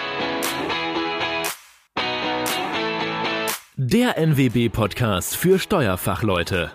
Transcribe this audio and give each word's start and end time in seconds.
Der 3.76 4.17
NWB-Podcast 4.17 5.36
für 5.36 5.59
Steuerfachleute. 5.59 6.72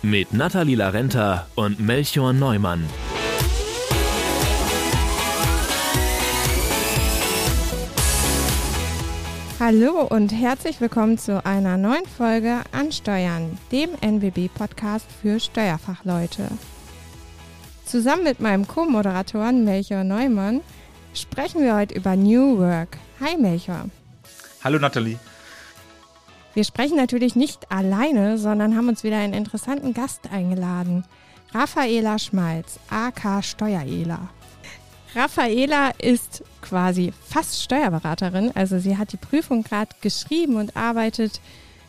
Mit 0.00 0.32
Nathalie 0.32 0.76
Larenta 0.76 1.46
und 1.56 1.78
Melchior 1.78 2.32
Neumann. 2.32 2.86
Hallo 9.58 10.02
und 10.02 10.32
herzlich 10.32 10.82
willkommen 10.82 11.16
zu 11.16 11.42
einer 11.46 11.78
neuen 11.78 12.04
Folge 12.04 12.60
Ansteuern, 12.72 13.56
dem 13.72 13.88
NWB-Podcast 14.02 15.06
für 15.22 15.40
Steuerfachleute. 15.40 16.50
Zusammen 17.86 18.24
mit 18.24 18.38
meinem 18.38 18.68
Co-Moderator 18.68 19.52
Melchior 19.52 20.04
Neumann 20.04 20.60
sprechen 21.14 21.62
wir 21.62 21.74
heute 21.74 21.94
über 21.94 22.16
New 22.16 22.58
Work. 22.58 22.98
Hi 23.18 23.38
Melchior. 23.38 23.86
Hallo 24.62 24.78
Nathalie. 24.78 25.18
Wir 26.52 26.64
sprechen 26.64 26.98
natürlich 26.98 27.34
nicht 27.34 27.72
alleine, 27.72 28.36
sondern 28.36 28.76
haben 28.76 28.90
uns 28.90 29.04
wieder 29.04 29.16
einen 29.16 29.32
interessanten 29.32 29.94
Gast 29.94 30.30
eingeladen. 30.30 31.04
Raffaela 31.54 32.18
Schmalz, 32.18 32.78
AK 32.90 33.42
Steuerela. 33.42 34.28
Raffaela 35.16 35.92
ist 35.96 36.44
quasi 36.60 37.10
fast 37.22 37.62
Steuerberaterin. 37.62 38.52
Also 38.54 38.78
sie 38.78 38.98
hat 38.98 39.14
die 39.14 39.16
Prüfung 39.16 39.62
gerade 39.62 39.88
geschrieben 40.02 40.56
und 40.56 40.76
arbeitet 40.76 41.40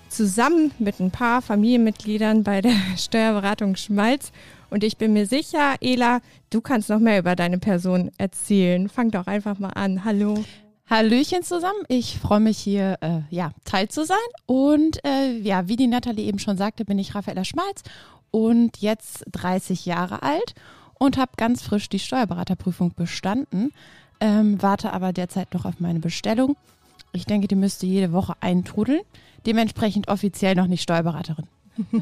zusammen 0.08 0.72
mit 0.80 1.02
ein 1.02 1.11
paar 1.11 1.42
Familienmitgliedern 1.42 2.44
bei 2.44 2.61
der 2.61 2.72
Steuerberatung 2.97 3.75
Schmalz. 3.75 4.31
Und 4.69 4.86
ich 4.86 4.95
bin 4.95 5.11
mir 5.11 5.25
sicher, 5.25 5.75
Ela, 5.81 6.22
du 6.52 6.61
kannst 6.61 6.89
noch 6.89 7.00
mehr 7.00 7.19
über 7.19 7.36
deine 7.36 7.58
Person 7.58 8.11
erzählen. 8.17 8.88
Fang 8.88 9.11
doch 9.11 9.28
einfach 9.28 9.59
mal 9.59 9.72
an. 9.72 10.06
Hallo. 10.06 10.45
Hallöchen 10.89 11.44
zusammen. 11.44 11.84
Ich 11.89 12.17
freue 12.19 12.39
mich 12.39 12.58
hier 12.58 12.97
äh, 13.02 13.19
ja, 13.30 13.52
Teil 13.66 13.89
zu 13.89 14.06
sein. 14.06 14.17
Und 14.45 15.03
äh, 15.06 15.38
ja, 15.39 15.67
wie 15.67 15.75
die 15.75 15.88
Nathalie 15.88 16.25
eben 16.25 16.39
schon 16.39 16.56
sagte, 16.56 16.86
bin 16.86 16.97
ich 16.97 17.14
Raffaella 17.14 17.44
Schmalz 17.44 17.84
und 18.31 18.78
jetzt 18.78 19.25
30 19.34 19.86
Jahre 19.86 20.23
alt 20.23 20.56
und 21.00 21.17
habe 21.17 21.31
ganz 21.38 21.62
frisch 21.62 21.90
die 21.90 22.00
Steuerberaterprüfung 22.00 22.94
bestanden, 22.95 23.72
ähm, 24.20 24.62
warte 24.62 24.94
aber 24.94 25.14
derzeit 25.14 25.53
noch 25.53 25.66
auf 25.66 25.80
meine 25.80 26.00
Bestellung. 26.00 26.56
Ich 27.12 27.26
denke, 27.26 27.48
die 27.48 27.56
müsste 27.56 27.86
jede 27.86 28.12
Woche 28.12 28.34
eintrudeln. 28.42 29.02
Dementsprechend 29.45 30.08
offiziell 30.08 30.56
noch 30.56 30.68
nicht 30.68 30.81
Steuerberaterin. 30.81 31.48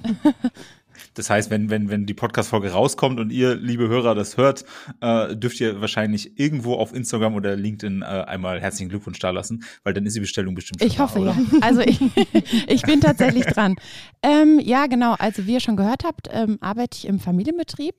Das 1.16 1.30
heißt, 1.30 1.50
wenn, 1.50 1.70
wenn, 1.70 1.90
wenn 1.90 2.06
die 2.06 2.14
Podcast-Folge 2.14 2.72
rauskommt 2.72 3.20
und 3.20 3.32
ihr, 3.32 3.56
liebe 3.56 3.88
Hörer, 3.88 4.16
das 4.16 4.38
hört, 4.38 4.66
äh, 5.02 5.36
dürft 5.36 5.60
ihr 5.60 5.82
wahrscheinlich 5.82 6.38
irgendwo 6.40 6.76
auf 6.76 6.94
Instagram 6.94 7.36
oder 7.36 7.56
LinkedIn 7.56 8.02
äh, 8.02 8.06
einmal 8.06 8.62
herzlichen 8.62 8.90
Glückwunsch 8.90 9.20
dalassen, 9.20 9.64
weil 9.84 9.94
dann 9.94 10.06
ist 10.06 10.16
die 10.16 10.20
Bestellung 10.20 10.56
bestimmt 10.56 10.82
Ich 10.84 11.00
hoffe, 11.00 11.20
da, 11.20 11.26
ja. 11.26 11.38
Also 11.62 11.82
ich, 11.82 12.00
ich 12.68 12.82
bin 12.84 13.02
tatsächlich 13.02 13.46
dran. 13.46 13.76
Ähm, 14.22 14.60
ja, 14.60 14.88
genau. 14.88 15.16
Also 15.18 15.48
wie 15.48 15.54
ihr 15.54 15.60
schon 15.60 15.78
gehört 15.78 16.04
habt, 16.04 16.30
ähm, 16.32 16.58
arbeite 16.62 16.98
ich 16.98 17.08
im 17.08 17.20
Familienbetrieb 17.20 17.96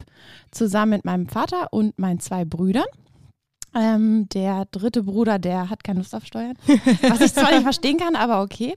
zusammen 0.50 0.92
mit 0.92 1.04
meinem 1.04 1.28
Vater 1.28 1.72
und 1.72 1.98
meinen 1.98 2.20
zwei 2.20 2.44
Brüdern. 2.44 2.86
Ähm, 3.78 4.26
der 4.30 4.64
dritte 4.70 5.02
Bruder, 5.02 5.38
der 5.38 5.68
hat 5.68 5.84
keine 5.84 5.98
Lust 5.98 6.14
auf 6.14 6.24
Steuern. 6.24 6.56
Was 7.02 7.20
ich 7.20 7.34
zwar 7.34 7.50
nicht 7.50 7.62
verstehen 7.62 7.98
kann, 7.98 8.16
aber 8.16 8.40
okay. 8.40 8.74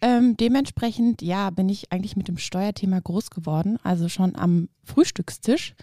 Ähm, 0.00 0.36
dementsprechend, 0.36 1.22
ja, 1.22 1.50
bin 1.50 1.68
ich 1.68 1.92
eigentlich 1.92 2.16
mit 2.16 2.26
dem 2.26 2.38
Steuerthema 2.38 2.98
groß 2.98 3.30
geworden. 3.30 3.78
Also 3.84 4.08
schon 4.08 4.34
am 4.34 4.68
Frühstückstisch 4.82 5.74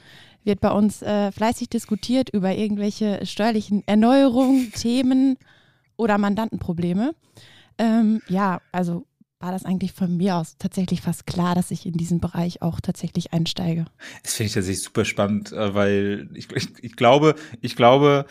wird 0.43 0.59
bei 0.59 0.71
uns 0.71 1.01
äh, 1.01 1.31
fleißig 1.31 1.69
diskutiert 1.69 2.29
über 2.31 2.53
irgendwelche 2.53 3.25
steuerlichen 3.25 3.81
Erneuerungen, 3.85 4.73
Themen 4.73 5.37
oder 5.95 6.17
Mandantenprobleme. 6.17 7.13
Ähm, 7.77 8.21
ja, 8.27 8.59
also 8.73 9.05
war 9.39 9.51
das 9.51 9.63
eigentlich 9.63 9.93
von 9.93 10.17
mir 10.17 10.35
aus 10.35 10.57
tatsächlich 10.57 11.01
fast 11.01 11.25
klar, 11.25 11.55
dass 11.55 11.71
ich 11.71 11.85
in 11.85 11.93
diesen 11.93 12.19
Bereich 12.19 12.61
auch 12.61 12.81
tatsächlich 12.81 13.31
einsteige. 13.31 13.85
Das 14.23 14.33
finde 14.33 14.47
ich 14.47 14.53
tatsächlich 14.53 14.83
super 14.83 15.05
spannend, 15.05 15.53
äh, 15.53 15.73
weil 15.73 16.29
ich, 16.33 16.51
ich, 16.51 16.67
ich 16.81 16.95
glaube, 16.95 17.35
ich 17.61 17.75
glaube, 17.75 18.25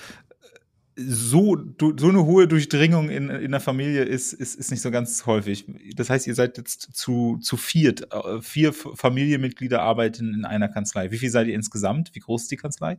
so, 1.00 1.56
so 1.78 2.08
eine 2.08 2.26
hohe 2.26 2.48
Durchdringung 2.48 3.08
in, 3.08 3.30
in 3.30 3.52
der 3.52 3.60
Familie 3.60 4.02
ist, 4.02 4.32
ist, 4.32 4.56
ist 4.56 4.70
nicht 4.70 4.82
so 4.82 4.90
ganz 4.90 5.26
häufig. 5.26 5.64
Das 5.94 6.10
heißt, 6.10 6.26
ihr 6.26 6.34
seid 6.34 6.58
jetzt 6.58 6.90
zu, 6.92 7.38
zu 7.40 7.56
viert. 7.56 8.12
Äh, 8.12 8.42
vier 8.42 8.72
Familienmitglieder 8.72 9.80
arbeiten 9.80 10.34
in 10.34 10.44
einer 10.44 10.68
Kanzlei. 10.68 11.10
Wie 11.10 11.18
viel 11.18 11.30
seid 11.30 11.46
ihr 11.46 11.54
insgesamt? 11.54 12.14
Wie 12.14 12.20
groß 12.20 12.42
ist 12.42 12.50
die 12.50 12.56
Kanzlei? 12.56 12.98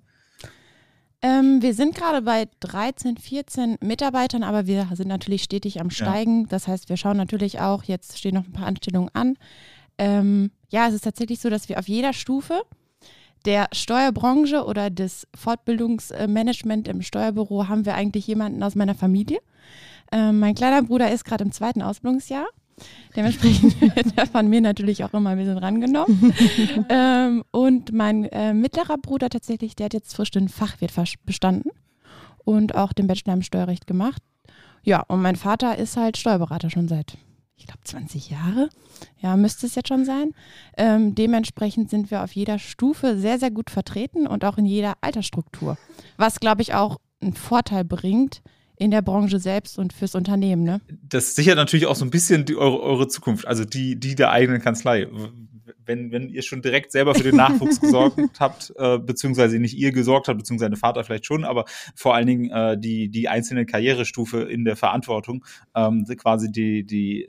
Ähm, 1.21 1.61
wir 1.61 1.73
sind 1.73 1.95
gerade 1.95 2.21
bei 2.21 2.47
13, 2.61 3.17
14 3.17 3.77
Mitarbeitern, 3.81 4.43
aber 4.43 4.67
wir 4.67 4.87
sind 4.93 5.09
natürlich 5.09 5.43
stetig 5.43 5.81
am 5.81 5.89
Steigen. 5.89 6.41
Ja. 6.41 6.47
Das 6.49 6.67
heißt, 6.67 6.87
wir 6.87 6.95
schauen 6.95 7.17
natürlich 7.17 7.59
auch, 7.59 7.83
jetzt 7.83 8.17
stehen 8.17 8.35
noch 8.35 8.45
ein 8.45 8.53
paar 8.53 8.67
Anstellungen 8.67 9.09
an. 9.13 9.35
Ähm, 9.97 10.51
ja, 10.69 10.87
es 10.87 10.93
ist 10.93 11.03
tatsächlich 11.03 11.41
so, 11.41 11.49
dass 11.49 11.67
wir 11.67 11.77
auf 11.77 11.89
jeder 11.89 12.13
Stufe 12.13 12.61
der 13.45 13.67
Steuerbranche 13.73 14.65
oder 14.65 14.89
des 14.89 15.27
Fortbildungsmanagement 15.35 16.87
im 16.87 17.01
Steuerbüro 17.01 17.67
haben 17.67 17.85
wir 17.85 17.95
eigentlich 17.95 18.27
jemanden 18.27 18.63
aus 18.63 18.75
meiner 18.75 18.95
Familie. 18.95 19.39
Ähm, 20.11 20.39
mein 20.39 20.55
kleiner 20.55 20.83
Bruder 20.83 21.11
ist 21.11 21.25
gerade 21.25 21.43
im 21.43 21.51
zweiten 21.51 21.81
Ausbildungsjahr. 21.81 22.47
Dementsprechend 23.15 23.79
wird 23.95 24.17
er 24.17 24.27
von 24.27 24.47
mir 24.47 24.61
natürlich 24.61 25.03
auch 25.03 25.13
immer 25.13 25.31
ein 25.31 25.37
bisschen 25.37 25.57
rangenommen. 25.57 26.33
ähm, 26.89 27.43
und 27.51 27.91
mein 27.91 28.25
äh, 28.25 28.53
mittlerer 28.53 28.97
Bruder 28.97 29.29
tatsächlich, 29.29 29.75
der 29.75 29.85
hat 29.85 29.93
jetzt 29.93 30.15
frisch 30.15 30.31
den 30.31 30.49
Fachwirt 30.49 30.93
bestanden 31.25 31.71
und 32.45 32.75
auch 32.75 32.93
den 32.93 33.07
Bachelor 33.07 33.33
im 33.33 33.41
Steuerrecht 33.41 33.87
gemacht. 33.87 34.21
Ja, 34.83 35.01
und 35.07 35.21
mein 35.21 35.35
Vater 35.35 35.77
ist 35.77 35.97
halt 35.97 36.17
Steuerberater 36.17 36.69
schon 36.69 36.87
seit, 36.87 37.17
ich 37.57 37.65
glaube, 37.65 37.83
20 37.83 38.29
Jahre. 38.29 38.69
Ja, 39.19 39.35
müsste 39.35 39.65
es 39.65 39.75
jetzt 39.75 39.89
schon 39.89 40.05
sein. 40.05 40.33
Ähm, 40.77 41.15
dementsprechend 41.15 41.89
sind 41.89 42.11
wir 42.11 42.23
auf 42.23 42.31
jeder 42.31 42.59
Stufe 42.59 43.17
sehr, 43.17 43.39
sehr 43.39 43.51
gut 43.51 43.69
vertreten 43.69 44.27
und 44.27 44.45
auch 44.45 44.57
in 44.57 44.65
jeder 44.65 44.93
Altersstruktur. 45.01 45.77
Was, 46.17 46.39
glaube 46.39 46.61
ich, 46.61 46.73
auch 46.73 46.97
einen 47.21 47.33
Vorteil 47.33 47.83
bringt, 47.83 48.41
in 48.79 48.91
der 48.91 49.01
Branche 49.01 49.39
selbst 49.39 49.77
und 49.77 49.93
fürs 49.93 50.15
Unternehmen. 50.15 50.63
Ne? 50.63 50.81
Das 51.03 51.35
sichert 51.35 51.57
natürlich 51.57 51.85
auch 51.85 51.95
so 51.95 52.05
ein 52.05 52.09
bisschen 52.09 52.45
die, 52.45 52.55
eure, 52.55 52.81
eure 52.81 53.07
Zukunft, 53.09 53.45
also 53.45 53.65
die, 53.65 53.99
die 53.99 54.15
der 54.15 54.31
eigenen 54.31 54.61
Kanzlei. 54.61 55.07
Wenn, 55.85 56.11
wenn 56.11 56.29
ihr 56.29 56.43
schon 56.43 56.61
direkt 56.61 56.91
selber 56.91 57.13
für 57.13 57.23
den 57.23 57.35
Nachwuchs 57.35 57.81
gesorgt 57.81 58.17
habt, 58.39 58.73
äh, 58.77 58.97
beziehungsweise 58.97 59.59
nicht 59.59 59.75
ihr 59.75 59.91
gesorgt 59.91 60.29
habt, 60.29 60.37
beziehungsweise 60.37 60.69
dein 60.69 60.79
Vater 60.79 61.03
vielleicht 61.03 61.25
schon, 61.25 61.43
aber 61.43 61.65
vor 61.93 62.15
allen 62.15 62.27
Dingen 62.27 62.49
äh, 62.51 62.79
die, 62.79 63.09
die 63.09 63.27
einzelne 63.27 63.65
Karrierestufe 63.65 64.43
in 64.43 64.63
der 64.63 64.77
Verantwortung, 64.77 65.43
ähm, 65.75 66.05
quasi 66.17 66.49
die, 66.49 66.85
die 66.85 67.27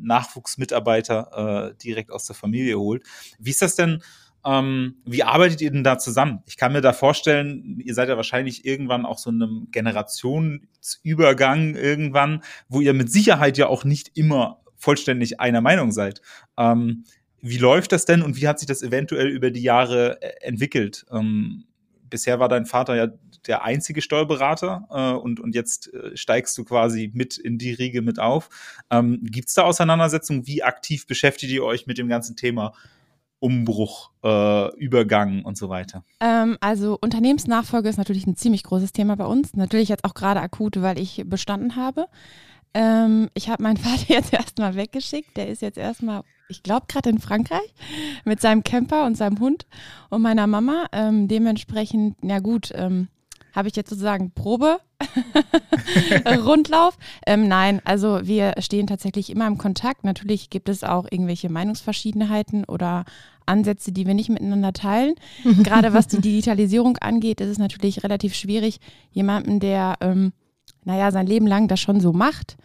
Nachwuchsmitarbeiter 0.00 1.72
äh, 1.72 1.82
direkt 1.82 2.12
aus 2.12 2.26
der 2.26 2.36
Familie 2.36 2.78
holt. 2.78 3.02
Wie 3.40 3.50
ist 3.50 3.62
das 3.62 3.74
denn? 3.74 4.02
Ähm, 4.44 4.96
wie 5.04 5.22
arbeitet 5.22 5.60
ihr 5.60 5.70
denn 5.70 5.84
da 5.84 5.98
zusammen? 5.98 6.42
Ich 6.46 6.56
kann 6.56 6.72
mir 6.72 6.80
da 6.80 6.92
vorstellen, 6.92 7.80
ihr 7.84 7.94
seid 7.94 8.08
ja 8.08 8.16
wahrscheinlich 8.16 8.64
irgendwann 8.64 9.06
auch 9.06 9.18
so 9.18 9.30
in 9.30 9.42
einem 9.42 9.68
Generationsübergang 9.70 11.76
irgendwann, 11.76 12.42
wo 12.68 12.80
ihr 12.80 12.92
mit 12.92 13.10
Sicherheit 13.10 13.58
ja 13.58 13.68
auch 13.68 13.84
nicht 13.84 14.16
immer 14.16 14.60
vollständig 14.76 15.40
einer 15.40 15.60
Meinung 15.60 15.92
seid. 15.92 16.20
Ähm, 16.58 17.04
wie 17.40 17.58
läuft 17.58 17.92
das 17.92 18.04
denn 18.04 18.22
und 18.22 18.40
wie 18.40 18.48
hat 18.48 18.58
sich 18.58 18.68
das 18.68 18.82
eventuell 18.82 19.28
über 19.28 19.50
die 19.50 19.62
Jahre 19.62 20.20
äh, 20.22 20.46
entwickelt? 20.46 21.06
Ähm, 21.12 21.64
bisher 22.10 22.40
war 22.40 22.48
dein 22.48 22.66
Vater 22.66 22.94
ja 22.94 23.08
der 23.46 23.64
einzige 23.64 24.02
Steuerberater 24.02 24.86
äh, 24.90 25.18
und, 25.18 25.40
und 25.40 25.54
jetzt 25.54 25.92
äh, 25.92 26.16
steigst 26.16 26.56
du 26.58 26.64
quasi 26.64 27.10
mit 27.14 27.38
in 27.38 27.58
die 27.58 27.72
Riege 27.72 28.02
mit 28.02 28.18
auf. 28.18 28.48
Ähm, 28.90 29.20
Gibt 29.22 29.48
es 29.48 29.54
da 29.54 29.62
Auseinandersetzungen? 29.62 30.46
Wie 30.46 30.62
aktiv 30.62 31.06
beschäftigt 31.06 31.52
ihr 31.52 31.64
euch 31.64 31.86
mit 31.86 31.98
dem 31.98 32.08
ganzen 32.08 32.36
Thema 32.36 32.72
Umbruch, 33.42 34.10
äh, 34.22 34.74
Übergang 34.76 35.44
und 35.44 35.56
so 35.56 35.68
weiter? 35.68 36.04
Ähm, 36.20 36.56
also 36.60 36.96
Unternehmensnachfolge 37.00 37.88
ist 37.88 37.98
natürlich 37.98 38.26
ein 38.26 38.36
ziemlich 38.36 38.62
großes 38.62 38.92
Thema 38.92 39.16
bei 39.16 39.26
uns. 39.26 39.54
Natürlich 39.54 39.88
jetzt 39.88 40.04
auch 40.04 40.14
gerade 40.14 40.40
akut, 40.40 40.80
weil 40.80 40.98
ich 40.98 41.24
bestanden 41.26 41.76
habe. 41.76 42.06
Ähm, 42.74 43.28
ich 43.34 43.48
habe 43.48 43.62
meinen 43.62 43.76
Vater 43.78 44.04
jetzt 44.08 44.32
erstmal 44.32 44.76
weggeschickt. 44.76 45.36
Der 45.36 45.48
ist 45.48 45.62
jetzt 45.62 45.78
erstmal, 45.78 46.22
ich 46.48 46.62
glaube, 46.62 46.86
gerade 46.88 47.10
in 47.10 47.18
Frankreich 47.18 47.74
mit 48.24 48.40
seinem 48.40 48.62
Camper 48.62 49.06
und 49.06 49.16
seinem 49.16 49.40
Hund 49.40 49.66
und 50.08 50.22
meiner 50.22 50.46
Mama. 50.46 50.86
Ähm, 50.92 51.26
dementsprechend, 51.28 52.16
ja 52.22 52.38
gut, 52.38 52.70
ähm, 52.74 53.08
habe 53.54 53.68
ich 53.68 53.76
jetzt 53.76 53.90
sozusagen 53.90 54.30
Probe, 54.30 54.78
Rundlauf. 56.44 56.96
Ähm, 57.26 57.48
nein, 57.48 57.82
also 57.84 58.20
wir 58.26 58.54
stehen 58.58 58.86
tatsächlich 58.86 59.30
immer 59.30 59.46
im 59.46 59.58
Kontakt. 59.58 60.04
Natürlich 60.04 60.50
gibt 60.50 60.68
es 60.68 60.84
auch 60.84 61.06
irgendwelche 61.10 61.50
Meinungsverschiedenheiten 61.50 62.64
oder 62.64 63.04
Ansätze, 63.46 63.92
die 63.92 64.06
wir 64.06 64.14
nicht 64.14 64.28
miteinander 64.28 64.72
teilen. 64.72 65.14
Gerade 65.62 65.92
was 65.92 66.06
die 66.06 66.20
Digitalisierung 66.20 66.98
angeht, 66.98 67.40
ist 67.40 67.48
es 67.48 67.58
natürlich 67.58 68.04
relativ 68.04 68.34
schwierig, 68.34 68.78
jemanden, 69.12 69.60
der 69.60 69.96
ähm, 70.00 70.32
naja, 70.84 71.10
sein 71.10 71.26
Leben 71.26 71.46
lang 71.46 71.68
das 71.68 71.80
schon 71.80 72.00
so 72.00 72.12
macht, 72.12 72.56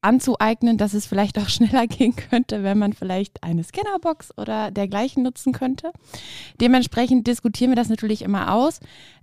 anzueignen, 0.00 0.78
dass 0.78 0.94
es 0.94 1.06
vielleicht 1.06 1.38
auch 1.38 1.48
schneller 1.48 1.86
gehen 1.86 2.14
könnte, 2.16 2.62
wenn 2.62 2.78
man 2.78 2.92
vielleicht 2.92 3.42
eine 3.42 3.64
Scannerbox 3.64 4.36
oder 4.36 4.70
dergleichen 4.70 5.22
nutzen 5.22 5.52
könnte. 5.52 5.92
Dementsprechend 6.60 7.26
diskutieren 7.26 7.70
wir 7.70 7.76
das 7.76 7.88
natürlich 7.88 8.22
immer 8.22 8.52
aus. 8.52 8.80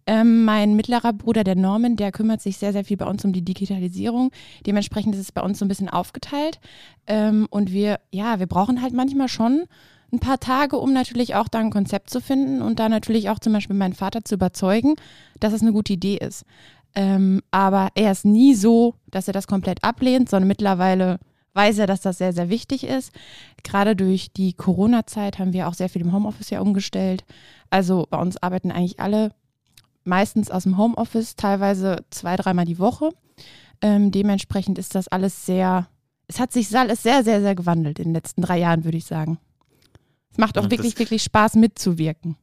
Ähm, 0.08 0.46
mein 0.46 0.76
mittlerer 0.76 1.14
Bruder, 1.14 1.44
der 1.44 1.56
Norman, 1.56 1.98
der 1.98 2.12
kümmert 2.12 2.42
sich 2.42 2.58
sehr, 2.58 2.74
sehr 2.74 2.86
viel 2.86 2.98
bei 2.98 3.06
uns 3.06 3.24
um 3.26 3.34
die 3.34 3.44
Digitalisierung. 3.44 4.32
Dementsprechend 4.66 5.14
ist 5.14 5.22
es 5.22 5.32
bei 5.32 5.42
uns 5.42 5.60
so 5.60 5.66
ein 5.66 5.68
bisschen 5.68 5.90
aufgeteilt. 5.90 6.60
Ähm, 7.06 7.48
und 7.50 7.72
wir, 7.74 8.00
ja, 8.12 8.40
wir 8.40 8.48
brauchen 8.48 8.82
halt 8.82 8.94
manchmal 8.94 9.28
schon 9.28 9.66
ein 10.12 10.20
paar 10.20 10.40
Tage, 10.40 10.78
um 10.78 10.94
natürlich 10.94 11.36
auch 11.36 11.48
da 11.48 11.60
ein 11.60 11.72
Konzept 11.72 12.10
zu 12.10 12.22
finden 12.22 12.62
und 12.62 12.80
da 12.80 12.90
natürlich 12.90 13.30
auch 13.30 13.40
zum 13.40 13.54
Beispiel 13.54 13.76
meinen 13.76 13.94
Vater 13.94 14.24
zu 14.24 14.36
überzeugen, 14.36 14.96
dass 15.40 15.54
es 15.54 15.62
eine 15.62 15.72
gute 15.72 15.94
Idee 15.94 16.18
ist. 16.18 16.46
Ähm, 16.96 17.42
aber 17.52 17.90
er 17.96 18.12
ist 18.12 18.26
nie 18.26 18.56
so, 18.56 18.96
dass 19.12 19.28
er 19.28 19.34
das 19.34 19.48
komplett 19.48 19.84
ablehnt, 19.84 20.30
sondern 20.30 20.48
mittlerweile 20.48 21.20
weiß 21.54 21.80
er, 21.80 21.88
dass 21.88 22.02
das 22.02 22.18
sehr, 22.18 22.34
sehr 22.34 22.50
wichtig 22.50 22.84
ist. 22.84 23.12
Gerade 23.64 23.96
durch 23.96 24.32
die 24.34 24.54
Corona-Zeit 24.54 25.40
haben 25.40 25.54
wir 25.54 25.68
auch 25.68 25.74
sehr 25.74 25.90
viel 25.90 26.02
im 26.02 26.14
Homeoffice 26.14 26.50
ja 26.50 26.62
umgestellt. 26.62 27.24
Also 27.70 28.08
bei 28.10 28.20
uns 28.20 28.42
arbeiten 28.42 28.72
eigentlich 28.72 29.00
alle 29.00 29.32
meistens 30.04 30.50
aus 30.50 30.64
dem 30.64 30.78
Homeoffice, 30.78 31.36
teilweise 31.36 32.04
zwei, 32.10 32.36
dreimal 32.36 32.66
die 32.66 32.80
Woche. 32.80 33.12
Ähm, 33.82 34.12
dementsprechend 34.12 34.78
ist 34.78 34.96
das 34.96 35.08
alles 35.08 35.46
sehr, 35.46 35.88
es 36.28 36.40
hat 36.40 36.52
sich 36.52 36.76
alles 36.76 37.04
sehr, 37.04 37.24
sehr, 37.24 37.42
sehr 37.42 37.56
gewandelt 37.56 38.00
in 38.00 38.06
den 38.06 38.14
letzten 38.14 38.42
drei 38.42 38.60
Jahren, 38.60 38.84
würde 38.84 38.98
ich 38.98 39.06
sagen. 39.06 39.38
Macht 40.40 40.58
auch 40.58 40.72
wirklich, 40.72 40.98
wirklich 40.98 41.24
Spaß 41.24 41.56
mitzuwirken. 41.56 42.38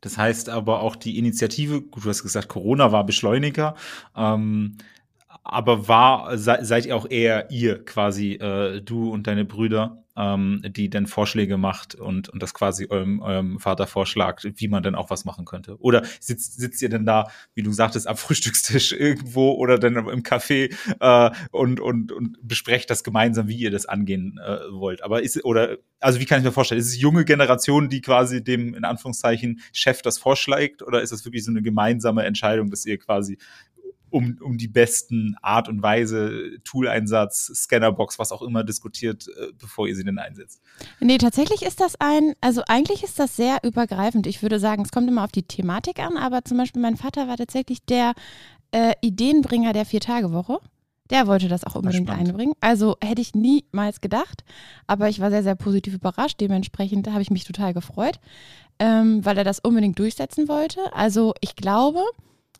Das 0.00 0.16
heißt 0.16 0.48
aber 0.48 0.80
auch 0.80 0.94
die 0.94 1.18
Initiative, 1.18 1.82
gut, 1.82 2.04
du 2.04 2.08
hast 2.08 2.22
gesagt, 2.22 2.48
Corona 2.48 2.92
war 2.92 3.04
Beschleuniger, 3.04 3.74
ähm, 4.16 4.76
aber 5.42 5.88
war, 5.88 6.38
se, 6.38 6.58
seid 6.62 6.86
ihr 6.86 6.94
auch 6.94 7.10
eher 7.10 7.50
ihr 7.50 7.84
quasi, 7.84 8.34
äh, 8.34 8.80
du 8.80 9.10
und 9.10 9.26
deine 9.26 9.44
Brüder, 9.44 10.04
ähm, 10.18 10.62
die 10.64 10.90
dann 10.90 11.06
Vorschläge 11.06 11.56
macht 11.56 11.94
und, 11.94 12.28
und 12.28 12.42
das 12.42 12.52
quasi 12.52 12.88
eurem, 12.90 13.20
eurem 13.20 13.60
Vater 13.60 13.86
vorschlagt, 13.86 14.46
wie 14.56 14.68
man 14.68 14.82
dann 14.82 14.96
auch 14.96 15.10
was 15.10 15.24
machen 15.24 15.44
könnte? 15.44 15.78
Oder 15.80 16.02
sitzt, 16.20 16.58
sitzt 16.58 16.82
ihr 16.82 16.88
denn 16.88 17.06
da, 17.06 17.30
wie 17.54 17.62
du 17.62 17.72
sagtest, 17.72 18.08
am 18.08 18.16
Frühstückstisch 18.28 18.92
irgendwo 18.92 19.52
oder 19.52 19.78
dann 19.78 19.94
im 19.94 20.22
Café 20.22 20.74
äh, 21.00 21.36
und, 21.52 21.80
und, 21.80 22.10
und 22.10 22.36
besprecht 22.42 22.90
das 22.90 23.04
gemeinsam, 23.04 23.48
wie 23.48 23.56
ihr 23.56 23.70
das 23.70 23.86
angehen 23.86 24.40
äh, 24.44 24.58
wollt? 24.72 25.02
Aber 25.02 25.22
ist, 25.22 25.44
oder, 25.44 25.78
also 26.00 26.18
wie 26.18 26.26
kann 26.26 26.40
ich 26.40 26.44
mir 26.44 26.52
vorstellen, 26.52 26.80
ist 26.80 26.88
es 26.88 27.00
junge 27.00 27.24
Generation, 27.24 27.88
die 27.88 28.00
quasi 28.00 28.42
dem, 28.42 28.74
in 28.74 28.84
Anführungszeichen, 28.84 29.60
Chef 29.72 30.02
das 30.02 30.18
vorschlägt 30.18 30.82
oder 30.82 31.00
ist 31.00 31.12
das 31.12 31.24
wirklich 31.24 31.44
so 31.44 31.52
eine 31.52 31.62
gemeinsame 31.62 32.24
Entscheidung, 32.24 32.70
dass 32.70 32.84
ihr 32.84 32.98
quasi 32.98 33.38
um, 34.10 34.38
um 34.40 34.58
die 34.58 34.68
besten 34.68 35.36
Art 35.42 35.68
und 35.68 35.82
Weise, 35.82 36.58
Tool-Einsatz, 36.64 37.50
Scannerbox, 37.54 38.18
was 38.18 38.32
auch 38.32 38.42
immer 38.42 38.64
diskutiert, 38.64 39.26
äh, 39.28 39.52
bevor 39.58 39.86
ihr 39.88 39.96
sie 39.96 40.04
denn 40.04 40.18
einsetzt? 40.18 40.60
Nee, 41.00 41.18
tatsächlich 41.18 41.62
ist 41.62 41.80
das 41.80 41.94
ein, 42.00 42.34
also 42.40 42.62
eigentlich 42.68 43.02
ist 43.02 43.18
das 43.18 43.36
sehr 43.36 43.58
übergreifend. 43.62 44.26
Ich 44.26 44.42
würde 44.42 44.58
sagen, 44.58 44.82
es 44.82 44.90
kommt 44.90 45.08
immer 45.08 45.24
auf 45.24 45.32
die 45.32 45.42
Thematik 45.42 45.98
an, 45.98 46.16
aber 46.16 46.44
zum 46.44 46.58
Beispiel 46.58 46.82
mein 46.82 46.96
Vater 46.96 47.28
war 47.28 47.36
tatsächlich 47.36 47.84
der 47.84 48.14
äh, 48.72 48.94
Ideenbringer 49.00 49.72
der 49.72 49.84
Vier-Tage-Woche. 49.84 50.58
Der 51.10 51.26
wollte 51.26 51.48
das 51.48 51.64
auch 51.64 51.74
unbedingt 51.74 52.10
einbringen. 52.10 52.52
Also 52.60 52.96
hätte 53.02 53.22
ich 53.22 53.34
niemals 53.34 54.00
gedacht, 54.02 54.44
aber 54.86 55.08
ich 55.08 55.20
war 55.20 55.30
sehr, 55.30 55.42
sehr 55.42 55.54
positiv 55.54 55.94
überrascht. 55.94 56.38
Dementsprechend 56.40 57.08
habe 57.08 57.22
ich 57.22 57.30
mich 57.30 57.44
total 57.44 57.72
gefreut, 57.72 58.20
ähm, 58.78 59.24
weil 59.24 59.38
er 59.38 59.44
das 59.44 59.58
unbedingt 59.58 59.98
durchsetzen 59.98 60.48
wollte. 60.48 60.92
Also 60.92 61.32
ich 61.40 61.56
glaube, 61.56 62.02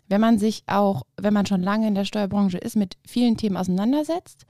wenn 0.08 0.20
man 0.20 0.38
sich 0.38 0.64
auch, 0.66 1.02
wenn 1.20 1.34
man 1.34 1.46
schon 1.46 1.62
lange 1.62 1.86
in 1.86 1.94
der 1.94 2.04
Steuerbranche 2.04 2.58
ist, 2.58 2.76
mit 2.76 2.96
vielen 3.06 3.36
Themen 3.36 3.56
auseinandersetzt, 3.56 4.46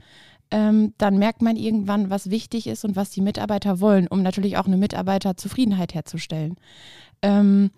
ähm, 0.50 0.94
dann 0.98 1.18
merkt 1.18 1.42
man 1.42 1.56
irgendwann, 1.56 2.10
was 2.10 2.30
wichtig 2.30 2.66
ist 2.66 2.84
und 2.84 2.96
was 2.96 3.10
die 3.10 3.20
Mitarbeiter 3.20 3.80
wollen, 3.80 4.08
um 4.08 4.22
natürlich 4.22 4.56
auch 4.56 4.66
eine 4.66 4.76
Mitarbeiterzufriedenheit 4.76 5.94
herzustellen. 5.94 6.56
Ähm, 7.22 7.70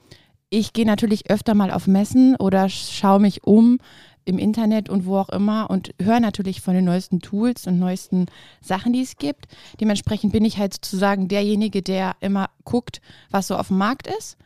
ich 0.51 0.73
gehe 0.73 0.87
natürlich 0.87 1.31
öfter 1.31 1.55
mal 1.55 1.71
auf 1.71 1.87
Messen 1.87 2.37
oder 2.37 2.69
schaue 2.69 3.21
mich 3.21 3.45
um 3.45 3.79
im 4.25 4.39
Internet 4.39 4.89
und 4.89 5.07
wo 5.07 5.17
auch 5.17 5.31
immer 5.31 5.71
und 5.71 5.95
höre 6.01 6.21
natürlich 6.21 6.61
von 6.61 6.75
den 6.75 6.85
neuesten 6.85 7.21
Tools 7.21 7.67
und 7.67 7.79
neuesten 7.79 8.27
Sachen, 8.61 8.93
die 8.93 9.03
es 9.03 9.17
gibt. 9.17 9.47
Dementsprechend 9.81 10.33
bin 10.33 10.45
ich 10.45 10.59
halt 10.59 10.75
sozusagen 10.75 11.29
derjenige, 11.29 11.83
der 11.83 12.17
immer 12.21 12.51
guckt, 12.65 13.01
was 13.31 13.49
so 13.49 13.57
auf 13.57 13.69
dem 13.69 13.79
Markt 13.79 14.07
ist 14.07 14.37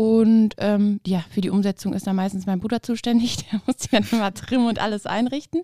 und 0.00 0.54
ähm, 0.56 0.98
ja, 1.06 1.22
für 1.28 1.42
die 1.42 1.50
Umsetzung 1.50 1.92
ist 1.92 2.06
da 2.06 2.14
meistens 2.14 2.46
mein 2.46 2.58
Bruder 2.58 2.80
zuständig. 2.80 3.36
Der 3.52 3.60
muss 3.66 3.76
die 3.76 3.90
dann 3.90 4.06
immer 4.10 4.32
trimmen 4.32 4.66
und 4.66 4.78
alles 4.78 5.04
einrichten. 5.04 5.60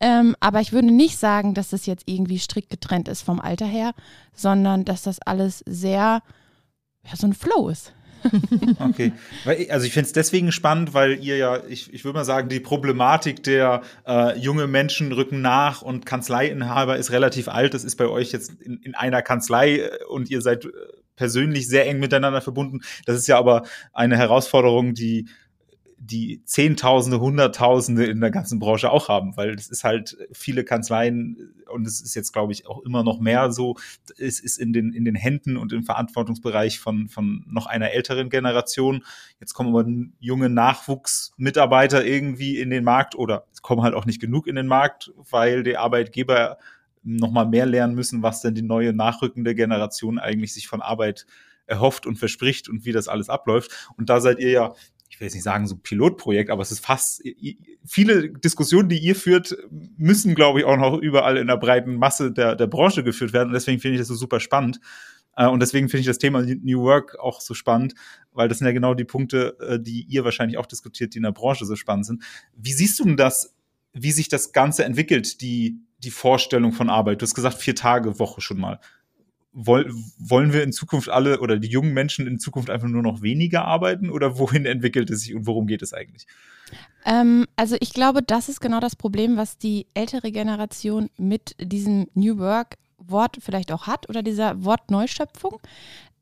Ähm, 0.00 0.34
aber 0.40 0.60
ich 0.60 0.72
würde 0.72 0.88
nicht 0.88 1.16
sagen, 1.16 1.54
dass 1.54 1.68
das 1.68 1.86
jetzt 1.86 2.02
irgendwie 2.06 2.40
strikt 2.40 2.70
getrennt 2.70 3.06
ist 3.06 3.22
vom 3.22 3.38
Alter 3.38 3.66
her, 3.66 3.92
sondern 4.34 4.84
dass 4.84 5.02
das 5.02 5.20
alles 5.20 5.62
sehr, 5.64 6.22
ja, 7.04 7.16
so 7.16 7.28
ein 7.28 7.34
Flow 7.34 7.68
ist. 7.68 7.92
okay. 8.80 9.12
Also 9.70 9.86
ich 9.86 9.92
finde 9.92 10.08
es 10.08 10.12
deswegen 10.12 10.50
spannend, 10.50 10.92
weil 10.92 11.22
ihr 11.22 11.36
ja, 11.36 11.62
ich, 11.68 11.94
ich 11.94 12.04
würde 12.04 12.18
mal 12.18 12.24
sagen, 12.24 12.48
die 12.48 12.58
Problematik 12.58 13.44
der 13.44 13.82
äh, 14.08 14.36
junge 14.40 14.66
Menschen 14.66 15.12
rücken 15.12 15.40
nach 15.40 15.82
und 15.82 16.04
Kanzleiinhaber 16.04 16.96
ist 16.96 17.12
relativ 17.12 17.46
alt. 17.46 17.74
Das 17.74 17.84
ist 17.84 17.94
bei 17.94 18.08
euch 18.08 18.32
jetzt 18.32 18.60
in, 18.60 18.78
in 18.78 18.96
einer 18.96 19.22
Kanzlei 19.22 19.76
äh, 19.76 20.04
und 20.08 20.30
ihr 20.30 20.42
seid 20.42 20.64
äh, 20.64 20.68
persönlich 21.18 21.68
sehr 21.68 21.86
eng 21.86 21.98
miteinander 21.98 22.40
verbunden. 22.40 22.80
Das 23.04 23.16
ist 23.16 23.26
ja 23.26 23.36
aber 23.38 23.64
eine 23.92 24.16
Herausforderung, 24.16 24.94
die 24.94 25.28
die 26.00 26.42
Zehntausende, 26.44 27.18
Hunderttausende 27.18 28.06
in 28.06 28.20
der 28.20 28.30
ganzen 28.30 28.60
Branche 28.60 28.90
auch 28.90 29.08
haben, 29.08 29.36
weil 29.36 29.54
es 29.54 29.68
ist 29.68 29.82
halt 29.82 30.16
viele 30.30 30.64
Kanzleien 30.64 31.54
und 31.68 31.88
es 31.88 32.00
ist 32.00 32.14
jetzt, 32.14 32.32
glaube 32.32 32.52
ich, 32.52 32.68
auch 32.68 32.82
immer 32.84 33.02
noch 33.02 33.18
mehr 33.18 33.50
so, 33.50 33.74
es 34.16 34.38
ist 34.38 34.58
in 34.58 34.72
den, 34.72 34.92
in 34.92 35.04
den 35.04 35.16
Händen 35.16 35.56
und 35.56 35.72
im 35.72 35.82
Verantwortungsbereich 35.82 36.78
von, 36.78 37.08
von 37.08 37.44
noch 37.48 37.66
einer 37.66 37.90
älteren 37.90 38.30
Generation. 38.30 39.04
Jetzt 39.40 39.54
kommen 39.54 39.74
aber 39.74 39.90
junge 40.20 40.48
Nachwuchsmitarbeiter 40.48 42.04
irgendwie 42.04 42.60
in 42.60 42.70
den 42.70 42.84
Markt 42.84 43.16
oder 43.16 43.46
es 43.52 43.60
kommen 43.60 43.82
halt 43.82 43.94
auch 43.94 44.06
nicht 44.06 44.20
genug 44.20 44.46
in 44.46 44.54
den 44.54 44.68
Markt, 44.68 45.12
weil 45.16 45.64
die 45.64 45.76
Arbeitgeber 45.76 46.58
noch 47.02 47.30
mal 47.30 47.46
mehr 47.46 47.66
lernen 47.66 47.94
müssen, 47.94 48.22
was 48.22 48.40
denn 48.40 48.54
die 48.54 48.62
neue 48.62 48.92
nachrückende 48.92 49.54
Generation 49.54 50.18
eigentlich 50.18 50.52
sich 50.52 50.68
von 50.68 50.82
Arbeit 50.82 51.26
erhofft 51.66 52.06
und 52.06 52.16
verspricht 52.16 52.68
und 52.68 52.84
wie 52.84 52.92
das 52.92 53.08
alles 53.08 53.28
abläuft. 53.28 53.90
Und 53.96 54.08
da 54.08 54.20
seid 54.20 54.38
ihr 54.38 54.50
ja, 54.50 54.74
ich 55.10 55.20
will 55.20 55.26
jetzt 55.26 55.34
nicht 55.34 55.44
sagen 55.44 55.66
so 55.66 55.76
Pilotprojekt, 55.76 56.50
aber 56.50 56.62
es 56.62 56.70
ist 56.70 56.84
fast 56.84 57.22
viele 57.84 58.30
Diskussionen, 58.30 58.88
die 58.88 58.98
ihr 58.98 59.16
führt, 59.16 59.56
müssen, 59.96 60.34
glaube 60.34 60.60
ich, 60.60 60.64
auch 60.64 60.76
noch 60.76 60.98
überall 60.98 61.36
in 61.36 61.46
der 61.46 61.56
breiten 61.56 61.96
Masse 61.96 62.30
der, 62.32 62.56
der 62.56 62.66
Branche 62.66 63.02
geführt 63.02 63.32
werden. 63.32 63.48
Und 63.48 63.54
deswegen 63.54 63.80
finde 63.80 63.94
ich 63.94 64.00
das 64.00 64.08
so 64.08 64.14
super 64.14 64.40
spannend. 64.40 64.80
Äh, 65.36 65.46
und 65.46 65.60
deswegen 65.60 65.88
finde 65.88 66.00
ich 66.00 66.06
das 66.06 66.18
Thema 66.18 66.42
New 66.42 66.82
Work 66.82 67.18
auch 67.18 67.40
so 67.40 67.54
spannend, 67.54 67.94
weil 68.32 68.48
das 68.48 68.58
sind 68.58 68.66
ja 68.66 68.72
genau 68.72 68.94
die 68.94 69.04
Punkte, 69.04 69.56
äh, 69.60 69.80
die 69.80 70.04
ihr 70.08 70.24
wahrscheinlich 70.24 70.58
auch 70.58 70.66
diskutiert, 70.66 71.14
die 71.14 71.18
in 71.18 71.24
der 71.24 71.32
Branche 71.32 71.64
so 71.64 71.76
spannend 71.76 72.06
sind. 72.06 72.22
Wie 72.54 72.72
siehst 72.72 72.98
du 72.98 73.04
denn 73.04 73.16
das, 73.16 73.54
wie 73.92 74.12
sich 74.12 74.28
das 74.28 74.52
Ganze 74.52 74.84
entwickelt, 74.84 75.40
die 75.40 75.80
die 75.98 76.10
Vorstellung 76.10 76.72
von 76.72 76.90
Arbeit? 76.90 77.20
Du 77.20 77.24
hast 77.24 77.34
gesagt, 77.34 77.58
vier 77.58 77.74
Tage 77.74 78.18
Woche 78.18 78.40
schon 78.40 78.58
mal. 78.58 78.80
Woll, 79.52 79.92
wollen 80.18 80.52
wir 80.52 80.62
in 80.62 80.72
Zukunft 80.72 81.08
alle 81.08 81.40
oder 81.40 81.58
die 81.58 81.68
jungen 81.68 81.92
Menschen 81.92 82.26
in 82.26 82.38
Zukunft 82.38 82.70
einfach 82.70 82.88
nur 82.88 83.02
noch 83.02 83.22
weniger 83.22 83.64
arbeiten 83.64 84.10
oder 84.10 84.38
wohin 84.38 84.66
entwickelt 84.66 85.10
es 85.10 85.22
sich 85.22 85.34
und 85.34 85.46
worum 85.46 85.66
geht 85.66 85.82
es 85.82 85.92
eigentlich? 85.92 86.26
Ähm, 87.04 87.46
also 87.56 87.76
ich 87.80 87.92
glaube, 87.92 88.22
das 88.22 88.48
ist 88.48 88.60
genau 88.60 88.78
das 88.78 88.94
Problem, 88.94 89.36
was 89.36 89.58
die 89.58 89.86
ältere 89.94 90.30
Generation 90.30 91.08
mit 91.16 91.56
diesem 91.60 92.08
New 92.14 92.38
Work 92.38 92.76
Wort 92.98 93.38
vielleicht 93.40 93.72
auch 93.72 93.86
hat 93.86 94.08
oder 94.08 94.22
dieser 94.22 94.64
Wortneuschöpfung. 94.64 95.60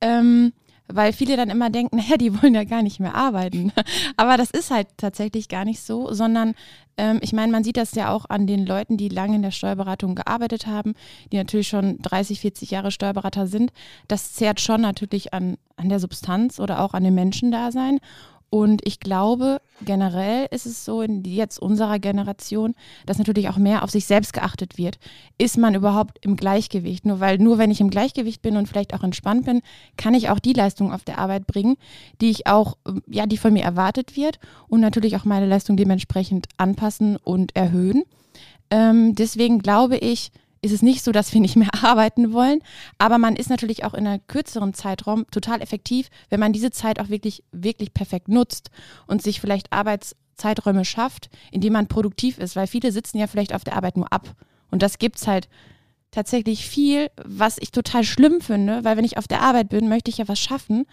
Ähm, 0.00 0.52
weil 0.88 1.12
viele 1.12 1.36
dann 1.36 1.50
immer 1.50 1.70
denken, 1.70 1.96
naja, 1.96 2.16
die 2.16 2.40
wollen 2.40 2.54
ja 2.54 2.64
gar 2.64 2.82
nicht 2.82 3.00
mehr 3.00 3.14
arbeiten. 3.14 3.72
Aber 4.16 4.36
das 4.36 4.50
ist 4.50 4.70
halt 4.70 4.88
tatsächlich 4.96 5.48
gar 5.48 5.64
nicht 5.64 5.80
so, 5.80 6.12
sondern 6.12 6.54
ähm, 6.96 7.18
ich 7.22 7.32
meine, 7.32 7.52
man 7.52 7.64
sieht 7.64 7.76
das 7.76 7.94
ja 7.94 8.10
auch 8.10 8.26
an 8.28 8.46
den 8.46 8.66
Leuten, 8.66 8.96
die 8.96 9.08
lange 9.08 9.36
in 9.36 9.42
der 9.42 9.50
Steuerberatung 9.50 10.14
gearbeitet 10.14 10.66
haben, 10.66 10.94
die 11.32 11.36
natürlich 11.36 11.68
schon 11.68 11.98
30, 12.02 12.40
40 12.40 12.70
Jahre 12.70 12.90
Steuerberater 12.90 13.46
sind. 13.46 13.72
Das 14.08 14.32
zehrt 14.34 14.60
schon 14.60 14.80
natürlich 14.80 15.34
an, 15.34 15.56
an 15.76 15.88
der 15.88 16.00
Substanz 16.00 16.58
oder 16.60 16.80
auch 16.80 16.94
an 16.94 17.04
dem 17.04 17.14
Menschendasein. 17.14 17.98
Und 18.48 18.86
ich 18.86 19.00
glaube, 19.00 19.60
generell 19.84 20.46
ist 20.50 20.66
es 20.66 20.84
so 20.84 21.02
in 21.02 21.24
jetzt 21.24 21.58
unserer 21.58 21.98
Generation, 21.98 22.74
dass 23.04 23.18
natürlich 23.18 23.48
auch 23.48 23.56
mehr 23.56 23.82
auf 23.82 23.90
sich 23.90 24.06
selbst 24.06 24.32
geachtet 24.32 24.78
wird. 24.78 24.98
Ist 25.36 25.58
man 25.58 25.74
überhaupt 25.74 26.24
im 26.24 26.36
Gleichgewicht? 26.36 27.04
Nur 27.06 27.18
weil 27.18 27.38
nur 27.38 27.58
wenn 27.58 27.72
ich 27.72 27.80
im 27.80 27.90
Gleichgewicht 27.90 28.42
bin 28.42 28.56
und 28.56 28.68
vielleicht 28.68 28.94
auch 28.94 29.02
entspannt 29.02 29.46
bin, 29.46 29.62
kann 29.96 30.14
ich 30.14 30.30
auch 30.30 30.38
die 30.38 30.52
Leistung 30.52 30.92
auf 30.92 31.02
der 31.02 31.18
Arbeit 31.18 31.46
bringen, 31.46 31.76
die 32.20 32.30
ich 32.30 32.46
auch, 32.46 32.76
ja, 33.08 33.26
die 33.26 33.36
von 33.36 33.52
mir 33.52 33.64
erwartet 33.64 34.16
wird 34.16 34.38
und 34.68 34.80
natürlich 34.80 35.16
auch 35.16 35.24
meine 35.24 35.46
Leistung 35.46 35.76
dementsprechend 35.76 36.46
anpassen 36.56 37.16
und 37.16 37.54
erhöhen. 37.56 38.04
Ähm, 38.70 39.14
deswegen 39.14 39.58
glaube 39.58 39.96
ich, 39.96 40.30
ist 40.66 40.72
es 40.72 40.82
nicht 40.82 41.02
so, 41.02 41.12
dass 41.12 41.32
wir 41.32 41.40
nicht 41.40 41.56
mehr 41.56 41.70
arbeiten 41.82 42.32
wollen, 42.32 42.60
aber 42.98 43.18
man 43.18 43.36
ist 43.36 43.50
natürlich 43.50 43.84
auch 43.84 43.94
in 43.94 44.06
einem 44.06 44.26
kürzeren 44.26 44.74
Zeitraum 44.74 45.24
total 45.30 45.62
effektiv, 45.62 46.08
wenn 46.28 46.40
man 46.40 46.52
diese 46.52 46.70
Zeit 46.70 47.00
auch 47.00 47.08
wirklich, 47.08 47.42
wirklich 47.52 47.94
perfekt 47.94 48.28
nutzt 48.28 48.70
und 49.06 49.22
sich 49.22 49.40
vielleicht 49.40 49.72
Arbeitszeiträume 49.72 50.84
schafft, 50.84 51.30
in 51.50 51.60
denen 51.60 51.72
man 51.74 51.86
produktiv 51.86 52.38
ist, 52.38 52.56
weil 52.56 52.66
viele 52.66 52.92
sitzen 52.92 53.18
ja 53.18 53.26
vielleicht 53.26 53.54
auf 53.54 53.64
der 53.64 53.76
Arbeit 53.76 53.96
nur 53.96 54.12
ab. 54.12 54.34
Und 54.70 54.82
das 54.82 54.98
gibt 54.98 55.16
es 55.16 55.26
halt 55.26 55.48
tatsächlich 56.10 56.66
viel, 56.66 57.10
was 57.22 57.58
ich 57.58 57.70
total 57.72 58.04
schlimm 58.04 58.40
finde, 58.40 58.84
weil 58.84 58.96
wenn 58.96 59.04
ich 59.04 59.18
auf 59.18 59.28
der 59.28 59.42
Arbeit 59.42 59.68
bin, 59.68 59.88
möchte 59.88 60.10
ich 60.10 60.18
ja 60.18 60.28
was 60.28 60.38
schaffen. 60.38 60.86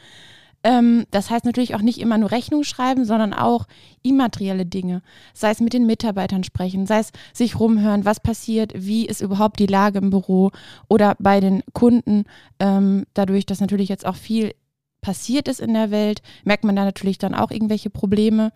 Ähm, 0.64 1.06
das 1.12 1.30
heißt 1.30 1.46
natürlich 1.46 1.76
auch 1.76 1.82
nicht 1.82 2.00
immer 2.00 2.18
nur 2.18 2.32
Rechnung 2.32 2.64
schreiben, 2.64 3.06
sondern 3.06 3.34
auch 3.34 3.66
immaterielle 4.02 4.66
Dinge. 4.66 5.02
Sei 5.34 5.52
es 5.52 5.60
mit 5.60 5.74
den 5.74 5.86
Mitarbeitern 5.86 6.44
sprechen, 6.44 6.86
sei 6.86 7.00
es 7.00 7.12
sich 7.34 7.60
rumhören, 7.60 8.06
was 8.06 8.20
passiert, 8.20 8.74
wie 8.76 9.06
ist 9.06 9.22
überhaupt 9.22 9.60
die 9.60 9.66
Lage 9.66 10.00
im 10.00 10.10
Büro 10.10 10.52
oder 10.88 11.16
bei 11.20 11.40
den 11.40 11.64
Kunden. 11.74 12.24
Ähm, 12.60 13.06
dadurch, 13.14 13.46
dass 13.46 13.60
natürlich 13.60 13.90
jetzt 13.90 14.06
auch 14.06 14.16
viel 14.16 14.54
passiert 15.02 15.50
ist 15.50 15.60
in 15.60 15.74
der 15.74 15.92
Welt, 15.92 16.22
merkt 16.46 16.64
man 16.64 16.76
da 16.76 16.86
natürlich 16.86 17.18
dann 17.18 17.36
auch 17.36 17.52
irgendwelche 17.52 17.90
Probleme. 17.90 18.54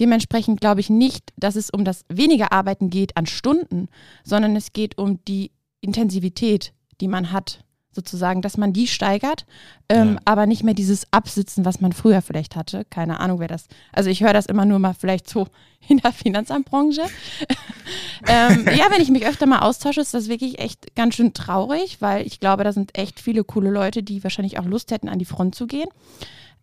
Dementsprechend 0.00 0.60
glaube 0.60 0.80
ich 0.80 0.88
nicht, 0.88 1.30
dass 1.36 1.56
es 1.56 1.68
um 1.68 1.84
das 1.84 2.04
weniger 2.08 2.52
Arbeiten 2.52 2.88
geht 2.88 3.16
an 3.18 3.26
Stunden, 3.26 3.88
sondern 4.24 4.56
es 4.56 4.72
geht 4.72 4.96
um 4.96 5.22
die 5.26 5.52
Intensivität, 5.82 6.72
die 7.02 7.08
man 7.08 7.32
hat 7.32 7.64
sozusagen, 7.92 8.40
dass 8.40 8.56
man 8.56 8.72
die 8.72 8.86
steigert, 8.86 9.46
ähm, 9.88 10.14
ja. 10.14 10.20
aber 10.24 10.46
nicht 10.46 10.62
mehr 10.62 10.74
dieses 10.74 11.12
Absitzen, 11.12 11.64
was 11.64 11.80
man 11.80 11.92
früher 11.92 12.22
vielleicht 12.22 12.54
hatte. 12.54 12.84
Keine 12.88 13.18
Ahnung, 13.18 13.40
wer 13.40 13.48
das. 13.48 13.66
Also 13.92 14.10
ich 14.10 14.22
höre 14.22 14.32
das 14.32 14.46
immer 14.46 14.64
nur 14.64 14.78
mal 14.78 14.94
vielleicht 14.94 15.28
so 15.28 15.48
in 15.88 15.98
der 15.98 16.12
Finanzamtbranche. 16.12 17.02
ähm, 18.28 18.66
ja, 18.76 18.86
wenn 18.90 19.02
ich 19.02 19.10
mich 19.10 19.26
öfter 19.26 19.46
mal 19.46 19.60
austausche, 19.60 20.00
ist 20.00 20.14
das 20.14 20.28
wirklich 20.28 20.60
echt 20.60 20.94
ganz 20.94 21.16
schön 21.16 21.34
traurig, 21.34 22.00
weil 22.00 22.26
ich 22.26 22.38
glaube, 22.38 22.64
da 22.64 22.72
sind 22.72 22.96
echt 22.96 23.18
viele 23.18 23.42
coole 23.42 23.70
Leute, 23.70 24.02
die 24.02 24.22
wahrscheinlich 24.22 24.58
auch 24.58 24.66
Lust 24.66 24.92
hätten, 24.92 25.08
an 25.08 25.18
die 25.18 25.24
Front 25.24 25.54
zu 25.54 25.66
gehen. 25.66 25.88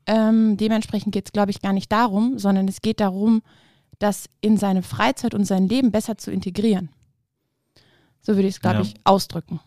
Ähm, 0.06 0.56
dementsprechend 0.56 1.12
geht 1.12 1.28
es, 1.28 1.34
glaube 1.34 1.52
ich, 1.52 1.62
gar 1.62 1.74
nicht 1.74 1.92
darum, 1.92 2.40
sondern 2.40 2.70
es 2.70 2.82
geht 2.82 3.02
darum, 3.02 3.42
das 4.00 4.30
in 4.40 4.58
seine 4.58 4.84
Freizeit 4.84 5.34
und 5.34 5.44
sein 5.44 5.68
Leben 5.68 5.92
besser 5.92 6.18
zu 6.18 6.32
integrieren. 6.32 6.90
So 8.22 8.36
würde 8.36 8.48
ich 8.48 8.56
es, 8.56 8.62
glaube 8.62 8.78
ja. 8.78 8.82
ich, 8.84 8.96
ausdrücken. 9.04 9.60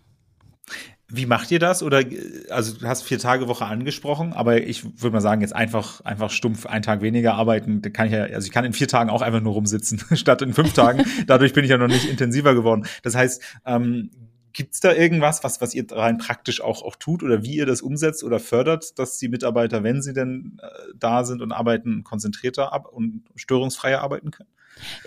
Wie 1.13 1.27
macht 1.27 1.51
ihr 1.51 1.59
das? 1.59 1.83
Oder 1.83 2.03
also 2.51 2.75
du 2.75 2.87
hast 2.87 3.03
vier 3.03 3.19
Tage 3.19 3.49
Woche 3.49 3.65
angesprochen, 3.65 4.33
aber 4.33 4.63
ich 4.63 4.85
würde 5.03 5.15
mal 5.15 5.21
sagen, 5.21 5.41
jetzt 5.41 5.55
einfach, 5.55 6.01
einfach 6.03 6.31
stumpf 6.31 6.67
einen 6.67 6.83
Tag 6.83 7.03
weniger 7.03 7.35
arbeiten, 7.35 7.83
da 7.83 7.91
kann 7.91 8.07
ich 8.07 8.13
ja, 8.13 8.23
also 8.23 8.47
ich 8.47 8.53
kann 8.53 8.65
in 8.65 8.73
vier 8.73 8.89
Tagen 8.89 9.11
auch 9.11 9.23
einfach 9.23 9.41
nur 9.41 9.55
rumsitzen, 9.55 10.01
statt 10.17 10.43
in 10.43 10.55
fünf 10.55 10.73
Tagen. 10.73 11.05
Dadurch 11.27 11.53
bin 11.53 11.65
ich 11.65 11.71
ja 11.71 11.79
noch 11.79 11.89
nicht 11.89 12.09
intensiver 12.09 12.55
geworden. 12.55 12.87
Das 13.03 13.15
heißt, 13.15 13.43
ähm, 13.67 14.11
Gibt 14.53 14.75
es 14.75 14.81
da 14.81 14.93
irgendwas, 14.93 15.45
was, 15.45 15.61
was 15.61 15.75
ihr 15.75 15.87
rein 15.93 16.19
praktisch 16.19 16.61
auch, 16.61 16.83
auch 16.83 16.97
tut 16.97 17.23
oder 17.23 17.45
wie 17.45 17.55
ihr 17.55 17.67
das 17.67 17.83
umsetzt 17.83 18.25
oder 18.25 18.41
fördert, 18.41 18.99
dass 18.99 19.17
die 19.19 19.29
Mitarbeiter, 19.29 19.85
wenn 19.85 20.03
sie 20.03 20.13
denn 20.13 20.59
äh, 20.61 20.67
da 20.97 21.25
sind 21.25 21.41
und 21.41 21.53
arbeiten, 21.53 22.03
konzentrierter 22.03 22.73
ab 22.73 22.89
und 22.93 23.23
störungsfreier 23.37 24.01
arbeiten 24.01 24.33
können? 24.33 24.49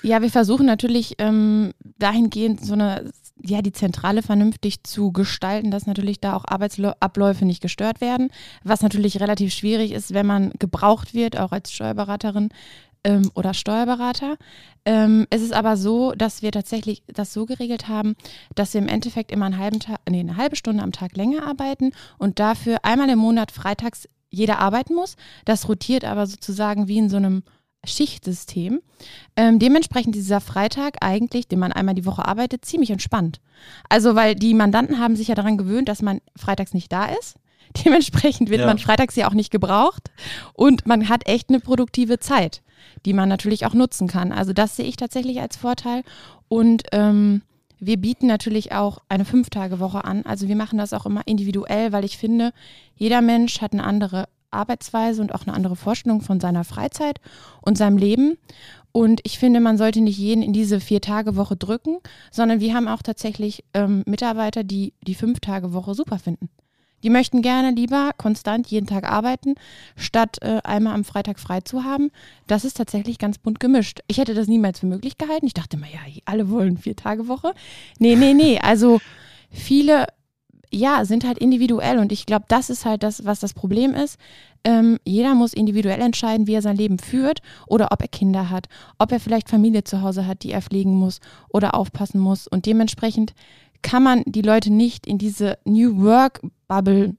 Ja, 0.01 0.21
wir 0.21 0.29
versuchen 0.29 0.65
natürlich 0.65 1.15
ähm, 1.17 1.73
dahingehend 1.97 2.65
so 2.65 2.73
eine 2.73 3.11
ja, 3.45 3.61
die 3.61 3.73
Zentrale 3.73 4.21
vernünftig 4.21 4.83
zu 4.83 5.11
gestalten, 5.11 5.69
dass 5.69 5.85
natürlich 5.85 6.19
da 6.21 6.35
auch 6.35 6.45
Arbeitsabläufe 6.47 7.45
nicht 7.45 7.61
gestört 7.61 7.99
werden, 7.99 8.29
was 8.63 8.81
natürlich 8.81 9.19
relativ 9.19 9.53
schwierig 9.53 9.91
ist, 9.91 10.13
wenn 10.13 10.25
man 10.25 10.51
gebraucht 10.59 11.13
wird, 11.13 11.37
auch 11.37 11.51
als 11.51 11.71
Steuerberaterin 11.71 12.49
ähm, 13.03 13.31
oder 13.35 13.53
Steuerberater. 13.53 14.37
Ähm, 14.85 15.27
es 15.29 15.41
ist 15.41 15.53
aber 15.53 15.75
so, 15.75 16.13
dass 16.13 16.41
wir 16.41 16.51
tatsächlich 16.51 17.03
das 17.07 17.33
so 17.33 17.45
geregelt 17.45 17.87
haben, 17.89 18.15
dass 18.55 18.73
wir 18.73 18.81
im 18.81 18.87
Endeffekt 18.87 19.31
immer 19.31 19.45
einen 19.45 19.57
halben 19.57 19.79
Tag, 19.79 19.99
nee, 20.09 20.21
eine 20.21 20.37
halbe 20.37 20.55
Stunde 20.55 20.83
am 20.83 20.91
Tag 20.91 21.15
länger 21.17 21.45
arbeiten 21.45 21.91
und 22.17 22.39
dafür 22.39 22.79
einmal 22.83 23.09
im 23.09 23.19
Monat 23.19 23.51
freitags 23.51 24.07
jeder 24.29 24.59
arbeiten 24.59 24.95
muss. 24.95 25.15
Das 25.45 25.67
rotiert 25.67 26.05
aber 26.05 26.25
sozusagen 26.27 26.87
wie 26.87 26.97
in 26.97 27.09
so 27.09 27.17
einem 27.17 27.43
Schichtsystem. 27.85 28.81
Ähm, 29.35 29.59
dementsprechend 29.59 30.15
dieser 30.15 30.39
Freitag 30.39 30.97
eigentlich, 31.01 31.47
den 31.47 31.59
man 31.59 31.71
einmal 31.71 31.95
die 31.95 32.05
Woche 32.05 32.25
arbeitet, 32.25 32.65
ziemlich 32.65 32.91
entspannt. 32.91 33.41
Also, 33.89 34.15
weil 34.15 34.35
die 34.35 34.53
Mandanten 34.53 34.99
haben 34.99 35.15
sich 35.15 35.27
ja 35.27 35.35
daran 35.35 35.57
gewöhnt, 35.57 35.89
dass 35.89 36.01
man 36.01 36.21
freitags 36.35 36.73
nicht 36.73 36.91
da 36.91 37.05
ist. 37.05 37.35
Dementsprechend 37.85 38.49
wird 38.49 38.61
ja. 38.61 38.67
man 38.67 38.77
freitags 38.77 39.15
ja 39.15 39.27
auch 39.27 39.33
nicht 39.33 39.51
gebraucht 39.51 40.11
und 40.53 40.85
man 40.85 41.09
hat 41.09 41.27
echt 41.27 41.49
eine 41.49 41.59
produktive 41.59 42.19
Zeit, 42.19 42.61
die 43.05 43.13
man 43.13 43.29
natürlich 43.29 43.65
auch 43.65 43.73
nutzen 43.73 44.07
kann. 44.07 44.31
Also 44.31 44.53
das 44.53 44.75
sehe 44.75 44.85
ich 44.85 44.95
tatsächlich 44.95 45.41
als 45.41 45.57
Vorteil 45.57 46.03
und 46.49 46.83
ähm, 46.91 47.41
wir 47.79 47.97
bieten 47.97 48.27
natürlich 48.27 48.71
auch 48.71 48.99
eine 49.09 49.25
Fünf-Tage-Woche 49.25 50.05
an. 50.05 50.23
Also 50.25 50.47
wir 50.47 50.55
machen 50.55 50.77
das 50.77 50.93
auch 50.93 51.05
immer 51.05 51.21
individuell, 51.25 51.91
weil 51.91 52.05
ich 52.05 52.17
finde, 52.17 52.53
jeder 52.95 53.21
Mensch 53.21 53.59
hat 53.59 53.73
eine 53.73 53.83
andere 53.83 54.29
Arbeitsweise 54.53 55.21
und 55.21 55.33
auch 55.33 55.45
eine 55.45 55.55
andere 55.55 55.75
Vorstellung 55.75 56.21
von 56.21 56.39
seiner 56.39 56.63
Freizeit 56.63 57.19
und 57.61 57.77
seinem 57.77 57.97
Leben. 57.97 58.37
Und 58.91 59.21
ich 59.23 59.39
finde, 59.39 59.59
man 59.59 59.77
sollte 59.77 60.01
nicht 60.01 60.19
jeden 60.19 60.43
in 60.43 60.53
diese 60.53 60.79
Vier-Tage-Woche 60.79 61.55
drücken, 61.55 61.97
sondern 62.31 62.59
wir 62.59 62.75
haben 62.75 62.87
auch 62.87 63.01
tatsächlich 63.01 63.63
ähm, 63.73 64.03
Mitarbeiter, 64.05 64.63
die 64.63 64.93
die 65.01 65.15
Fünf-Tage-Woche 65.15 65.95
super 65.95 66.19
finden. 66.19 66.49
Die 67.03 67.09
möchten 67.09 67.41
gerne 67.41 67.71
lieber 67.71 68.11
konstant 68.17 68.67
jeden 68.67 68.87
Tag 68.87 69.03
arbeiten, 69.03 69.55
statt 69.97 70.37
äh, 70.41 70.61
einmal 70.63 70.93
am 70.93 71.03
Freitag 71.03 71.39
frei 71.39 71.61
zu 71.61 71.83
haben. 71.83 72.11
Das 72.47 72.63
ist 72.63 72.77
tatsächlich 72.77 73.19
ganz 73.19 73.37
bunt 73.37 73.59
gemischt. 73.59 73.99
Ich 74.07 74.19
hätte 74.19 74.33
das 74.33 74.47
niemals 74.47 74.79
für 74.79 74.85
möglich 74.85 75.17
gehalten. 75.17 75.45
Ich 75.45 75.53
dachte 75.53 75.77
immer, 75.77 75.87
ja, 75.87 75.99
alle 76.25 76.49
wollen 76.49 76.77
Vier-Tage-Woche. 76.77 77.53
Nee, 77.99 78.15
nee, 78.15 78.33
nee. 78.33 78.59
Also 78.59 79.01
viele 79.49 80.07
ja, 80.73 81.05
sind 81.05 81.25
halt 81.25 81.37
individuell 81.37 81.99
und 81.99 82.11
ich 82.11 82.25
glaube, 82.25 82.45
das 82.47 82.69
ist 82.69 82.85
halt 82.85 83.03
das, 83.03 83.25
was 83.25 83.39
das 83.39 83.53
Problem 83.53 83.93
ist. 83.93 84.17
Ähm, 84.63 84.97
jeder 85.05 85.35
muss 85.35 85.53
individuell 85.53 86.01
entscheiden, 86.01 86.47
wie 86.47 86.53
er 86.53 86.61
sein 86.61 86.77
Leben 86.77 86.97
führt 86.97 87.41
oder 87.67 87.89
ob 87.91 88.01
er 88.01 88.07
Kinder 88.07 88.49
hat, 88.49 88.67
ob 88.97 89.11
er 89.11 89.19
vielleicht 89.19 89.49
Familie 89.49 89.83
zu 89.83 90.01
Hause 90.01 90.25
hat, 90.25 90.43
die 90.43 90.51
er 90.51 90.61
pflegen 90.61 90.95
muss 90.95 91.19
oder 91.49 91.75
aufpassen 91.75 92.19
muss. 92.19 92.47
Und 92.47 92.65
dementsprechend 92.65 93.33
kann 93.81 94.03
man 94.03 94.23
die 94.25 94.41
Leute 94.41 94.71
nicht 94.71 95.05
in 95.05 95.17
diese 95.17 95.57
New 95.65 96.01
Work 96.01 96.41
Bubble 96.67 97.15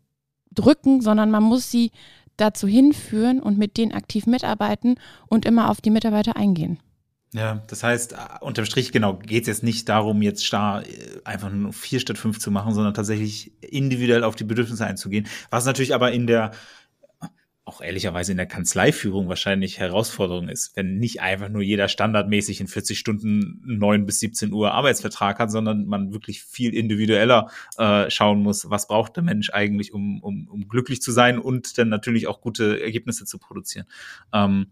drücken, 0.52 1.00
sondern 1.00 1.30
man 1.30 1.42
muss 1.42 1.70
sie 1.70 1.92
dazu 2.36 2.66
hinführen 2.66 3.40
und 3.40 3.58
mit 3.58 3.76
denen 3.76 3.92
aktiv 3.92 4.26
mitarbeiten 4.26 4.96
und 5.28 5.44
immer 5.44 5.70
auf 5.70 5.80
die 5.80 5.90
Mitarbeiter 5.90 6.36
eingehen. 6.36 6.78
Ja, 7.34 7.64
das 7.66 7.82
heißt, 7.82 8.12
äh, 8.12 8.16
unterm 8.42 8.64
Strich, 8.64 8.92
genau, 8.92 9.14
geht 9.16 9.42
es 9.42 9.48
jetzt 9.48 9.62
nicht 9.64 9.88
darum, 9.88 10.22
jetzt 10.22 10.46
starr 10.46 10.86
äh, 10.86 11.20
einfach 11.24 11.50
nur 11.50 11.72
vier 11.72 11.98
statt 11.98 12.16
fünf 12.16 12.38
zu 12.38 12.52
machen, 12.52 12.72
sondern 12.74 12.94
tatsächlich 12.94 13.52
individuell 13.60 14.22
auf 14.22 14.36
die 14.36 14.44
Bedürfnisse 14.44 14.86
einzugehen. 14.86 15.26
Was 15.50 15.66
natürlich 15.66 15.96
aber 15.96 16.12
in 16.12 16.28
der, 16.28 16.52
auch 17.64 17.80
ehrlicherweise 17.80 18.30
in 18.30 18.36
der 18.36 18.46
Kanzleiführung 18.46 19.28
wahrscheinlich 19.28 19.80
Herausforderung 19.80 20.48
ist, 20.48 20.76
wenn 20.76 20.98
nicht 20.98 21.22
einfach 21.22 21.48
nur 21.48 21.62
jeder 21.62 21.88
standardmäßig 21.88 22.60
in 22.60 22.68
40 22.68 23.00
Stunden 23.00 23.60
9 23.64 24.06
bis 24.06 24.20
17 24.20 24.52
Uhr 24.52 24.70
Arbeitsvertrag 24.70 25.40
hat, 25.40 25.50
sondern 25.50 25.86
man 25.86 26.12
wirklich 26.12 26.44
viel 26.44 26.72
individueller 26.72 27.50
äh, 27.78 28.08
schauen 28.10 28.42
muss, 28.44 28.70
was 28.70 28.86
braucht 28.86 29.16
der 29.16 29.24
Mensch 29.24 29.50
eigentlich, 29.50 29.92
um, 29.92 30.22
um, 30.22 30.46
um 30.46 30.68
glücklich 30.68 31.02
zu 31.02 31.10
sein 31.10 31.40
und 31.40 31.78
dann 31.78 31.88
natürlich 31.88 32.28
auch 32.28 32.40
gute 32.40 32.80
Ergebnisse 32.80 33.24
zu 33.24 33.38
produzieren. 33.38 33.86
Ähm, 34.32 34.68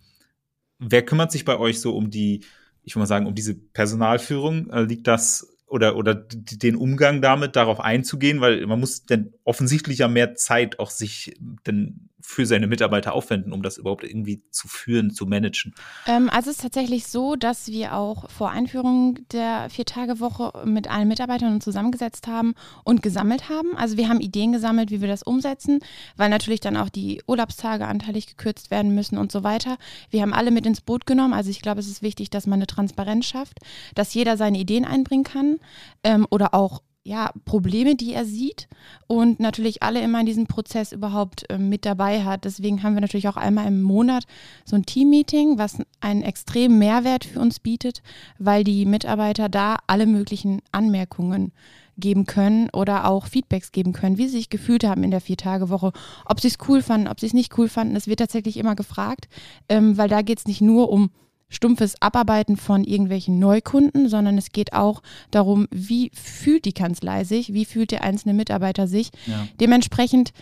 Wer 0.83 1.05
kümmert 1.05 1.33
sich 1.33 1.45
bei 1.45 1.59
euch 1.59 1.81
so 1.81 1.97
um 1.97 2.11
die, 2.11 2.45
ich 2.83 2.95
würde 2.95 3.01
mal 3.01 3.07
sagen, 3.07 3.27
um 3.27 3.35
diese 3.35 3.55
Personalführung? 3.55 4.71
Äh, 4.71 4.83
liegt 4.83 5.07
das 5.07 5.49
oder, 5.67 5.97
oder 5.97 6.15
den 6.15 6.77
Umgang 6.77 7.23
damit, 7.23 7.57
darauf 7.57 7.81
einzugehen, 7.81 8.43
weil 8.43 8.67
man 8.67 8.79
muss 8.79 9.07
denn 9.07 9.33
offensichtlich 9.45 9.99
ja 9.99 10.09
mehr 10.09 10.35
Zeit 10.35 10.79
auch 10.79 10.91
sich 10.91 11.35
denn 11.67 12.11
für 12.23 12.47
seine 12.47 12.67
Mitarbeiter 12.67 13.13
aufwenden, 13.13 13.53
um 13.53 13.63
das 13.63 13.79
überhaupt 13.79 14.05
irgendwie 14.05 14.43
zu 14.51 14.69
führen, 14.69 15.11
zu 15.11 15.27
managen? 15.27 15.75
Ähm, 16.07 16.31
also 16.31 16.51
es 16.51 16.57
ist 16.57 16.63
tatsächlich 16.63 17.07
so, 17.07 17.37
dass 17.37 17.69
wir 17.69 17.95
auch 17.95 18.31
vor 18.31 18.51
Einführung 18.51 19.19
der 19.33 19.69
Vier-Tage-Woche 19.71 20.65
mit 20.65 20.89
allen 20.89 21.09
Mitarbeitern 21.09 21.61
zusammengesetzt 21.61 22.27
haben 22.27 22.55
und 22.85 23.03
gesammelt 23.03 23.49
haben. 23.49 23.77
Also 23.77 23.97
wir 23.97 24.09
haben 24.09 24.21
Ideen 24.21 24.53
gesammelt, 24.53 24.91
wie 24.91 25.01
wir 25.01 25.09
das 25.09 25.23
umsetzen, 25.23 25.81
weil 26.17 26.31
natürlich 26.31 26.61
dann 26.61 26.77
auch 26.77 26.89
die 26.89 27.23
Urlaubstage 27.27 27.87
anteilig 27.87 28.27
gekürzt 28.27 28.71
werden 28.71 28.95
müssen 28.95 29.19
und 29.19 29.33
so 29.33 29.43
weiter. 29.43 29.77
Wir 30.11 30.23
haben 30.23 30.33
alle 30.33 30.51
mit 30.51 30.67
ins 30.67 30.81
Boot 30.81 31.07
genommen. 31.07 31.35
Also 31.35 31.51
ich 31.51 31.63
glaube, 31.63 31.81
es 31.81 31.89
ist 31.89 32.03
wichtig, 32.03 32.31
dass 32.31 32.47
man 32.47 32.59
eine 32.59 32.67
Transparenz 32.67 33.27
schafft, 33.27 33.59
dass 33.95 34.15
jeder 34.15 34.37
seine 34.37 34.59
Ideen 34.59 34.85
einbringen 34.85 35.25
kann 35.25 35.59
ähm, 36.05 36.27
oder 36.31 36.55
auch 36.55 36.83
ja, 37.05 37.33
Probleme, 37.45 37.97
die 37.97 38.15
er 38.15 38.25
sieht 38.25 38.69
und 39.09 39.41
natürlich 39.41 39.83
alle 39.83 40.01
immer 40.01 40.21
in 40.21 40.27
diesem 40.27 40.47
Prozess 40.47 40.93
überhaupt 40.93 41.51
äh, 41.51 41.59
mit 41.59 41.85
dabei 41.85 42.25
hat. 42.25 42.45
Deswegen 42.45 42.83
haben 42.83 42.95
wir 42.95 43.01
natürlich 43.01 43.29
auch 43.29 43.37
einmal 43.37 43.67
im 43.67 43.83
Monat 43.83 44.25
so 44.65 44.77
ein 44.77 44.87
Team-Meeting, 44.87 45.59
was 45.59 45.79
einen 46.01 46.23
extremen 46.23 46.79
Mehrwert 46.79 47.25
für 47.25 47.41
uns 47.41 47.59
bietet, 47.59 48.03
weil 48.39 48.63
die 48.63 48.87
Mitarbeiter 48.87 49.49
da 49.49 49.79
alle 49.89 50.07
möglichen 50.07 50.63
Anmerkungen 50.71 51.53
geben 51.99 52.25
können 52.25 52.71
oder 52.71 53.07
auch 53.07 53.27
Feedbacks 53.27 53.73
geben 53.73 53.93
können, 53.93 54.17
wie 54.17 54.27
sie 54.27 54.39
sich 54.39 54.49
gefühlt 54.51 54.85
haben 54.85 55.03
in 55.05 55.11
der 55.11 55.21
Vier-Tage-Woche, 55.21 55.93
ob 56.25 56.41
sie 56.41 56.49
es 56.49 56.59
cool 56.69 56.83
fanden, 56.83 57.09
ob 57.09 57.21
sie 57.21 57.27
es 57.27 57.35
nicht 57.35 57.59
cool 57.59 57.69
fanden. 57.69 57.97
Es 57.97 58.07
wird 58.07 58.21
tatsächlich 58.21 58.57
immer 58.57 58.77
gefragt, 58.77 59.29
ähm, 59.69 59.99
weil 59.99 60.09
da 60.09 60.23
geht 60.23 60.39
es 60.39 60.47
nicht 60.47 60.61
nur 60.61 60.91
um 60.91 61.11
stumpfes 61.53 62.01
Abarbeiten 62.01 62.57
von 62.57 62.83
irgendwelchen 62.83 63.39
Neukunden, 63.39 64.09
sondern 64.09 64.39
es 64.39 64.51
geht 64.51 64.73
auch 64.73 65.03
darum, 65.31 65.69
wie 65.71 66.11
fühlt 66.15 66.65
die 66.65 66.73
Kanzlei 66.73 67.25
sich, 67.25 67.53
wie 67.53 67.65
fühlt 67.65 67.93
der 67.93 68.03
einzelne 68.03 68.35
Mitarbeiter 68.35 68.89
sich. 68.89 69.11
Ja. 69.27 69.47
Dementsprechend 69.61 70.33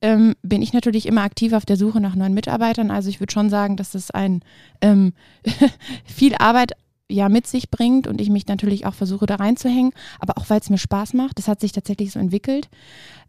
ähm, 0.00 0.36
bin 0.42 0.62
ich 0.62 0.72
natürlich 0.72 1.06
immer 1.06 1.22
aktiv 1.22 1.52
auf 1.52 1.66
der 1.66 1.76
Suche 1.76 2.00
nach 2.00 2.14
neuen 2.14 2.34
Mitarbeitern. 2.34 2.90
Also 2.90 3.08
ich 3.08 3.18
würde 3.18 3.32
schon 3.32 3.50
sagen, 3.50 3.76
dass 3.76 3.92
das 3.92 4.10
ein 4.10 4.42
ähm, 4.80 5.12
viel 6.04 6.34
Arbeit 6.36 6.72
ja 7.10 7.28
mit 7.28 7.46
sich 7.46 7.70
bringt 7.70 8.06
und 8.06 8.20
ich 8.20 8.28
mich 8.28 8.46
natürlich 8.46 8.84
auch 8.84 8.94
versuche 8.94 9.26
da 9.26 9.36
reinzuhängen, 9.36 9.92
aber 10.20 10.36
auch 10.36 10.50
weil 10.50 10.60
es 10.60 10.70
mir 10.70 10.78
Spaß 10.78 11.14
macht. 11.14 11.38
Das 11.38 11.48
hat 11.48 11.60
sich 11.60 11.72
tatsächlich 11.72 12.12
so 12.12 12.20
entwickelt. 12.20 12.68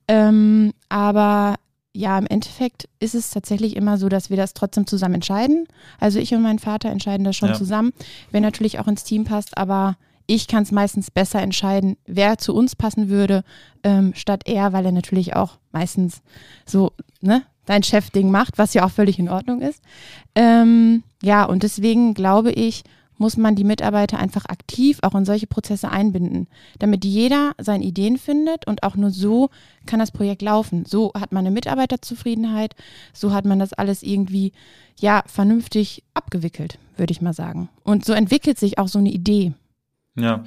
Ähm, 0.07 0.73
aber 0.89 1.55
ja, 1.93 2.17
im 2.17 2.27
Endeffekt 2.27 2.87
ist 2.99 3.15
es 3.15 3.31
tatsächlich 3.31 3.75
immer 3.75 3.97
so, 3.97 4.09
dass 4.09 4.29
wir 4.29 4.37
das 4.37 4.53
trotzdem 4.53 4.85
zusammen 4.85 5.15
entscheiden. 5.15 5.67
Also 5.99 6.19
ich 6.19 6.33
und 6.33 6.41
mein 6.41 6.59
Vater 6.59 6.89
entscheiden 6.89 7.23
das 7.23 7.35
schon 7.35 7.49
ja. 7.49 7.55
zusammen, 7.55 7.93
wer 8.31 8.41
natürlich 8.41 8.79
auch 8.79 8.87
ins 8.87 9.03
Team 9.03 9.23
passt, 9.23 9.57
aber 9.57 9.97
ich 10.27 10.47
kann 10.47 10.61
es 10.61 10.71
meistens 10.71 11.09
besser 11.09 11.41
entscheiden, 11.41 11.97
wer 12.05 12.37
zu 12.37 12.53
uns 12.53 12.75
passen 12.75 13.09
würde, 13.09 13.43
ähm, 13.83 14.13
statt 14.15 14.43
er, 14.45 14.73
weil 14.73 14.85
er 14.85 14.91
natürlich 14.91 15.35
auch 15.35 15.57
meistens 15.71 16.21
so, 16.67 16.91
ne, 17.21 17.41
dein 17.65 17.81
Chefding 17.81 18.29
macht, 18.29 18.59
was 18.59 18.75
ja 18.75 18.85
auch 18.85 18.91
völlig 18.91 19.17
in 19.17 19.29
Ordnung 19.29 19.61
ist. 19.61 19.81
Ähm, 20.35 21.03
ja, 21.23 21.45
und 21.45 21.63
deswegen 21.63 22.13
glaube 22.13 22.51
ich, 22.51 22.83
muss 23.19 23.37
man 23.37 23.55
die 23.55 23.63
Mitarbeiter 23.63 24.17
einfach 24.17 24.45
aktiv 24.45 24.97
auch 25.03 25.13
in 25.13 25.25
solche 25.25 25.45
Prozesse 25.45 25.91
einbinden, 25.91 26.47
damit 26.79 27.05
jeder 27.05 27.51
seine 27.59 27.83
Ideen 27.83 28.17
findet 28.17 28.65
und 28.65 28.81
auch 28.81 28.95
nur 28.95 29.11
so 29.11 29.49
kann 29.85 29.99
das 29.99 30.11
Projekt 30.11 30.41
laufen. 30.41 30.85
So 30.85 31.11
hat 31.13 31.31
man 31.31 31.45
eine 31.45 31.53
Mitarbeiterzufriedenheit, 31.53 32.75
so 33.13 33.33
hat 33.33 33.45
man 33.45 33.59
das 33.59 33.73
alles 33.73 34.01
irgendwie 34.01 34.53
ja 34.99 35.23
vernünftig 35.27 36.03
abgewickelt, 36.13 36.79
würde 36.97 37.11
ich 37.11 37.21
mal 37.21 37.33
sagen. 37.33 37.69
Und 37.83 38.05
so 38.05 38.13
entwickelt 38.13 38.57
sich 38.57 38.79
auch 38.79 38.87
so 38.87 38.99
eine 38.99 39.11
Idee. 39.11 39.53
Ja. 40.15 40.43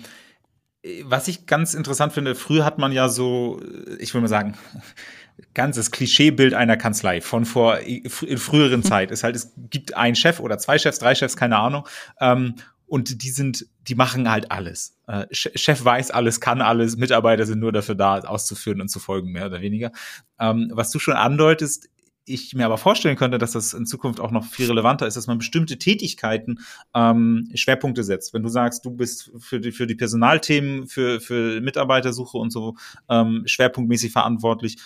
Was 1.04 1.28
ich 1.28 1.46
ganz 1.46 1.74
interessant 1.74 2.12
finde, 2.12 2.34
früher 2.34 2.64
hat 2.64 2.78
man 2.78 2.90
ja 2.90 3.08
so, 3.08 3.60
ich 3.98 4.12
will 4.14 4.20
mal 4.20 4.28
sagen, 4.28 4.56
ganzes 5.54 5.90
Klischeebild 5.90 6.54
einer 6.54 6.76
Kanzlei 6.76 7.20
von 7.20 7.44
vor 7.44 7.78
in 7.78 8.38
früheren 8.38 8.82
Zeit 8.82 9.10
ist 9.10 9.24
halt, 9.24 9.36
es 9.36 9.52
gibt 9.70 9.96
einen 9.96 10.16
Chef 10.16 10.40
oder 10.40 10.58
zwei 10.58 10.78
Chefs, 10.78 10.98
drei 10.98 11.14
Chefs, 11.14 11.36
keine 11.36 11.58
Ahnung. 11.58 11.86
Ähm, 12.20 12.56
und 12.86 13.22
die 13.22 13.30
sind, 13.30 13.66
die 13.88 13.94
machen 13.94 14.30
halt 14.30 14.50
alles. 14.50 14.98
Äh, 15.06 15.24
Chef 15.30 15.82
weiß 15.82 16.10
alles, 16.10 16.40
kann 16.40 16.60
alles, 16.60 16.98
Mitarbeiter 16.98 17.46
sind 17.46 17.60
nur 17.60 17.72
dafür 17.72 17.94
da, 17.94 18.18
auszuführen 18.18 18.82
und 18.82 18.88
zu 18.88 18.98
folgen, 18.98 19.32
mehr 19.32 19.46
oder 19.46 19.62
weniger. 19.62 19.92
Ähm, 20.38 20.70
was 20.74 20.90
du 20.90 20.98
schon 20.98 21.14
andeutest, 21.14 21.88
ich 22.24 22.54
mir 22.54 22.66
aber 22.66 22.78
vorstellen 22.78 23.16
könnte, 23.16 23.38
dass 23.38 23.52
das 23.52 23.74
in 23.74 23.86
Zukunft 23.86 24.20
auch 24.20 24.30
noch 24.30 24.44
viel 24.44 24.66
relevanter 24.66 25.06
ist, 25.06 25.16
dass 25.16 25.26
man 25.26 25.38
bestimmte 25.38 25.78
Tätigkeiten 25.78 26.60
ähm, 26.94 27.50
Schwerpunkte 27.54 28.04
setzt. 28.04 28.32
Wenn 28.32 28.42
du 28.42 28.48
sagst, 28.48 28.84
du 28.84 28.90
bist 28.90 29.32
für 29.38 29.60
die, 29.60 29.72
für 29.72 29.86
die 29.86 29.94
Personalthemen, 29.94 30.86
für, 30.86 31.20
für 31.20 31.60
Mitarbeitersuche 31.60 32.38
und 32.38 32.50
so 32.50 32.76
ähm, 33.08 33.42
schwerpunktmäßig 33.46 34.12
verantwortlich, 34.12 34.76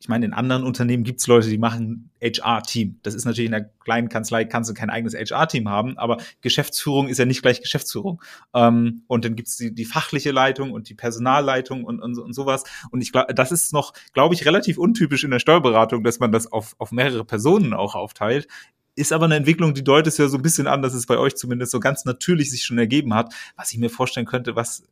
ich 0.00 0.08
meine, 0.08 0.26
in 0.26 0.32
anderen 0.32 0.62
Unternehmen 0.62 1.02
gibt 1.02 1.18
es 1.20 1.26
Leute, 1.26 1.48
die 1.48 1.58
machen 1.58 2.10
HR-Team. 2.22 3.00
Das 3.02 3.14
ist 3.14 3.24
natürlich 3.24 3.46
in 3.46 3.52
der 3.52 3.68
kleinen 3.80 4.08
Kanzlei, 4.08 4.44
kannst 4.44 4.70
du 4.70 4.74
kein 4.74 4.90
eigenes 4.90 5.14
HR-Team 5.14 5.68
haben, 5.68 5.98
aber 5.98 6.18
Geschäftsführung 6.40 7.08
ist 7.08 7.18
ja 7.18 7.24
nicht 7.24 7.42
gleich 7.42 7.60
Geschäftsführung. 7.60 8.22
Ähm, 8.54 9.02
und 9.08 9.24
dann 9.24 9.34
gibt 9.34 9.48
es 9.48 9.56
die, 9.56 9.74
die 9.74 9.84
fachliche 9.84 10.30
Leitung 10.30 10.70
und 10.70 10.88
die 10.88 10.94
Personalleitung 10.94 11.82
und, 11.82 12.00
und, 12.00 12.16
und 12.16 12.32
sowas. 12.32 12.62
Und 12.92 13.00
ich 13.00 13.10
glaube, 13.10 13.34
das 13.34 13.50
ist 13.50 13.72
noch, 13.72 13.92
glaube 14.12 14.36
ich, 14.36 14.46
relativ 14.46 14.78
untypisch 14.78 15.24
in 15.24 15.32
der 15.32 15.40
Steuerberatung, 15.40 16.04
dass 16.04 16.20
man 16.20 16.30
das 16.30 16.46
auf, 16.46 16.76
auf 16.78 16.92
mehrere 16.92 17.24
Personen 17.24 17.74
auch 17.74 17.96
aufteilt. 17.96 18.46
Ist 18.94 19.12
aber 19.12 19.24
eine 19.24 19.36
Entwicklung, 19.36 19.74
die 19.74 19.84
deutet 19.84 20.12
es 20.12 20.18
ja 20.18 20.28
so 20.28 20.38
ein 20.38 20.42
bisschen 20.42 20.68
an, 20.68 20.80
dass 20.80 20.94
es 20.94 21.06
bei 21.06 21.18
euch 21.18 21.34
zumindest 21.34 21.72
so 21.72 21.80
ganz 21.80 22.04
natürlich 22.04 22.52
sich 22.52 22.62
schon 22.62 22.78
ergeben 22.78 23.14
hat, 23.14 23.34
was 23.56 23.72
ich 23.72 23.78
mir 23.78 23.90
vorstellen 23.90 24.26
könnte, 24.26 24.54
was 24.54 24.84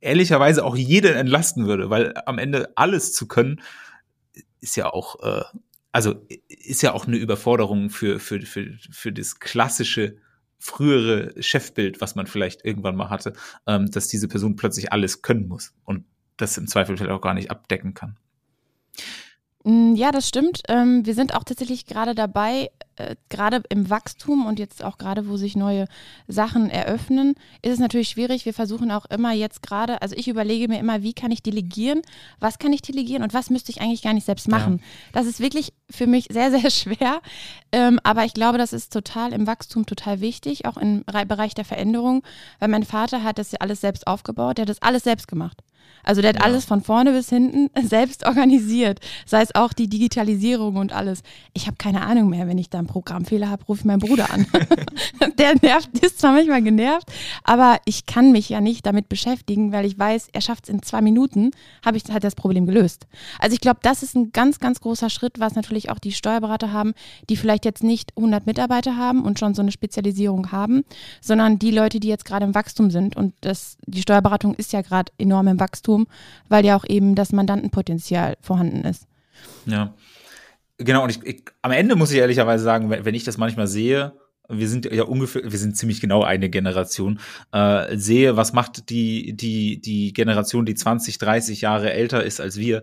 ehrlicherweise 0.00 0.64
auch 0.64 0.76
jeden 0.76 1.14
entlasten 1.16 1.66
würde, 1.66 1.90
weil 1.90 2.14
am 2.26 2.38
Ende 2.38 2.70
alles 2.76 3.12
zu 3.12 3.26
können, 3.26 3.60
ist 4.64 4.76
ja 4.76 4.92
auch, 4.92 5.22
äh, 5.22 5.44
also 5.92 6.26
ist 6.48 6.82
ja 6.82 6.92
auch 6.92 7.06
eine 7.06 7.16
Überforderung 7.16 7.90
für, 7.90 8.18
für, 8.18 8.40
für, 8.40 8.76
für 8.90 9.12
das 9.12 9.38
klassische 9.38 10.16
frühere 10.58 11.40
Chefbild, 11.42 12.00
was 12.00 12.14
man 12.14 12.26
vielleicht 12.26 12.64
irgendwann 12.64 12.96
mal 12.96 13.10
hatte, 13.10 13.34
ähm, 13.66 13.90
dass 13.90 14.08
diese 14.08 14.28
Person 14.28 14.56
plötzlich 14.56 14.92
alles 14.92 15.22
können 15.22 15.46
muss 15.46 15.74
und 15.84 16.04
das 16.36 16.56
im 16.58 16.66
Zweifel 16.66 16.96
vielleicht 16.96 17.12
auch 17.12 17.20
gar 17.20 17.34
nicht 17.34 17.50
abdecken 17.50 17.94
kann. 17.94 18.16
Mm, 19.64 19.94
ja, 19.94 20.12
das 20.12 20.28
stimmt. 20.28 20.60
Ähm, 20.68 21.06
wir 21.06 21.14
sind 21.14 21.34
auch 21.34 21.42
tatsächlich 21.42 21.86
gerade 21.86 22.14
dabei, 22.14 22.70
äh, 22.96 23.16
gerade 23.30 23.62
im 23.70 23.88
Wachstum 23.88 24.44
und 24.44 24.58
jetzt 24.58 24.84
auch 24.84 24.98
gerade, 24.98 25.26
wo 25.26 25.38
sich 25.38 25.56
neue 25.56 25.86
Sachen 26.28 26.68
eröffnen, 26.68 27.34
ist 27.62 27.72
es 27.72 27.78
natürlich 27.78 28.10
schwierig. 28.10 28.44
Wir 28.44 28.52
versuchen 28.52 28.90
auch 28.90 29.06
immer 29.06 29.32
jetzt 29.32 29.62
gerade, 29.62 30.02
also 30.02 30.14
ich 30.16 30.28
überlege 30.28 30.68
mir 30.68 30.78
immer, 30.78 31.02
wie 31.02 31.14
kann 31.14 31.30
ich 31.30 31.42
delegieren, 31.42 32.02
was 32.40 32.58
kann 32.58 32.74
ich 32.74 32.82
delegieren 32.82 33.22
und 33.22 33.32
was 33.32 33.48
müsste 33.48 33.70
ich 33.72 33.80
eigentlich 33.80 34.02
gar 34.02 34.12
nicht 34.12 34.26
selbst 34.26 34.48
machen. 34.48 34.80
Ja. 34.80 34.84
Das 35.14 35.26
ist 35.26 35.40
wirklich 35.40 35.72
für 35.90 36.06
mich 36.06 36.28
sehr, 36.30 36.50
sehr 36.50 36.70
schwer. 36.70 37.22
Ähm, 37.72 37.98
aber 38.02 38.26
ich 38.26 38.34
glaube, 38.34 38.58
das 38.58 38.74
ist 38.74 38.92
total 38.92 39.32
im 39.32 39.46
Wachstum 39.46 39.86
total 39.86 40.20
wichtig, 40.20 40.66
auch 40.66 40.76
im 40.76 41.04
Bereich 41.04 41.54
der 41.54 41.64
Veränderung, 41.64 42.22
weil 42.58 42.68
mein 42.68 42.84
Vater 42.84 43.22
hat 43.22 43.38
das 43.38 43.52
ja 43.52 43.58
alles 43.60 43.80
selbst 43.80 44.06
aufgebaut, 44.06 44.58
der 44.58 44.64
hat 44.64 44.68
das 44.68 44.82
alles 44.82 45.04
selbst 45.04 45.26
gemacht. 45.26 45.62
Also 46.04 46.20
der 46.20 46.30
hat 46.30 46.36
ja. 46.36 46.42
alles 46.42 46.64
von 46.64 46.82
vorne 46.82 47.12
bis 47.12 47.30
hinten 47.30 47.70
selbst 47.88 48.26
organisiert. 48.26 49.00
Sei 49.26 49.42
es 49.42 49.54
auch 49.54 49.72
die 49.72 49.88
Digitalisierung 49.88 50.76
und 50.76 50.92
alles. 50.92 51.22
Ich 51.54 51.66
habe 51.66 51.76
keine 51.76 52.02
Ahnung 52.02 52.28
mehr, 52.28 52.46
wenn 52.46 52.58
ich 52.58 52.70
da 52.70 52.78
einen 52.78 52.86
Programmfehler 52.86 53.50
habe, 53.50 53.64
rufe 53.64 53.80
ich 53.80 53.84
meinen 53.84 54.00
Bruder 54.00 54.30
an. 54.30 54.46
der 55.38 55.54
nervt, 55.62 55.98
ist 55.98 56.20
zwar 56.20 56.32
manchmal 56.32 56.62
genervt, 56.62 57.10
aber 57.42 57.78
ich 57.84 58.06
kann 58.06 58.32
mich 58.32 58.48
ja 58.48 58.60
nicht 58.60 58.86
damit 58.86 59.08
beschäftigen, 59.08 59.72
weil 59.72 59.86
ich 59.86 59.98
weiß, 59.98 60.28
er 60.32 60.40
schafft 60.40 60.64
es 60.64 60.70
in 60.70 60.82
zwei 60.82 61.00
Minuten, 61.00 61.50
habe 61.84 61.96
ich 61.96 62.04
halt 62.10 62.24
das 62.24 62.34
Problem 62.34 62.66
gelöst. 62.66 63.06
Also 63.38 63.54
ich 63.54 63.60
glaube, 63.60 63.80
das 63.82 64.02
ist 64.02 64.14
ein 64.14 64.32
ganz, 64.32 64.58
ganz 64.58 64.80
großer 64.80 65.10
Schritt, 65.10 65.40
was 65.40 65.54
natürlich 65.54 65.90
auch 65.90 65.98
die 65.98 66.12
Steuerberater 66.12 66.72
haben, 66.72 66.92
die 67.30 67.36
vielleicht 67.36 67.64
jetzt 67.64 67.82
nicht 67.82 68.12
100 68.16 68.46
Mitarbeiter 68.46 68.96
haben 68.96 69.24
und 69.24 69.38
schon 69.38 69.54
so 69.54 69.62
eine 69.62 69.72
Spezialisierung 69.72 70.52
haben, 70.52 70.84
sondern 71.20 71.58
die 71.58 71.70
Leute, 71.70 72.00
die 72.00 72.08
jetzt 72.08 72.24
gerade 72.24 72.44
im 72.44 72.54
Wachstum 72.54 72.90
sind. 72.90 73.16
Und 73.16 73.34
das, 73.40 73.78
die 73.86 74.02
Steuerberatung 74.02 74.54
ist 74.54 74.72
ja 74.72 74.82
gerade 74.82 75.12
enorm 75.18 75.48
im 75.48 75.60
Wachstum. 75.60 75.73
Wachstum, 75.74 76.06
weil 76.48 76.64
ja 76.64 76.76
auch 76.76 76.84
eben 76.88 77.14
das 77.14 77.32
Mandantenpotenzial 77.32 78.36
vorhanden 78.40 78.84
ist. 78.84 79.06
Ja. 79.66 79.94
Genau, 80.78 81.04
und 81.04 81.10
ich, 81.10 81.22
ich, 81.24 81.42
am 81.62 81.72
Ende 81.72 81.96
muss 81.96 82.10
ich 82.10 82.18
ehrlicherweise 82.18 82.64
sagen, 82.64 82.90
wenn, 82.90 83.14
ich 83.14 83.24
das 83.24 83.38
manchmal 83.38 83.66
sehe, 83.66 84.12
wir 84.48 84.68
sind 84.68 84.86
ja 84.86 85.04
ungefähr, 85.04 85.42
wir 85.44 85.58
sind 85.58 85.76
ziemlich 85.76 86.00
genau 86.00 86.22
eine 86.22 86.50
Generation, 86.50 87.20
äh, 87.52 87.96
sehe, 87.96 88.36
was 88.36 88.52
macht 88.52 88.90
die, 88.90 89.34
die, 89.34 89.80
die 89.80 90.12
Generation, 90.12 90.66
die 90.66 90.74
20, 90.74 91.18
30 91.18 91.60
Jahre 91.60 91.92
älter 91.92 92.24
ist 92.24 92.40
als 92.40 92.56
wir, 92.56 92.82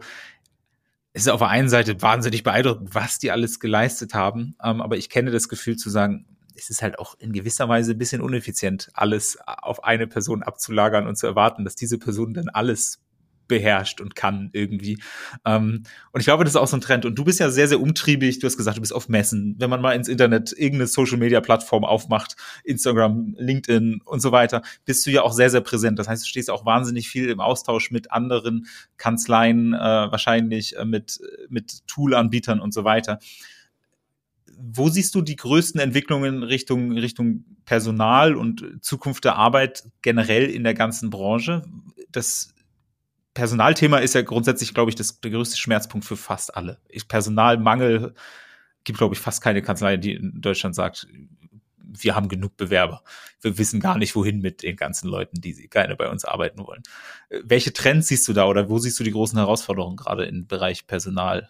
ist 1.13 1.29
auf 1.29 1.39
der 1.39 1.49
einen 1.49 1.69
Seite 1.69 2.01
wahnsinnig 2.01 2.43
beeindruckend, 2.43 2.95
was 2.95 3.19
die 3.19 3.31
alles 3.31 3.59
geleistet 3.59 4.13
haben. 4.13 4.55
Ähm, 4.63 4.81
aber 4.81 4.95
ich 4.97 5.09
kenne 5.09 5.29
das 5.31 5.49
Gefühl 5.49 5.75
zu 5.75 5.89
sagen, 5.89 6.25
es 6.55 6.69
ist 6.69 6.81
halt 6.81 6.99
auch 6.99 7.15
in 7.19 7.31
gewisser 7.33 7.69
Weise 7.69 7.91
ein 7.91 7.97
bisschen 7.97 8.21
uneffizient, 8.21 8.89
alles 8.93 9.37
auf 9.45 9.83
eine 9.83 10.07
Person 10.07 10.43
abzulagern 10.43 11.07
und 11.07 11.17
zu 11.17 11.27
erwarten, 11.27 11.63
dass 11.63 11.75
diese 11.75 11.97
Person 11.97 12.33
dann 12.33 12.49
alles 12.49 12.99
beherrscht 13.51 13.99
und 13.99 14.15
kann 14.15 14.49
irgendwie. 14.53 14.97
Ähm, 15.43 15.83
und 16.13 16.21
ich 16.21 16.25
glaube, 16.25 16.45
das 16.45 16.53
ist 16.53 16.57
auch 16.57 16.67
so 16.67 16.77
ein 16.77 16.81
Trend. 16.81 17.03
Und 17.03 17.15
du 17.15 17.25
bist 17.25 17.41
ja 17.41 17.49
sehr, 17.49 17.67
sehr 17.67 17.81
umtriebig. 17.81 18.39
Du 18.39 18.47
hast 18.47 18.55
gesagt, 18.55 18.77
du 18.77 18.81
bist 18.81 18.93
auf 18.93 19.09
Messen. 19.09 19.55
Wenn 19.59 19.69
man 19.69 19.81
mal 19.81 19.91
ins 19.91 20.07
Internet 20.07 20.53
irgendeine 20.53 20.87
Social-Media-Plattform 20.87 21.83
aufmacht, 21.83 22.37
Instagram, 22.63 23.35
LinkedIn 23.37 23.99
und 24.05 24.21
so 24.21 24.31
weiter, 24.31 24.61
bist 24.85 25.05
du 25.05 25.11
ja 25.11 25.23
auch 25.23 25.33
sehr, 25.33 25.49
sehr 25.49 25.59
präsent. 25.59 25.99
Das 25.99 26.07
heißt, 26.07 26.23
du 26.23 26.27
stehst 26.29 26.49
auch 26.49 26.65
wahnsinnig 26.65 27.09
viel 27.09 27.29
im 27.29 27.41
Austausch 27.41 27.91
mit 27.91 28.13
anderen 28.13 28.67
Kanzleien, 28.95 29.73
äh, 29.73 29.77
wahrscheinlich 29.77 30.77
äh, 30.77 30.85
mit, 30.85 31.19
mit 31.49 31.85
Tool-Anbietern 31.87 32.61
und 32.61 32.73
so 32.73 32.85
weiter 32.85 33.19
wo 34.61 34.89
siehst 34.89 35.15
du 35.15 35.21
die 35.21 35.35
größten 35.35 35.79
Entwicklungen 35.79 36.43
Richtung, 36.43 36.91
Richtung 36.93 37.45
Personal 37.65 38.35
und 38.35 38.79
Zukunft 38.81 39.25
der 39.25 39.35
Arbeit 39.35 39.83
generell 40.01 40.49
in 40.49 40.63
der 40.63 40.73
ganzen 40.73 41.09
Branche? 41.09 41.63
Das 42.09 42.53
Personalthema 43.33 43.97
ist 43.97 44.15
ja 44.15 44.21
grundsätzlich, 44.21 44.73
glaube 44.73 44.89
ich, 44.91 44.95
das, 44.95 45.21
der 45.21 45.31
größte 45.31 45.57
Schmerzpunkt 45.57 46.05
für 46.05 46.17
fast 46.17 46.55
alle. 46.55 46.79
Personalmangel 47.07 48.13
gibt, 48.83 48.97
glaube 48.97 49.15
ich, 49.15 49.21
fast 49.21 49.41
keine 49.41 49.61
Kanzlei, 49.61 49.97
die 49.97 50.13
in 50.13 50.41
Deutschland 50.41 50.75
sagt, 50.75 51.07
wir 51.93 52.15
haben 52.15 52.29
genug 52.29 52.57
Bewerber. 52.57 53.03
Wir 53.41 53.57
wissen 53.57 53.79
gar 53.79 53.97
nicht, 53.97 54.15
wohin 54.15 54.39
mit 54.39 54.63
den 54.63 54.75
ganzen 54.75 55.09
Leuten, 55.09 55.41
die 55.41 55.53
gerne 55.69 55.95
bei 55.95 56.09
uns 56.09 56.25
arbeiten 56.25 56.65
wollen. 56.65 56.83
Welche 57.43 57.73
Trends 57.73 58.07
siehst 58.07 58.27
du 58.27 58.33
da 58.33 58.45
oder 58.45 58.69
wo 58.69 58.79
siehst 58.79 58.99
du 58.99 59.03
die 59.03 59.11
großen 59.11 59.37
Herausforderungen 59.37 59.97
gerade 59.97 60.25
im 60.25 60.47
Bereich 60.47 60.87
Personal? 60.87 61.49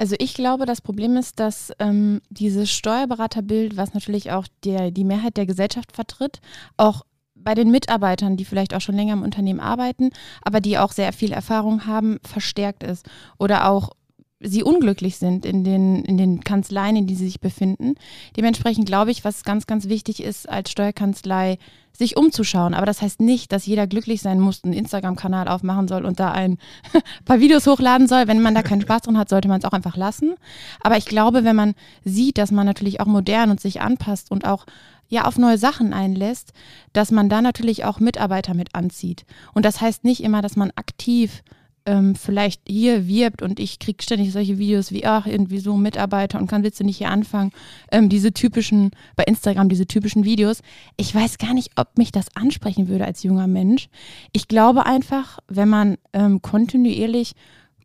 Also 0.00 0.16
ich 0.18 0.32
glaube, 0.32 0.64
das 0.64 0.80
Problem 0.80 1.18
ist, 1.18 1.40
dass 1.40 1.74
ähm, 1.78 2.22
dieses 2.30 2.70
Steuerberaterbild, 2.70 3.76
was 3.76 3.92
natürlich 3.92 4.32
auch 4.32 4.46
der, 4.64 4.90
die 4.90 5.04
Mehrheit 5.04 5.36
der 5.36 5.44
Gesellschaft 5.44 5.92
vertritt, 5.92 6.40
auch 6.78 7.04
bei 7.34 7.54
den 7.54 7.70
Mitarbeitern, 7.70 8.38
die 8.38 8.46
vielleicht 8.46 8.72
auch 8.72 8.80
schon 8.80 8.94
länger 8.94 9.12
im 9.12 9.22
Unternehmen 9.22 9.60
arbeiten, 9.60 10.08
aber 10.40 10.60
die 10.60 10.78
auch 10.78 10.92
sehr 10.92 11.12
viel 11.12 11.32
Erfahrung 11.32 11.84
haben, 11.84 12.18
verstärkt 12.24 12.82
ist. 12.82 13.04
Oder 13.38 13.68
auch 13.68 13.90
sie 14.40 14.62
unglücklich 14.62 15.16
sind 15.16 15.44
in 15.44 15.64
den, 15.64 16.02
in 16.04 16.16
den 16.16 16.42
Kanzleien, 16.42 16.96
in 16.96 17.06
die 17.06 17.14
sie 17.14 17.26
sich 17.26 17.40
befinden. 17.40 17.94
Dementsprechend 18.36 18.86
glaube 18.86 19.10
ich, 19.10 19.24
was 19.24 19.44
ganz, 19.44 19.66
ganz 19.66 19.88
wichtig 19.88 20.22
ist, 20.22 20.48
als 20.48 20.70
Steuerkanzlei 20.70 21.58
sich 21.92 22.16
umzuschauen. 22.16 22.72
Aber 22.72 22.86
das 22.86 23.02
heißt 23.02 23.20
nicht, 23.20 23.52
dass 23.52 23.66
jeder 23.66 23.86
glücklich 23.86 24.22
sein 24.22 24.40
muss, 24.40 24.64
einen 24.64 24.72
Instagram-Kanal 24.72 25.48
aufmachen 25.48 25.88
soll 25.88 26.06
und 26.06 26.18
da 26.18 26.32
ein 26.32 26.56
paar 27.26 27.40
Videos 27.40 27.66
hochladen 27.66 28.08
soll. 28.08 28.26
Wenn 28.26 28.40
man 28.40 28.54
da 28.54 28.62
keinen 28.62 28.80
Spaß 28.80 29.02
drin 29.02 29.18
hat, 29.18 29.28
sollte 29.28 29.48
man 29.48 29.58
es 29.58 29.66
auch 29.66 29.74
einfach 29.74 29.96
lassen. 29.96 30.34
Aber 30.82 30.96
ich 30.96 31.04
glaube, 31.04 31.44
wenn 31.44 31.56
man 31.56 31.74
sieht, 32.04 32.38
dass 32.38 32.50
man 32.50 32.66
natürlich 32.66 33.00
auch 33.00 33.06
modern 33.06 33.50
und 33.50 33.60
sich 33.60 33.82
anpasst 33.82 34.30
und 34.30 34.46
auch 34.46 34.64
ja 35.08 35.26
auf 35.26 35.36
neue 35.36 35.58
Sachen 35.58 35.92
einlässt, 35.92 36.52
dass 36.94 37.10
man 37.10 37.28
da 37.28 37.42
natürlich 37.42 37.84
auch 37.84 38.00
Mitarbeiter 38.00 38.54
mit 38.54 38.74
anzieht. 38.74 39.26
Und 39.52 39.66
das 39.66 39.82
heißt 39.82 40.04
nicht 40.04 40.22
immer, 40.22 40.40
dass 40.40 40.56
man 40.56 40.72
aktiv 40.76 41.42
ähm, 41.86 42.14
vielleicht 42.14 42.62
hier 42.68 43.06
wirbt 43.06 43.42
und 43.42 43.60
ich 43.60 43.78
kriege 43.78 44.02
ständig 44.02 44.32
solche 44.32 44.58
Videos 44.58 44.92
wie, 44.92 45.04
ach, 45.04 45.26
irgendwie 45.26 45.58
so 45.58 45.76
Mitarbeiter 45.76 46.38
und 46.38 46.48
kann 46.48 46.62
Witze 46.62 46.84
nicht 46.84 46.98
hier 46.98 47.10
anfangen. 47.10 47.52
Ähm, 47.90 48.08
diese 48.08 48.32
typischen, 48.32 48.90
bei 49.16 49.24
Instagram, 49.24 49.68
diese 49.68 49.86
typischen 49.86 50.24
Videos. 50.24 50.62
Ich 50.96 51.14
weiß 51.14 51.38
gar 51.38 51.54
nicht, 51.54 51.70
ob 51.76 51.98
mich 51.98 52.12
das 52.12 52.34
ansprechen 52.34 52.88
würde 52.88 53.04
als 53.04 53.22
junger 53.22 53.46
Mensch. 53.46 53.88
Ich 54.32 54.48
glaube 54.48 54.86
einfach, 54.86 55.38
wenn 55.48 55.68
man 55.68 55.96
ähm, 56.12 56.42
kontinuierlich 56.42 57.32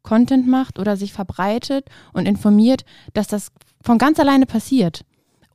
Content 0.04 0.48
macht 0.48 0.80
oder 0.80 0.98
sich 0.98 1.14
verbreitet 1.14 1.88
und 2.14 2.28
informiert, 2.28 2.86
dass 3.14 3.28
das 3.28 3.52
von 3.82 3.98
ganz 3.98 4.20
alleine 4.20 4.46
passiert 4.46 5.04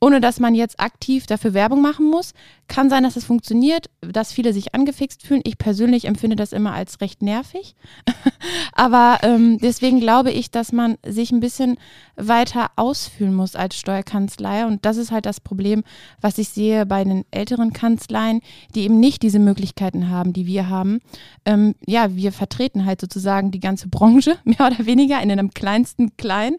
ohne 0.01 0.21
dass 0.21 0.41
man 0.41 0.55
jetzt 0.55 0.81
aktiv 0.81 1.27
dafür 1.27 1.53
Werbung 1.53 1.83
machen 1.83 2.07
muss. 2.07 2.33
Kann 2.69 2.89
sein, 2.89 3.03
dass 3.03 3.17
es 3.17 3.25
funktioniert, 3.25 3.91
dass 4.01 4.33
viele 4.33 4.55
sich 4.55 4.75
angefixt 4.75 5.23
fühlen. 5.23 5.43
Ich 5.45 5.59
persönlich 5.59 6.07
empfinde 6.07 6.37
das 6.37 6.53
immer 6.53 6.73
als 6.73 7.01
recht 7.03 7.21
nervig. 7.21 7.75
Aber 8.73 9.19
ähm, 9.23 9.59
deswegen 9.59 10.01
glaube 10.01 10.31
ich, 10.31 10.51
dass 10.51 10.73
man 10.73 10.97
sich 11.05 11.33
ein 11.33 11.41
bisschen 11.41 11.77
weiter 12.17 12.71
ausfühlen 12.77 13.35
muss 13.35 13.57
als 13.57 13.77
Steuerkanzlei. 13.77 14.67
Und 14.67 14.87
das 14.87 14.97
ist 14.97 15.11
halt 15.11 15.27
das 15.27 15.41
Problem, 15.41 15.85
was 16.21 16.39
ich 16.39 16.49
sehe 16.49 16.87
bei 16.87 17.05
den 17.05 17.25
älteren 17.31 17.75
Kanzleien, 17.75 18.41
die 18.75 18.83
eben 18.85 19.01
nicht 19.01 19.23
diese 19.23 19.39
Möglichkeiten 19.39 20.09
haben, 20.09 20.33
die 20.33 20.47
wir 20.47 20.71
haben. 20.71 21.01
Ähm, 21.45 21.75
ja, 21.87 22.15
wir 22.15 22.33
vertreten 22.33 22.87
halt 22.87 23.03
sozusagen 23.03 23.51
die 23.51 23.61
ganze 23.61 23.89
Branche, 23.89 24.39
mehr 24.45 24.67
oder 24.67 24.87
weniger, 24.87 25.21
in 25.21 25.31
einem 25.31 25.51
kleinsten 25.51 26.17
kleinen 26.17 26.57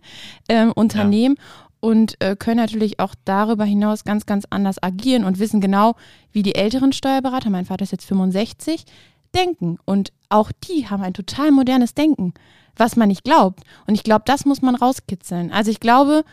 ähm, 0.48 0.72
Unternehmen. 0.74 1.38
Ja 1.38 1.71
und 1.82 2.16
äh, 2.22 2.38
können 2.38 2.58
natürlich 2.58 3.00
auch 3.00 3.16
darüber 3.26 3.66
hinaus 3.66 4.06
ganz, 4.06 4.26
ganz 4.26 4.46
anders 4.50 4.82
agieren 4.82 5.26
und 5.26 5.40
wissen 5.40 5.60
genau, 5.60 5.96
wie 6.32 6.44
die 6.44 6.56
älteren 6.56 6.94
Steuerberater, 6.94 7.50
mein 7.50 7.66
Vater 7.66 7.84
ist 7.84 7.92
jetzt 7.92 8.06
65, 8.06 8.86
denken. 9.36 9.78
Und 9.84 10.14
auch 10.30 10.52
die 10.52 10.88
haben 10.90 11.04
ein 11.04 11.14
total 11.14 11.52
modernes 11.52 11.94
Denken, 11.94 12.34
was 12.78 12.96
man 12.96 13.10
nicht 13.10 13.24
glaubt. 13.24 13.62
Und 13.88 13.96
ich 13.96 14.04
glaube, 14.04 14.24
das 14.26 14.46
muss 14.46 14.62
man 14.62 14.76
rauskitzeln. 14.76 15.52
Also 15.52 15.72
ich 15.72 15.80
glaube, 15.80 16.24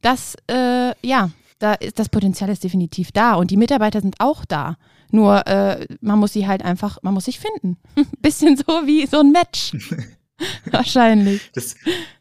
dass, 0.00 0.34
äh, 0.50 0.94
ja, 1.06 1.30
da 1.58 1.74
ist, 1.74 1.98
das 1.98 2.08
Potenzial 2.08 2.50
ist 2.50 2.64
definitiv 2.64 3.12
da 3.12 3.34
und 3.34 3.50
die 3.50 3.56
Mitarbeiter 3.56 4.00
sind 4.00 4.16
auch 4.20 4.44
da. 4.44 4.76
Nur 5.10 5.46
äh, 5.46 5.86
man 6.00 6.18
muss 6.18 6.32
sie 6.32 6.46
halt 6.46 6.62
einfach, 6.62 6.98
man 7.02 7.14
muss 7.14 7.26
sich 7.26 7.40
finden. 7.40 7.76
Bisschen 8.20 8.56
so 8.56 8.86
wie 8.86 9.06
so 9.06 9.20
ein 9.20 9.32
Match. 9.32 9.72
Wahrscheinlich. 10.70 11.50
Das, 11.52 11.74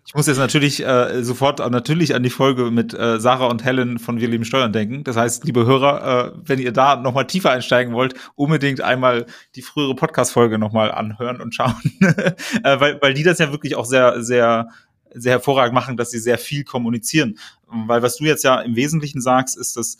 ich 0.06 0.15
muss 0.15 0.27
jetzt 0.27 0.38
natürlich 0.38 0.84
äh, 0.86 1.23
sofort 1.23 1.60
natürlich 1.60 2.15
an 2.15 2.23
die 2.23 2.30
Folge 2.30 2.71
mit 2.71 2.93
äh, 2.93 3.19
Sarah 3.19 3.47
und 3.47 3.63
Helen 3.63 3.99
von 3.99 4.19
Wir 4.19 4.27
lieben 4.27 4.45
Steuern 4.45 4.73
denken. 4.73 5.03
Das 5.03 5.17
heißt, 5.17 5.43
liebe 5.43 5.65
Hörer, 5.65 6.34
äh, 6.34 6.39
wenn 6.43 6.60
ihr 6.60 6.71
da 6.71 6.95
nochmal 6.95 7.27
tiefer 7.27 7.51
einsteigen 7.51 7.93
wollt, 7.93 8.15
unbedingt 8.36 8.82
einmal 8.82 9.25
die 9.56 9.62
frühere 9.62 9.95
Podcast-Folge 9.95 10.58
nochmal 10.58 10.91
anhören 10.91 11.41
und 11.41 11.53
schauen. 11.53 11.75
äh, 12.01 12.80
weil, 12.80 12.99
weil 13.01 13.13
die 13.13 13.23
das 13.23 13.39
ja 13.39 13.51
wirklich 13.51 13.75
auch 13.75 13.86
sehr, 13.86 14.23
sehr, 14.23 14.69
sehr 15.13 15.34
hervorragend 15.34 15.73
machen, 15.73 15.97
dass 15.97 16.12
sie 16.12 16.19
sehr 16.19 16.38
viel 16.38 16.63
kommunizieren. 16.63 17.38
Weil 17.67 18.01
was 18.01 18.17
du 18.17 18.23
jetzt 18.23 18.43
ja 18.43 18.62
im 18.62 18.75
Wesentlichen 18.75 19.21
sagst, 19.21 19.58
ist, 19.58 19.75
dass 19.77 19.97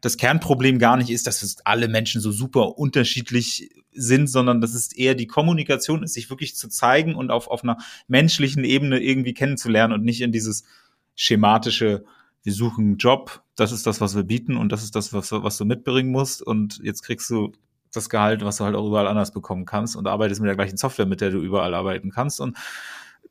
das 0.00 0.16
Kernproblem 0.16 0.78
gar 0.78 0.96
nicht 0.96 1.10
ist, 1.10 1.26
dass 1.26 1.56
alle 1.64 1.88
Menschen 1.88 2.20
so 2.20 2.32
super 2.32 2.78
unterschiedlich 2.78 3.70
sind, 3.92 4.28
sondern 4.28 4.60
dass 4.60 4.74
es 4.74 4.92
eher 4.92 5.14
die 5.14 5.26
Kommunikation 5.26 6.02
ist, 6.02 6.14
sich 6.14 6.30
wirklich 6.30 6.56
zu 6.56 6.68
zeigen 6.68 7.14
und 7.14 7.30
auf, 7.30 7.48
auf 7.48 7.62
einer 7.62 7.78
menschlichen 8.08 8.64
Ebene 8.64 9.00
irgendwie 9.00 9.34
kennenzulernen 9.34 9.92
und 9.92 10.04
nicht 10.04 10.20
in 10.20 10.32
dieses 10.32 10.64
schematische, 11.14 12.04
wir 12.42 12.52
suchen 12.52 12.84
einen 12.84 12.96
Job, 12.96 13.42
das 13.54 13.72
ist 13.72 13.86
das, 13.86 14.00
was 14.00 14.16
wir 14.16 14.24
bieten 14.24 14.56
und 14.56 14.72
das 14.72 14.82
ist 14.82 14.96
das, 14.96 15.12
was, 15.12 15.32
was 15.32 15.58
du 15.58 15.64
mitbringen 15.64 16.10
musst 16.10 16.42
und 16.42 16.80
jetzt 16.82 17.02
kriegst 17.02 17.28
du 17.30 17.52
das 17.92 18.08
Gehalt, 18.08 18.42
was 18.44 18.56
du 18.56 18.64
halt 18.64 18.74
auch 18.74 18.86
überall 18.86 19.06
anders 19.06 19.32
bekommen 19.32 19.66
kannst 19.66 19.96
und 19.96 20.06
arbeitest 20.06 20.40
mit 20.40 20.48
der 20.48 20.56
gleichen 20.56 20.78
Software, 20.78 21.06
mit 21.06 21.20
der 21.20 21.30
du 21.30 21.38
überall 21.38 21.74
arbeiten 21.74 22.10
kannst 22.10 22.40
und 22.40 22.56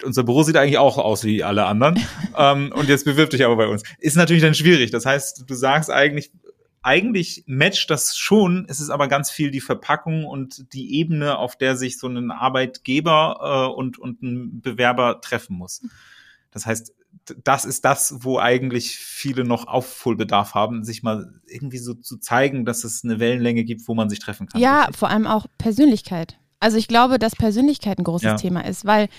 unser 0.04 0.24
Büro 0.24 0.44
sieht 0.44 0.58
eigentlich 0.58 0.78
auch 0.78 0.98
aus 0.98 1.24
wie 1.24 1.44
alle 1.44 1.66
anderen. 1.66 2.00
ähm, 2.38 2.72
und 2.74 2.90
jetzt 2.90 3.06
bewirb 3.06 3.30
dich 3.30 3.46
aber 3.46 3.56
bei 3.56 3.68
uns. 3.68 3.84
Ist 4.00 4.16
natürlich 4.16 4.42
dann 4.42 4.56
schwierig. 4.56 4.90
Das 4.90 5.06
heißt, 5.06 5.44
du 5.48 5.54
sagst 5.54 5.92
eigentlich, 5.92 6.32
eigentlich 6.84 7.44
matcht 7.46 7.90
das 7.90 8.18
schon, 8.18 8.66
es 8.68 8.80
ist 8.80 8.90
aber 8.90 9.08
ganz 9.08 9.30
viel 9.30 9.52
die 9.52 9.62
Verpackung 9.62 10.26
und 10.26 10.74
die 10.74 10.96
Ebene, 10.96 11.38
auf 11.38 11.56
der 11.56 11.76
sich 11.76 12.00
so 12.00 12.08
ein 12.08 12.32
Arbeitgeber 12.32 13.70
äh, 13.70 13.76
und, 13.76 14.00
und 14.00 14.24
ein 14.24 14.62
Bewerber 14.62 15.22
treffen 15.22 15.58
muss. 15.58 15.82
Das 16.52 16.66
heißt, 16.66 16.94
das 17.44 17.66
ist 17.66 17.86
das, 17.86 18.24
wo 18.24 18.40
eigentlich 18.40 18.98
viele 18.98 19.44
noch 19.44 19.68
Aufholbedarf 19.68 20.56
haben, 20.56 20.84
sich 20.84 21.04
mal 21.04 21.40
irgendwie 21.46 21.78
so 21.78 21.94
zu 21.94 22.18
zeigen, 22.18 22.66
dass 22.66 22.84
es 22.84 23.04
eine 23.04 23.20
Wellenlänge 23.20 23.64
gibt, 23.64 23.88
wo 23.88 23.94
man 23.94 24.10
sich 24.10 24.20
treffen 24.20 24.48
kann. 24.48 24.60
Ja, 24.60 24.82
richtig? 24.82 24.98
vor 24.98 25.10
allem 25.10 25.28
auch 25.28 25.46
Persönlichkeit. 25.58 26.40
Also 26.60 26.78
ich 26.78 26.88
glaube, 26.88 27.20
dass 27.20 27.36
Persönlichkeit 27.36 28.00
ein 28.00 28.04
großes 28.04 28.26
ja. 28.26 28.36
Thema 28.36 28.62
ist, 28.66 28.86
weil 28.86 29.10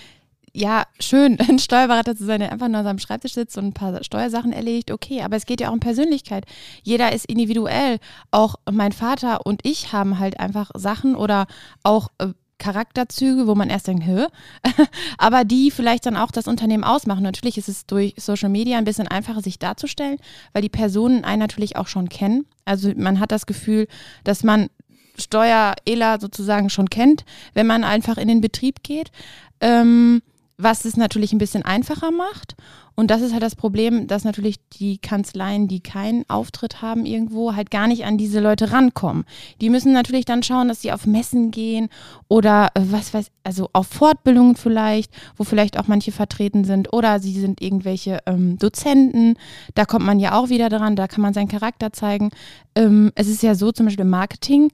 ja, 0.53 0.83
schön, 0.99 1.39
ein 1.49 1.59
Steuerberater 1.59 2.15
zu 2.15 2.25
sein, 2.25 2.39
der 2.39 2.51
einfach 2.51 2.67
nur 2.67 2.79
an 2.79 2.85
seinem 2.85 2.99
Schreibtisch 2.99 3.33
sitzt 3.33 3.57
und 3.57 3.65
ein 3.65 3.73
paar 3.73 4.03
Steuersachen 4.03 4.53
erledigt, 4.53 4.91
okay, 4.91 5.21
aber 5.21 5.35
es 5.35 5.45
geht 5.45 5.61
ja 5.61 5.69
auch 5.69 5.73
um 5.73 5.79
Persönlichkeit. 5.79 6.45
Jeder 6.83 7.11
ist 7.11 7.25
individuell. 7.25 7.99
Auch 8.31 8.55
mein 8.71 8.91
Vater 8.91 9.45
und 9.45 9.61
ich 9.63 9.91
haben 9.91 10.19
halt 10.19 10.39
einfach 10.39 10.71
Sachen 10.75 11.15
oder 11.15 11.47
auch 11.83 12.09
äh, 12.19 12.27
Charakterzüge, 12.59 13.47
wo 13.47 13.55
man 13.55 13.69
erst 13.69 13.87
denkt, 13.87 14.05
hä? 14.05 14.27
aber 15.17 15.43
die 15.43 15.71
vielleicht 15.71 16.05
dann 16.05 16.15
auch 16.15 16.31
das 16.31 16.47
Unternehmen 16.47 16.83
ausmachen. 16.83 17.23
Natürlich 17.23 17.57
ist 17.57 17.67
es 17.67 17.85
durch 17.85 18.13
Social 18.17 18.49
Media 18.49 18.77
ein 18.77 18.85
bisschen 18.85 19.07
einfacher, 19.07 19.41
sich 19.41 19.59
darzustellen, 19.59 20.17
weil 20.53 20.61
die 20.61 20.69
Personen 20.69 21.25
einen 21.25 21.39
natürlich 21.39 21.75
auch 21.75 21.87
schon 21.87 22.07
kennen. 22.07 22.45
Also 22.63 22.91
man 22.95 23.19
hat 23.19 23.31
das 23.31 23.47
Gefühl, 23.47 23.87
dass 24.23 24.43
man 24.43 24.69
Steuer-ELA 25.17 26.19
sozusagen 26.19 26.69
schon 26.69 26.89
kennt, 26.89 27.25
wenn 27.53 27.67
man 27.67 27.83
einfach 27.83 28.17
in 28.17 28.27
den 28.27 28.39
Betrieb 28.39 28.81
geht. 28.83 29.11
Ähm, 29.59 30.21
was 30.63 30.85
es 30.85 30.97
natürlich 30.97 31.33
ein 31.33 31.37
bisschen 31.37 31.63
einfacher 31.63 32.11
macht. 32.11 32.55
Und 32.95 33.09
das 33.09 33.21
ist 33.21 33.33
halt 33.33 33.41
das 33.41 33.55
Problem, 33.55 34.05
dass 34.07 34.23
natürlich 34.23 34.57
die 34.73 34.99
Kanzleien, 34.99 35.67
die 35.67 35.79
keinen 35.79 36.29
Auftritt 36.29 36.81
haben 36.81 37.05
irgendwo, 37.05 37.55
halt 37.55 37.71
gar 37.71 37.87
nicht 37.87 38.05
an 38.05 38.17
diese 38.17 38.39
Leute 38.39 38.71
rankommen. 38.71 39.25
Die 39.61 39.71
müssen 39.71 39.93
natürlich 39.93 40.25
dann 40.25 40.43
schauen, 40.43 40.67
dass 40.67 40.81
sie 40.81 40.91
auf 40.91 41.07
Messen 41.07 41.49
gehen 41.49 41.89
oder 42.27 42.69
äh, 42.75 42.81
was 42.83 43.13
weiß, 43.13 43.31
also 43.43 43.69
auf 43.73 43.87
Fortbildungen 43.87 44.55
vielleicht, 44.55 45.11
wo 45.37 45.43
vielleicht 45.43 45.79
auch 45.79 45.87
manche 45.87 46.11
vertreten 46.11 46.65
sind 46.65 46.93
oder 46.93 47.19
sie 47.19 47.39
sind 47.39 47.61
irgendwelche 47.61 48.19
ähm, 48.27 48.59
Dozenten. 48.59 49.35
Da 49.73 49.85
kommt 49.85 50.05
man 50.05 50.19
ja 50.19 50.37
auch 50.37 50.49
wieder 50.49 50.69
dran, 50.69 50.95
da 50.95 51.07
kann 51.07 51.21
man 51.21 51.33
seinen 51.33 51.47
Charakter 51.47 51.93
zeigen. 51.93 52.29
Ähm, 52.75 53.11
es 53.15 53.27
ist 53.27 53.41
ja 53.41 53.55
so 53.55 53.71
zum 53.71 53.87
Beispiel 53.87 54.05
im 54.05 54.11
Marketing, 54.11 54.69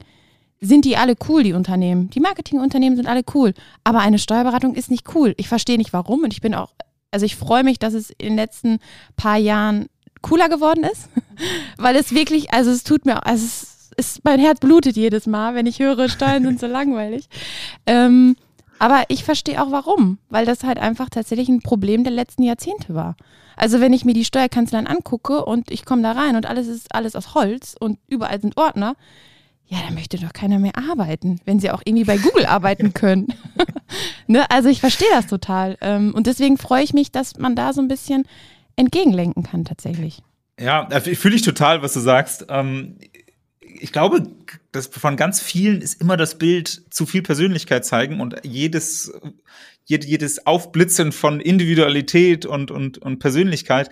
sind 0.60 0.84
die 0.84 0.96
alle 0.96 1.14
cool, 1.28 1.42
die 1.42 1.54
Unternehmen. 1.54 2.10
Die 2.10 2.20
Marketingunternehmen 2.20 2.96
sind 2.96 3.06
alle 3.06 3.22
cool. 3.34 3.54
Aber 3.82 4.00
eine 4.00 4.18
Steuerberatung 4.18 4.74
ist 4.74 4.90
nicht 4.90 5.14
cool. 5.14 5.34
Ich 5.38 5.48
verstehe 5.48 5.78
nicht 5.78 5.92
warum 5.92 6.22
und 6.22 6.32
ich 6.32 6.40
bin 6.40 6.54
auch, 6.54 6.72
also 7.10 7.24
ich 7.24 7.36
freue 7.36 7.64
mich, 7.64 7.78
dass 7.78 7.94
es 7.94 8.10
in 8.10 8.30
den 8.30 8.36
letzten 8.36 8.78
paar 9.16 9.38
Jahren 9.38 9.86
cooler 10.22 10.48
geworden 10.48 10.84
ist, 10.84 11.08
weil 11.78 11.96
es 11.96 12.14
wirklich, 12.14 12.52
also 12.52 12.70
es 12.70 12.84
tut 12.84 13.06
mir, 13.06 13.26
also 13.26 13.44
es 13.44 13.90
ist, 13.96 14.24
mein 14.24 14.38
Herz 14.38 14.60
blutet 14.60 14.96
jedes 14.96 15.26
Mal, 15.26 15.54
wenn 15.54 15.66
ich 15.66 15.78
höre, 15.78 16.08
Steuern 16.08 16.44
sind 16.44 16.60
so 16.60 16.66
langweilig. 16.68 17.28
Ähm, 17.86 18.36
aber 18.78 19.04
ich 19.08 19.24
verstehe 19.24 19.62
auch 19.62 19.70
warum, 19.70 20.18
weil 20.28 20.46
das 20.46 20.64
halt 20.64 20.78
einfach 20.78 21.10
tatsächlich 21.10 21.48
ein 21.48 21.60
Problem 21.60 22.04
der 22.04 22.12
letzten 22.12 22.42
Jahrzehnte 22.42 22.94
war. 22.94 23.16
Also 23.56 23.80
wenn 23.80 23.92
ich 23.92 24.06
mir 24.06 24.14
die 24.14 24.24
Steuerkanzleien 24.24 24.86
angucke 24.86 25.44
und 25.44 25.70
ich 25.70 25.84
komme 25.84 26.02
da 26.02 26.12
rein 26.12 26.36
und 26.36 26.46
alles 26.46 26.66
ist 26.66 26.94
alles 26.94 27.14
aus 27.14 27.34
Holz 27.34 27.76
und 27.78 27.98
überall 28.08 28.40
sind 28.40 28.56
Ordner, 28.56 28.96
ja, 29.70 29.78
da 29.86 29.94
möchte 29.94 30.18
doch 30.18 30.32
keiner 30.32 30.58
mehr 30.58 30.76
arbeiten, 30.76 31.40
wenn 31.44 31.60
sie 31.60 31.70
auch 31.70 31.80
irgendwie 31.84 32.04
bei 32.04 32.18
Google 32.18 32.44
arbeiten 32.44 32.92
können. 32.94 33.28
ne? 34.26 34.50
Also 34.50 34.68
ich 34.68 34.80
verstehe 34.80 35.08
das 35.12 35.28
total. 35.28 35.78
Ähm, 35.80 36.12
und 36.12 36.26
deswegen 36.26 36.58
freue 36.58 36.82
ich 36.82 36.92
mich, 36.92 37.12
dass 37.12 37.38
man 37.38 37.54
da 37.54 37.72
so 37.72 37.80
ein 37.80 37.86
bisschen 37.86 38.24
entgegenlenken 38.74 39.44
kann 39.44 39.64
tatsächlich. 39.64 40.22
Ja, 40.58 40.88
fühle 41.00 41.36
ich 41.36 41.42
total, 41.42 41.82
was 41.82 41.94
du 41.94 42.00
sagst. 42.00 42.46
Ähm, 42.48 42.98
ich 43.60 43.92
glaube, 43.92 44.26
dass 44.72 44.88
von 44.88 45.16
ganz 45.16 45.40
vielen 45.40 45.80
ist 45.80 46.00
immer 46.00 46.16
das 46.16 46.36
Bild 46.36 46.82
zu 46.90 47.06
viel 47.06 47.22
Persönlichkeit 47.22 47.84
zeigen 47.84 48.20
und 48.20 48.34
jedes, 48.42 49.12
jedes 49.86 50.46
Aufblitzen 50.46 51.12
von 51.12 51.40
Individualität 51.40 52.44
und, 52.44 52.72
und, 52.72 52.98
und 52.98 53.20
Persönlichkeit, 53.20 53.88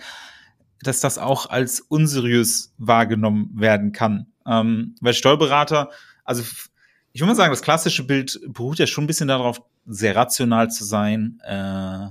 dass 0.81 0.99
das 0.99 1.17
auch 1.17 1.49
als 1.49 1.79
unseriös 1.79 2.73
wahrgenommen 2.77 3.51
werden 3.55 3.93
kann. 3.93 4.27
Ähm, 4.49 4.95
weil 4.99 5.13
Steuerberater, 5.13 5.91
also 6.23 6.43
ich 7.11 7.21
würde 7.21 7.31
mal 7.31 7.35
sagen, 7.35 7.51
das 7.51 7.61
klassische 7.61 8.03
Bild 8.03 8.39
beruht 8.47 8.79
ja 8.79 8.87
schon 8.87 9.03
ein 9.03 9.07
bisschen 9.07 9.27
darauf, 9.27 9.61
sehr 9.85 10.15
rational 10.15 10.69
zu 10.69 10.83
sein, 10.83 11.39
äh, 11.43 12.07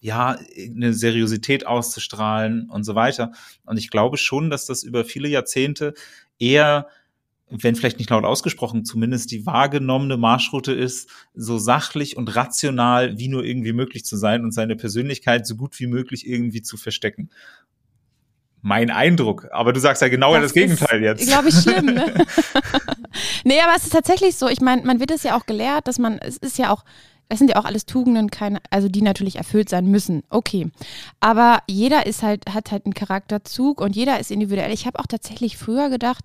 ja, 0.00 0.38
eine 0.56 0.92
Seriosität 0.92 1.66
auszustrahlen 1.66 2.68
und 2.70 2.84
so 2.84 2.94
weiter. 2.94 3.32
Und 3.64 3.76
ich 3.76 3.90
glaube 3.90 4.16
schon, 4.18 4.50
dass 4.50 4.66
das 4.66 4.82
über 4.82 5.04
viele 5.04 5.28
Jahrzehnte 5.28 5.94
eher 6.38 6.88
wenn 7.48 7.76
vielleicht 7.76 7.98
nicht 7.98 8.10
laut 8.10 8.24
ausgesprochen, 8.24 8.84
zumindest 8.84 9.30
die 9.30 9.46
wahrgenommene 9.46 10.16
Marschroute 10.16 10.72
ist, 10.72 11.08
so 11.34 11.58
sachlich 11.58 12.16
und 12.16 12.34
rational 12.34 13.18
wie 13.18 13.28
nur 13.28 13.44
irgendwie 13.44 13.72
möglich 13.72 14.04
zu 14.04 14.16
sein 14.16 14.42
und 14.42 14.50
seine 14.50 14.74
Persönlichkeit 14.74 15.46
so 15.46 15.54
gut 15.54 15.78
wie 15.78 15.86
möglich 15.86 16.26
irgendwie 16.26 16.62
zu 16.62 16.76
verstecken. 16.76 17.30
Mein 18.66 18.90
Eindruck. 18.90 19.46
Aber 19.52 19.72
du 19.72 19.78
sagst 19.78 20.02
ja 20.02 20.08
genau 20.08 20.34
das, 20.34 20.42
das 20.42 20.52
Gegenteil 20.52 21.00
jetzt. 21.00 21.24
Glaube 21.24 21.50
ich 21.50 21.54
schlimm. 21.54 21.86
Ne? 21.86 22.12
nee, 23.44 23.60
aber 23.60 23.76
es 23.76 23.84
ist 23.84 23.92
tatsächlich 23.92 24.34
so. 24.34 24.48
Ich 24.48 24.60
meine, 24.60 24.82
man 24.82 24.98
wird 24.98 25.12
es 25.12 25.22
ja 25.22 25.38
auch 25.38 25.46
gelehrt, 25.46 25.86
dass 25.86 26.00
man, 26.00 26.18
es 26.18 26.36
ist 26.36 26.58
ja 26.58 26.72
auch, 26.72 26.84
es 27.28 27.38
sind 27.38 27.48
ja 27.48 27.60
auch 27.60 27.64
alles 27.64 27.86
Tugenden, 27.86 28.28
keine, 28.28 28.58
also 28.70 28.88
die 28.88 29.02
natürlich 29.02 29.36
erfüllt 29.36 29.68
sein 29.68 29.86
müssen. 29.86 30.24
Okay. 30.30 30.68
Aber 31.20 31.60
jeder 31.68 32.06
ist 32.06 32.24
halt, 32.24 32.52
hat 32.52 32.72
halt 32.72 32.86
einen 32.86 32.94
Charakterzug 32.94 33.80
und 33.80 33.94
jeder 33.94 34.18
ist 34.18 34.32
individuell. 34.32 34.72
Ich 34.72 34.84
habe 34.84 34.98
auch 34.98 35.06
tatsächlich 35.06 35.56
früher 35.56 35.88
gedacht, 35.88 36.24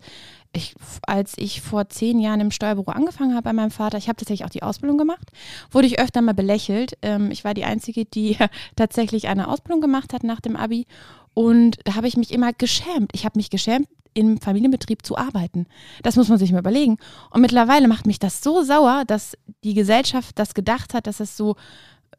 ich, 0.52 0.74
als 1.12 1.34
ich 1.36 1.60
vor 1.60 1.90
zehn 1.90 2.20
Jahren 2.20 2.40
im 2.40 2.52
Steuerbüro 2.52 2.92
angefangen 2.92 3.34
habe 3.34 3.44
bei 3.44 3.54
meinem 3.54 3.70
Vater, 3.70 3.98
ich 3.98 4.08
habe 4.08 4.16
tatsächlich 4.16 4.46
auch 4.46 4.50
die 4.50 4.64
Ausbildung 4.64 4.98
gemacht, 4.98 5.30
wurde 5.70 5.86
ich 5.86 6.00
öfter 6.00 6.22
mal 6.22 6.34
belächelt. 6.34 6.98
Ähm, 7.02 7.32
ich 7.32 7.44
war 7.44 7.54
die 7.54 7.66
Einzige, 7.66 8.06
die 8.06 8.38
tatsächlich 8.78 9.28
eine 9.28 9.50
Ausbildung 9.50 9.82
gemacht 9.82 10.14
hat 10.14 10.24
nach 10.24 10.40
dem 10.40 10.56
Abi. 10.56 10.88
Und 11.34 11.80
da 11.84 11.96
habe 11.96 12.08
ich 12.08 12.16
mich 12.16 12.32
immer 12.32 12.54
geschämt. 12.54 13.12
Ich 13.14 13.26
habe 13.26 13.38
mich 13.38 13.50
geschämt, 13.50 13.90
im 14.14 14.40
Familienbetrieb 14.40 15.06
zu 15.06 15.18
arbeiten. 15.18 15.68
Das 16.02 16.16
muss 16.16 16.30
man 16.30 16.38
sich 16.38 16.54
mal 16.54 16.60
überlegen. 16.60 16.98
Und 17.30 17.42
mittlerweile 17.42 17.90
macht 17.90 18.08
mich 18.08 18.20
das 18.20 18.42
so 18.42 18.64
sauer, 18.64 19.04
dass 19.06 19.38
die 19.66 19.74
Gesellschaft 19.74 20.40
das 20.40 20.54
gedacht 20.54 20.94
hat, 20.94 21.08
dass 21.08 21.20
es 21.20 21.36
so 21.36 21.58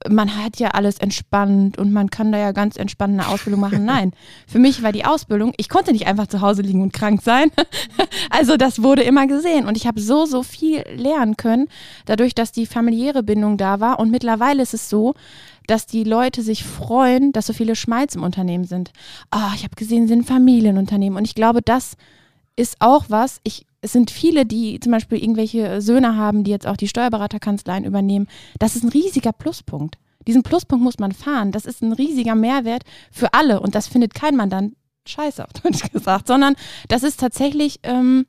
man 0.08 0.36
hat 0.36 0.58
ja 0.58 0.68
alles 0.68 0.98
entspannt 0.98 1.78
und 1.78 1.92
man 1.92 2.10
kann 2.10 2.32
da 2.32 2.38
ja 2.38 2.52
ganz 2.52 2.76
entspannt 2.76 3.18
eine 3.18 3.28
Ausbildung 3.28 3.60
machen. 3.60 3.84
Nein, 3.84 4.12
für 4.46 4.58
mich 4.58 4.82
war 4.82 4.92
die 4.92 5.04
Ausbildung, 5.04 5.52
ich 5.56 5.68
konnte 5.68 5.92
nicht 5.92 6.06
einfach 6.06 6.26
zu 6.26 6.40
Hause 6.40 6.62
liegen 6.62 6.82
und 6.82 6.92
krank 6.92 7.22
sein. 7.22 7.50
Also 8.30 8.56
das 8.56 8.82
wurde 8.82 9.02
immer 9.02 9.26
gesehen 9.26 9.66
und 9.66 9.76
ich 9.76 9.86
habe 9.86 10.00
so, 10.00 10.26
so 10.26 10.42
viel 10.42 10.82
lernen 10.94 11.36
können, 11.36 11.68
dadurch, 12.06 12.34
dass 12.34 12.52
die 12.52 12.66
familiäre 12.66 13.22
Bindung 13.22 13.56
da 13.56 13.80
war. 13.80 13.98
Und 13.98 14.10
mittlerweile 14.10 14.62
ist 14.62 14.74
es 14.74 14.88
so, 14.88 15.14
dass 15.66 15.86
die 15.86 16.04
Leute 16.04 16.42
sich 16.42 16.64
freuen, 16.64 17.32
dass 17.32 17.46
so 17.46 17.52
viele 17.52 17.76
Schmalz 17.76 18.14
im 18.14 18.22
Unternehmen 18.22 18.64
sind. 18.64 18.92
Ah, 19.30 19.50
oh, 19.50 19.54
ich 19.54 19.64
habe 19.64 19.76
gesehen, 19.76 20.06
sie 20.06 20.14
sind 20.14 20.26
Familienunternehmen 20.26 21.18
und 21.18 21.26
ich 21.26 21.34
glaube, 21.34 21.60
das 21.62 21.96
ist 22.56 22.76
auch 22.80 23.06
was, 23.08 23.40
ich 23.44 23.66
es 23.82 23.92
sind 23.92 24.10
viele, 24.10 24.46
die 24.46 24.80
zum 24.80 24.92
Beispiel 24.92 25.18
irgendwelche 25.18 25.82
Söhne 25.82 26.16
haben, 26.16 26.44
die 26.44 26.50
jetzt 26.50 26.66
auch 26.66 26.76
die 26.76 26.88
Steuerberaterkanzleien 26.88 27.84
übernehmen. 27.84 28.28
Das 28.58 28.76
ist 28.76 28.84
ein 28.84 28.88
riesiger 28.90 29.32
Pluspunkt. 29.32 29.98
Diesen 30.26 30.44
Pluspunkt 30.44 30.84
muss 30.84 31.00
man 31.00 31.12
fahren. 31.12 31.50
Das 31.50 31.66
ist 31.66 31.82
ein 31.82 31.92
riesiger 31.92 32.36
Mehrwert 32.36 32.84
für 33.10 33.34
alle 33.34 33.60
und 33.60 33.74
das 33.74 33.88
findet 33.88 34.14
kein 34.14 34.36
Mandant 34.36 34.74
scheiße, 35.06 35.44
auf 35.44 35.52
Deutsch 35.52 35.90
gesagt, 35.92 36.28
sondern 36.28 36.54
das 36.88 37.02
ist 37.02 37.18
tatsächlich 37.18 37.80
ähm, 37.82 38.24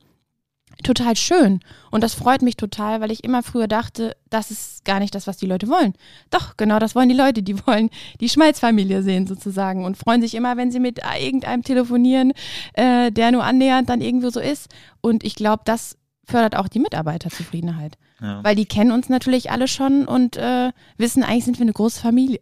total 0.84 1.16
schön. 1.16 1.60
Und 1.92 2.04
das 2.04 2.14
freut 2.14 2.42
mich 2.42 2.58
total, 2.58 3.02
weil 3.02 3.12
ich 3.12 3.24
immer 3.24 3.44
früher 3.44 3.68
dachte, 3.68 4.16
das 4.30 4.52
ist 4.52 4.86
gar 4.86 5.00
nicht 5.00 5.16
das, 5.16 5.28
was 5.28 5.38
die 5.38 5.46
Leute 5.46 5.68
wollen. 5.68 5.94
Doch, 6.30 6.58
genau 6.58 6.80
das 6.80 6.96
wollen 6.96 7.10
die 7.10 7.16
Leute. 7.16 7.44
Die 7.44 7.66
wollen 7.66 7.90
die 8.20 8.30
Schmalzfamilie 8.30 9.04
sehen 9.04 9.28
sozusagen 9.28 9.86
und 9.86 9.98
freuen 9.98 10.22
sich 10.22 10.36
immer, 10.36 10.58
wenn 10.58 10.72
sie 10.72 10.80
mit 10.80 11.00
irgendeinem 11.20 11.64
telefonieren, 11.64 12.34
äh, 12.74 13.12
der 13.12 13.32
nur 13.32 13.44
annähernd 13.44 13.90
dann 13.90 14.02
irgendwo 14.02 14.30
so 14.30 14.40
ist. 14.40 14.70
Und 15.02 15.24
ich 15.24 15.36
glaube, 15.36 15.64
das 15.66 15.98
fördert 16.26 16.56
auch 16.56 16.68
die 16.68 16.80
Mitarbeiterzufriedenheit. 16.80 17.98
Ja. 18.22 18.44
Weil 18.44 18.56
die 18.56 18.66
kennen 18.66 18.92
uns 18.92 19.10
natürlich 19.10 19.52
alle 19.52 19.68
schon 19.68 20.06
und 20.06 20.38
äh, 20.38 20.72
wissen, 20.98 21.24
eigentlich 21.24 21.46
sind 21.46 21.60
wir 21.60 21.64
eine 21.64 21.74
große 21.74 22.00
Familie. 22.00 22.40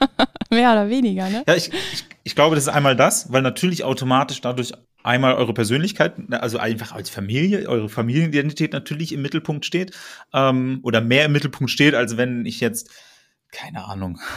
Mehr 0.50 0.72
oder 0.72 0.88
weniger, 0.88 1.28
ne? 1.28 1.44
Ja, 1.46 1.54
ich, 1.54 1.70
ich, 1.92 2.04
ich 2.24 2.34
glaube, 2.34 2.56
das 2.56 2.64
ist 2.64 2.72
einmal 2.72 2.96
das, 2.96 3.32
weil 3.32 3.42
natürlich 3.42 3.84
automatisch 3.84 4.40
dadurch 4.40 4.72
einmal 5.02 5.34
eure 5.34 5.54
Persönlichkeit, 5.54 6.14
also 6.30 6.58
einfach 6.58 6.92
als 6.92 7.10
Familie, 7.10 7.68
eure 7.68 7.88
Familienidentität 7.88 8.72
natürlich 8.72 9.12
im 9.12 9.22
Mittelpunkt 9.22 9.64
steht 9.64 9.96
ähm, 10.32 10.80
oder 10.82 11.00
mehr 11.00 11.26
im 11.26 11.32
Mittelpunkt 11.32 11.70
steht, 11.70 11.94
als 11.94 12.16
wenn 12.16 12.46
ich 12.46 12.60
jetzt, 12.60 12.90
keine 13.52 13.84
Ahnung, 13.84 14.20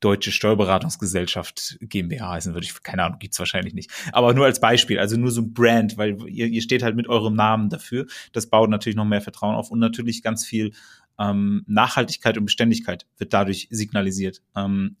Deutsche 0.00 0.30
Steuerberatungsgesellschaft 0.30 1.78
GmbH 1.80 2.28
heißen 2.32 2.52
würde 2.52 2.66
ich, 2.66 2.82
keine 2.82 3.02
Ahnung, 3.02 3.18
gibt's 3.18 3.38
wahrscheinlich 3.38 3.72
nicht. 3.72 3.90
Aber 4.12 4.34
nur 4.34 4.44
als 4.44 4.60
Beispiel, 4.60 4.98
also 4.98 5.16
nur 5.16 5.30
so 5.30 5.40
ein 5.40 5.54
Brand, 5.54 5.96
weil 5.96 6.18
ihr, 6.28 6.46
ihr 6.46 6.60
steht 6.60 6.82
halt 6.82 6.96
mit 6.96 7.08
eurem 7.08 7.34
Namen 7.34 7.70
dafür. 7.70 8.06
Das 8.32 8.48
baut 8.48 8.68
natürlich 8.68 8.94
noch 8.94 9.06
mehr 9.06 9.22
Vertrauen 9.22 9.56
auf 9.56 9.70
und 9.70 9.78
natürlich 9.78 10.22
ganz 10.22 10.44
viel 10.44 10.72
ähm, 11.18 11.64
Nachhaltigkeit 11.66 12.36
und 12.36 12.44
Beständigkeit 12.44 13.06
wird 13.16 13.32
dadurch 13.32 13.68
signalisiert. 13.70 14.42
Ähm, 14.54 14.96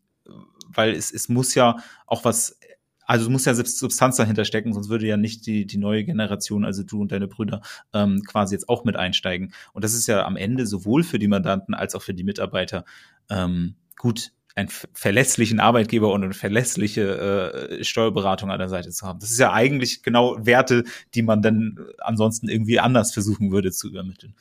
weil 0.68 0.94
es, 0.94 1.12
es 1.12 1.28
muss 1.28 1.54
ja 1.54 1.76
auch 2.06 2.24
was 2.24 2.58
also 3.06 3.24
es 3.24 3.30
muss 3.30 3.44
ja 3.44 3.54
Substanz 3.54 4.16
dahinter 4.16 4.44
stecken, 4.44 4.74
sonst 4.74 4.88
würde 4.88 5.06
ja 5.06 5.16
nicht 5.16 5.46
die, 5.46 5.66
die 5.66 5.78
neue 5.78 6.04
Generation, 6.04 6.64
also 6.64 6.82
du 6.82 7.00
und 7.00 7.12
deine 7.12 7.28
Brüder, 7.28 7.62
ähm, 7.92 8.22
quasi 8.26 8.54
jetzt 8.54 8.68
auch 8.68 8.84
mit 8.84 8.96
einsteigen. 8.96 9.52
Und 9.72 9.84
das 9.84 9.94
ist 9.94 10.06
ja 10.06 10.26
am 10.26 10.36
Ende 10.36 10.66
sowohl 10.66 11.02
für 11.02 11.18
die 11.18 11.28
Mandanten 11.28 11.74
als 11.74 11.94
auch 11.94 12.02
für 12.02 12.14
die 12.14 12.24
Mitarbeiter 12.24 12.84
ähm, 13.30 13.76
gut 13.96 14.32
einen 14.56 14.68
verlässlichen 14.68 15.60
Arbeitgeber 15.60 16.10
und 16.12 16.24
eine 16.24 16.32
verlässliche 16.32 17.78
äh, 17.78 17.84
Steuerberatung 17.84 18.50
an 18.50 18.58
der 18.58 18.70
Seite 18.70 18.90
zu 18.90 19.06
haben. 19.06 19.20
Das 19.20 19.30
ist 19.30 19.38
ja 19.38 19.52
eigentlich 19.52 20.02
genau 20.02 20.36
Werte, 20.44 20.84
die 21.14 21.22
man 21.22 21.42
dann 21.42 21.78
ansonsten 21.98 22.48
irgendwie 22.48 22.80
anders 22.80 23.12
versuchen 23.12 23.52
würde 23.52 23.70
zu 23.70 23.88
übermitteln. 23.88 24.34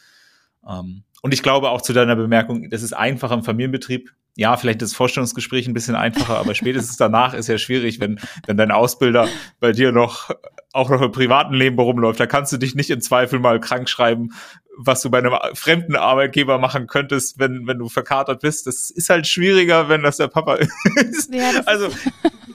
Ähm, 0.67 1.03
und 1.21 1.33
ich 1.33 1.43
glaube 1.43 1.69
auch 1.69 1.81
zu 1.81 1.91
deiner 1.91 2.15
Bemerkung, 2.15 2.69
das 2.69 2.81
ist 2.81 2.93
einfach 2.93 3.31
im 3.31 3.43
Familienbetrieb 3.43 4.13
ja, 4.35 4.57
vielleicht 4.57 4.81
das 4.81 4.93
Vorstellungsgespräch 4.93 5.67
ein 5.67 5.73
bisschen 5.73 5.95
einfacher, 5.95 6.37
aber 6.37 6.55
spätestens 6.55 6.97
danach 6.97 7.33
ist 7.33 7.47
ja 7.47 7.57
schwierig, 7.57 7.99
wenn, 7.99 8.19
wenn 8.45 8.57
dein 8.57 8.71
Ausbilder 8.71 9.27
bei 9.59 9.71
dir 9.71 9.91
noch 9.91 10.29
auch 10.73 10.89
noch 10.89 11.01
im 11.01 11.11
privaten 11.11 11.53
Leben 11.53 11.79
rumläuft. 11.79 12.19
Da 12.19 12.27
kannst 12.27 12.51
du 12.51 12.57
dich 12.57 12.75
nicht 12.75 12.89
in 12.89 12.99
Zweifel 12.99 13.39
mal 13.39 13.61
krank 13.61 13.87
schreiben, 13.87 14.33
was 14.77 15.01
du 15.01 15.09
bei 15.09 15.19
einem 15.19 15.33
fremden 15.53 15.95
Arbeitgeber 15.95 16.57
machen 16.57 16.87
könntest, 16.87 17.39
wenn, 17.39 17.65
wenn 17.65 17.79
du 17.79 17.87
verkatert 17.87 18.41
bist. 18.41 18.67
Das 18.67 18.89
ist 18.89 19.09
halt 19.09 19.25
schwieriger, 19.25 19.87
wenn 19.87 20.03
das 20.03 20.17
der 20.17 20.27
Papa 20.27 20.55
ist. 20.95 21.33
Ja, 21.33 21.49
also 21.65 21.87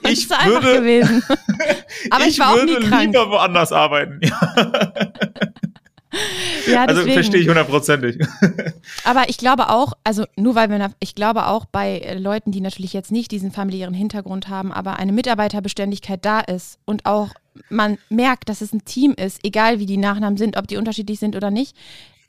ich 0.07 0.29
würde, 0.29 1.23
Aber 2.11 2.25
ich, 2.25 2.37
ich 2.37 2.39
würde 2.39 2.79
lieber 2.79 3.29
woanders 3.31 3.71
arbeiten. 3.71 4.19
Ja, 4.21 4.93
also 6.75 7.03
verstehe 7.03 7.41
ich 7.41 7.47
hundertprozentig. 7.47 8.19
Aber 9.03 9.29
ich 9.29 9.37
glaube 9.37 9.69
auch, 9.69 9.93
also 10.03 10.25
nur 10.35 10.55
weil 10.55 10.69
wir, 10.69 10.91
ich 10.99 11.15
glaube 11.15 11.47
auch 11.47 11.65
bei 11.65 12.15
Leuten, 12.19 12.51
die 12.51 12.61
natürlich 12.61 12.93
jetzt 12.93 13.11
nicht 13.11 13.31
diesen 13.31 13.51
familiären 13.51 13.93
Hintergrund 13.93 14.49
haben, 14.49 14.71
aber 14.71 14.97
eine 14.97 15.11
Mitarbeiterbeständigkeit 15.11 16.23
da 16.23 16.39
ist 16.39 16.79
und 16.85 17.05
auch 17.05 17.29
man 17.69 17.97
merkt, 18.09 18.49
dass 18.49 18.61
es 18.61 18.73
ein 18.73 18.85
Team 18.85 19.13
ist, 19.13 19.39
egal 19.43 19.79
wie 19.79 19.85
die 19.85 19.97
Nachnamen 19.97 20.37
sind, 20.37 20.57
ob 20.57 20.67
die 20.67 20.77
unterschiedlich 20.77 21.19
sind 21.19 21.35
oder 21.35 21.51
nicht. 21.51 21.75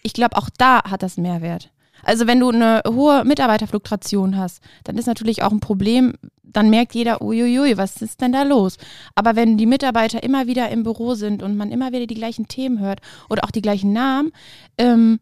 Ich 0.03 0.13
glaube, 0.13 0.37
auch 0.37 0.49
da 0.57 0.83
hat 0.85 1.03
das 1.03 1.17
einen 1.17 1.29
Mehrwert. 1.29 1.71
Also 2.03 2.27
wenn 2.27 2.41
du 2.41 2.51
eine 2.51 2.83
hohe 2.87 3.25
Mitarbeiterfluktuation 3.25 4.37
hast, 4.37 4.63
dann 4.85 4.99
ist 4.99 5.07
natürlich 5.07 5.43
auch 5.43 5.53
ein 5.53 5.61
Problem, 5.61 6.15
dann 6.43 6.71
merkt 6.71 6.95
jeder, 6.95 7.23
uiuiui, 7.23 7.77
was 7.77 8.03
ist 8.03 8.21
denn 8.21 8.33
da 8.33 8.43
los? 8.43 8.77
Aber 9.15 9.37
wenn 9.37 9.57
die 9.57 9.67
Mitarbeiter 9.67 10.23
immer 10.23 10.47
wieder 10.47 10.69
im 10.71 10.83
Büro 10.83 11.15
sind 11.15 11.43
und 11.43 11.57
man 11.57 11.71
immer 11.73 11.93
wieder 11.93 12.07
die 12.07 12.15
gleichen 12.15 12.49
Themen 12.49 12.81
hört 12.81 13.01
oder 13.31 13.45
auch 13.45 13.51
die 13.51 13.63
gleichen 13.63 13.93
Namen, 13.93 14.33
ähm, 14.79 15.21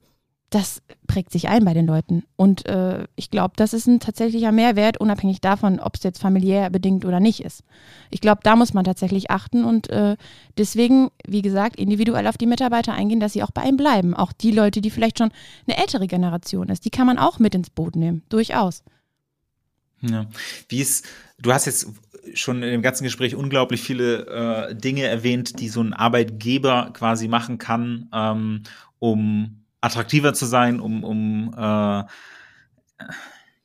das 0.51 0.83
prägt 1.07 1.31
sich 1.31 1.49
ein 1.49 1.65
bei 1.65 1.75
den 1.75 1.87
Leuten. 1.87 2.25
Und 2.35 2.67
äh, 2.67 3.07
ich 3.15 3.31
glaube, 3.31 3.55
das 3.57 3.73
ist 3.73 3.87
ein 3.87 4.01
tatsächlicher 4.01 4.51
Mehrwert, 4.51 4.99
unabhängig 4.99 5.41
davon, 5.41 5.79
ob 5.79 5.95
es 5.95 6.03
jetzt 6.03 6.21
familiär 6.21 6.71
bedingt 6.71 7.05
oder 7.05 7.21
nicht 7.21 7.45
ist. 7.45 7.63
Ich 8.11 8.21
glaube, 8.21 8.41
da 8.43 8.57
muss 8.57 8.75
man 8.75 8.85
tatsächlich 8.85 9.31
achten 9.31 9.65
und 9.65 9.89
äh, 9.91 10.17
deswegen, 10.59 11.11
wie 11.25 11.43
gesagt, 11.43 11.77
individuell 11.77 12.27
auf 12.27 12.37
die 12.37 12.47
Mitarbeiter 12.47 12.93
eingehen, 12.93 13.21
dass 13.21 13.33
sie 13.33 13.45
auch 13.45 13.53
bei 13.53 13.63
einem 13.63 13.77
bleiben. 13.77 14.15
Auch 14.15 14.33
die 14.33 14.51
Leute, 14.51 14.81
die 14.81 14.91
vielleicht 14.91 15.19
schon 15.19 15.31
eine 15.69 15.79
ältere 15.79 16.09
Generation 16.09 16.69
ist, 16.69 16.85
die 16.85 16.91
kann 16.91 17.07
man 17.07 17.19
auch 17.19 17.39
mit 17.39 17.55
ins 17.55 17.71
Boot 17.71 17.95
nehmen, 17.95 18.23
durchaus. 18.29 18.83
Ja. 20.01 20.27
Wie 20.69 20.81
ist, 20.81 21.07
du 21.39 21.53
hast 21.53 21.67
jetzt 21.67 21.87
schon 22.35 22.63
in 22.63 22.71
dem 22.71 22.83
ganzen 22.83 23.05
Gespräch 23.05 23.37
unglaublich 23.37 23.83
viele 23.83 24.27
äh, 24.71 24.75
Dinge 24.75 25.05
erwähnt, 25.05 25.61
die 25.61 25.69
so 25.69 25.81
ein 25.81 25.93
Arbeitgeber 25.93 26.91
quasi 26.93 27.29
machen 27.29 27.59
kann, 27.59 28.09
ähm, 28.13 28.63
um 28.99 29.60
attraktiver 29.81 30.35
zu 30.35 30.47
sein, 30.47 30.81
um, 30.81 31.05
um 31.05 31.55
äh, 31.57 32.05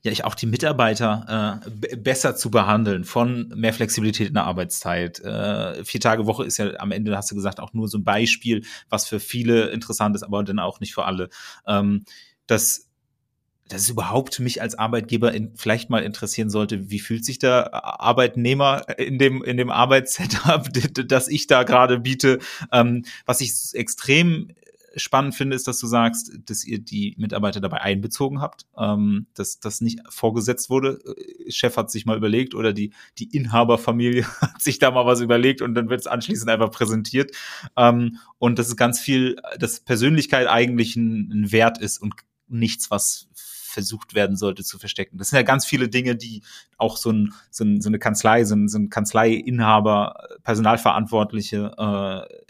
ja, 0.05 0.11
ich 0.11 0.23
auch 0.23 0.35
die 0.35 0.45
Mitarbeiter 0.45 1.61
äh, 1.71 1.95
besser 1.95 2.35
zu 2.35 2.51
behandeln, 2.51 3.05
von 3.05 3.49
mehr 3.55 3.73
Flexibilität 3.73 4.27
in 4.27 4.35
der 4.35 4.43
Arbeitszeit. 4.43 5.19
Äh, 5.19 5.83
vier 5.83 5.99
Tage 5.99 6.27
Woche 6.27 6.45
ist 6.45 6.57
ja 6.57 6.75
am 6.77 6.91
Ende, 6.91 7.17
hast 7.17 7.31
du 7.31 7.35
gesagt, 7.35 7.59
auch 7.59 7.73
nur 7.73 7.87
so 7.87 7.97
ein 7.97 8.03
Beispiel, 8.03 8.63
was 8.87 9.07
für 9.07 9.19
viele 9.19 9.69
interessant 9.69 10.15
ist, 10.15 10.21
aber 10.21 10.43
dann 10.43 10.59
auch 10.59 10.79
nicht 10.79 10.93
für 10.93 11.05
alle. 11.05 11.29
Ähm, 11.65 12.05
das 12.45 12.85
dass 13.67 13.81
es 13.81 13.89
überhaupt 13.89 14.39
mich 14.39 14.61
als 14.61 14.77
Arbeitgeber 14.77 15.33
in, 15.33 15.55
vielleicht 15.55 15.89
mal 15.89 16.03
interessieren 16.03 16.51
sollte, 16.51 16.91
wie 16.91 16.99
fühlt 16.99 17.25
sich 17.25 17.39
der 17.39 17.73
Arbeitnehmer 17.73 18.83
in 18.99 19.17
dem, 19.17 19.43
in 19.43 19.57
dem 19.57 19.71
Arbeitssetup, 19.71 20.69
das 21.07 21.27
ich 21.27 21.47
da 21.47 21.63
gerade 21.63 21.99
biete. 21.99 22.37
Ähm, 22.71 23.05
was 23.25 23.41
ich 23.41 23.53
extrem 23.73 24.51
spannend 24.95 25.35
finde, 25.35 25.55
ist, 25.55 25.67
dass 25.67 25.79
du 25.79 25.87
sagst, 25.87 26.31
dass 26.45 26.65
ihr 26.65 26.79
die 26.79 27.15
Mitarbeiter 27.17 27.59
dabei 27.59 27.81
einbezogen 27.81 28.41
habt, 28.41 28.65
ähm, 28.77 29.27
dass 29.33 29.59
das 29.59 29.81
nicht 29.81 29.99
vorgesetzt 30.09 30.69
wurde. 30.69 30.99
Chef 31.49 31.77
hat 31.77 31.91
sich 31.91 32.05
mal 32.05 32.17
überlegt 32.17 32.55
oder 32.55 32.73
die, 32.73 32.93
die 33.17 33.35
Inhaberfamilie 33.35 34.25
hat 34.41 34.61
sich 34.61 34.79
da 34.79 34.91
mal 34.91 35.05
was 35.05 35.21
überlegt 35.21 35.61
und 35.61 35.75
dann 35.75 35.89
wird 35.89 36.01
es 36.01 36.07
anschließend 36.07 36.49
einfach 36.49 36.71
präsentiert. 36.71 37.35
Ähm, 37.75 38.17
und 38.37 38.59
dass 38.59 38.67
es 38.67 38.75
ganz 38.75 38.99
viel, 38.99 39.37
dass 39.59 39.79
Persönlichkeit 39.79 40.47
eigentlich 40.47 40.95
ein, 40.95 41.31
ein 41.31 41.51
Wert 41.51 41.77
ist 41.77 42.01
und 42.01 42.13
nichts, 42.47 42.91
was 42.91 43.27
versucht 43.75 44.15
werden 44.15 44.37
sollte 44.37 44.63
zu 44.63 44.79
verstecken. 44.79 45.17
Das 45.17 45.29
sind 45.29 45.37
ja 45.37 45.43
ganz 45.43 45.65
viele 45.65 45.89
Dinge, 45.89 46.15
die 46.15 46.43
auch 46.77 46.95
so, 46.95 47.11
ein, 47.11 47.33
so, 47.51 47.65
ein, 47.65 47.81
so 47.81 47.89
eine 47.89 47.99
Kanzlei, 47.99 48.45
so 48.45 48.55
ein, 48.55 48.69
so 48.69 48.77
ein 48.77 48.89
Kanzleiinhaber, 48.89 50.27
Personalverantwortliche 50.43 51.73
äh, 51.77 52.44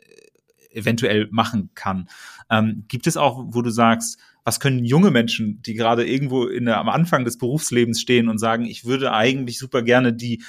eventuell 0.76 1.28
machen 1.32 1.72
kann. 1.74 2.10
Ähm, 2.50 2.86
gibt 2.88 3.08
es 3.08 3.18
auch, 3.18 3.46
wo 3.48 3.62
du 3.62 3.70
sagst, 3.70 4.20
was 4.44 4.60
können 4.60 4.86
junge 4.86 5.10
Menschen, 5.10 5.62
die 5.64 5.74
gerade 5.74 6.08
irgendwo 6.08 6.46
in 6.46 6.66
der, 6.66 6.78
am 6.78 6.90
Anfang 6.90 7.26
des 7.26 7.38
Berufslebens 7.38 8.00
stehen 8.00 8.30
und 8.30 8.38
sagen, 8.38 8.66
ich 8.66 8.86
würde 8.86 9.12
eigentlich 9.12 9.58
super 9.58 9.82
gerne 9.82 10.14
die 10.14 10.44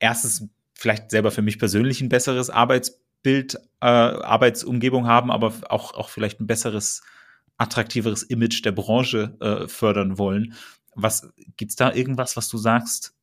erstes 0.00 0.48
vielleicht 0.74 1.12
selber 1.12 1.30
für 1.30 1.42
mich 1.42 1.60
persönlich 1.60 2.00
ein 2.00 2.08
besseres 2.08 2.50
Arbeitsbild, 2.50 3.54
äh, 3.80 3.86
Arbeitsumgebung 3.86 5.06
haben, 5.06 5.30
aber 5.30 5.52
auch, 5.68 5.94
auch 5.94 6.08
vielleicht 6.08 6.40
ein 6.40 6.48
besseres 6.48 7.02
attraktiveres 7.56 8.24
Image 8.24 8.64
der 8.64 8.72
Branche 8.72 9.36
äh, 9.40 9.68
fördern 9.68 10.18
wollen. 10.18 10.54
Was 10.96 11.32
gibt's 11.56 11.76
da 11.76 11.92
irgendwas, 11.92 12.36
was 12.36 12.48
du 12.48 12.58
sagst? 12.58 13.14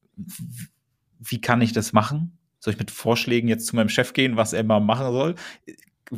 Wie 1.19 1.41
kann 1.41 1.61
ich 1.61 1.73
das 1.73 1.91
machen? 1.91 2.38
Soll 2.59 2.73
ich 2.73 2.79
mit 2.79 2.91
Vorschlägen 2.91 3.47
jetzt 3.47 3.67
zu 3.67 3.75
meinem 3.75 3.89
Chef 3.89 4.13
gehen, 4.13 4.35
was 4.37 4.53
er 4.53 4.63
mal 4.63 4.79
machen 4.79 5.11
soll? 5.11 5.35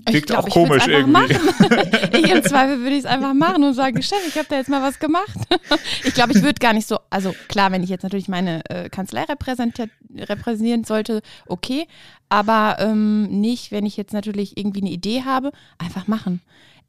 Klingt 0.06 0.27
glaub, 0.27 0.45
auch 0.45 0.49
komisch 0.49 0.88
irgendwie. 0.88 1.34
ich 2.17 2.32
im 2.32 2.43
Zweifel 2.43 2.80
würde 2.80 2.95
ich 2.95 2.99
es 2.99 3.06
einfach 3.06 3.34
machen 3.34 3.63
und 3.63 3.73
sagen, 3.73 4.01
Chef, 4.01 4.25
ich 4.25 4.38
habe 4.38 4.47
da 4.49 4.56
jetzt 4.56 4.69
mal 4.69 4.82
was 4.82 4.99
gemacht. 4.99 5.38
ich 6.06 6.13
glaube, 6.13 6.32
ich 6.32 6.41
würde 6.41 6.60
gar 6.60 6.71
nicht 6.71 6.88
so, 6.88 6.97
also 7.10 7.36
klar, 7.49 7.73
wenn 7.73 7.84
ich 7.84 7.89
jetzt 7.89 8.04
natürlich 8.04 8.30
meine 8.30 8.63
äh, 8.69 8.89
Kanzlei 8.89 9.25
repräsentieren 9.25 10.86
sollte, 10.86 11.21
okay, 11.45 11.88
aber 12.30 12.77
ähm, 12.80 13.41
nicht, 13.41 13.71
wenn 13.71 13.86
ich 13.86 13.97
jetzt 13.97 14.13
natürlich 14.13 14.58
irgendwie 14.58 14.82
eine 14.82 14.91
Idee 14.91 15.23
habe, 15.25 15.51
einfach 15.77 16.08
machen 16.08 16.41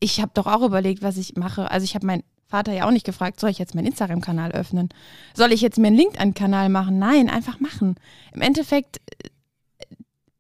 ich 0.03 0.21
habe 0.21 0.33
doch 0.35 0.47
auch 0.47 0.63
überlegt, 0.63 1.03
was 1.03 1.17
ich 1.17 1.37
mache. 1.37 1.71
Also 1.71 1.85
ich 1.85 1.95
habe 1.95 2.07
meinen 2.07 2.25
Vater 2.49 2.73
ja 2.73 2.87
auch 2.87 2.91
nicht 2.91 3.07
gefragt, 3.07 3.39
soll 3.39 3.51
ich 3.51 3.59
jetzt 3.59 3.75
meinen 3.75 3.87
Instagram-Kanal 3.87 4.51
öffnen? 4.51 4.89
Soll 5.33 5.53
ich 5.53 5.61
jetzt 5.61 5.79
mir 5.79 5.87
einen 5.87 5.97
LinkedIn-Kanal 5.97 6.69
machen? 6.69 6.99
Nein, 6.99 7.31
einfach 7.31 7.61
machen. 7.61 7.95
Im 8.33 8.41
Endeffekt, 8.41 9.01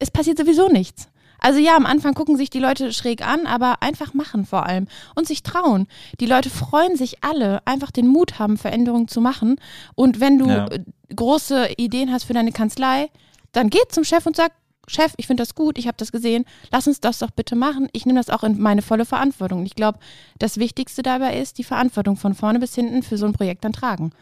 es 0.03 0.11
passiert 0.11 0.38
sowieso 0.38 0.69
nichts. 0.69 1.09
Also 1.38 1.59
ja, 1.59 1.77
am 1.77 1.87
Anfang 1.87 2.15
gucken 2.15 2.37
sich 2.37 2.51
die 2.51 2.61
Leute 2.61 2.93
schräg 2.93 3.27
an, 3.27 3.47
aber 3.47 3.83
einfach 3.83 4.15
machen 4.15 4.47
vor 4.47 4.65
allem 4.65 4.87
und 5.17 5.27
sich 5.27 5.43
trauen. 5.43 5.88
Die 6.21 6.27
Leute 6.27 6.51
freuen 6.51 6.97
sich 6.97 7.25
alle, 7.25 7.61
einfach 7.67 7.91
den 7.91 8.07
Mut 8.07 8.38
haben, 8.38 8.57
Veränderungen 8.57 9.09
zu 9.09 9.21
machen. 9.21 9.57
Und 9.97 10.21
wenn 10.21 10.38
du 10.38 10.49
ja. 10.49 10.67
Äh, 10.67 10.85
große 11.15 11.73
Ideen 11.77 12.12
hast 12.12 12.25
für 12.25 12.33
deine 12.33 12.53
Kanzlei, 12.53 13.11
dann 13.51 13.71
geh 13.71 13.81
zum 13.88 14.05
Chef 14.05 14.25
und 14.25 14.37
sag, 14.37 14.53
Chef, 14.87 15.15
ich 15.17 15.27
finde 15.27 15.43
das 15.43 15.55
gut, 15.55 15.79
ich 15.79 15.87
habe 15.87 15.97
das 15.97 16.12
gesehen, 16.12 16.45
lass 16.71 16.87
uns 16.87 17.01
das 17.01 17.19
doch 17.19 17.31
bitte 17.31 17.57
machen. 17.57 17.88
Ich 17.93 18.07
nehme 18.07 18.19
das 18.19 18.31
auch 18.31 18.45
in 18.45 18.61
meine 18.61 18.83
volle 18.83 19.05
Verantwortung. 19.05 19.61
Und 19.61 19.67
ich 19.67 19.75
glaube, 19.75 19.99
das 20.38 20.59
Wichtigste 20.59 21.03
dabei 21.03 21.38
ist, 21.38 21.59
die 21.59 21.65
Verantwortung 21.65 22.17
von 22.17 22.35
vorne 22.35 22.61
bis 22.61 22.75
hinten 22.75 23.03
für 23.03 23.19
so 23.19 23.27
ein 23.27 23.33
Projekt 23.33 23.65
dann 23.65 23.73
tragen. 23.73 24.12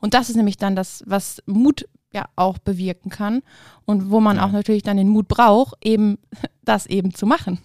Und 0.00 0.14
das 0.14 0.28
ist 0.28 0.36
nämlich 0.36 0.56
dann 0.56 0.76
das, 0.76 1.02
was 1.06 1.42
Mut 1.46 1.86
ja 2.16 2.28
auch 2.34 2.58
bewirken 2.58 3.10
kann 3.10 3.42
und 3.84 4.10
wo 4.10 4.20
man 4.20 4.36
ja. 4.36 4.46
auch 4.46 4.50
natürlich 4.50 4.82
dann 4.82 4.96
den 4.96 5.08
Mut 5.08 5.28
braucht, 5.28 5.74
eben 5.84 6.18
das 6.64 6.86
eben 6.86 7.14
zu 7.14 7.26
machen. 7.26 7.58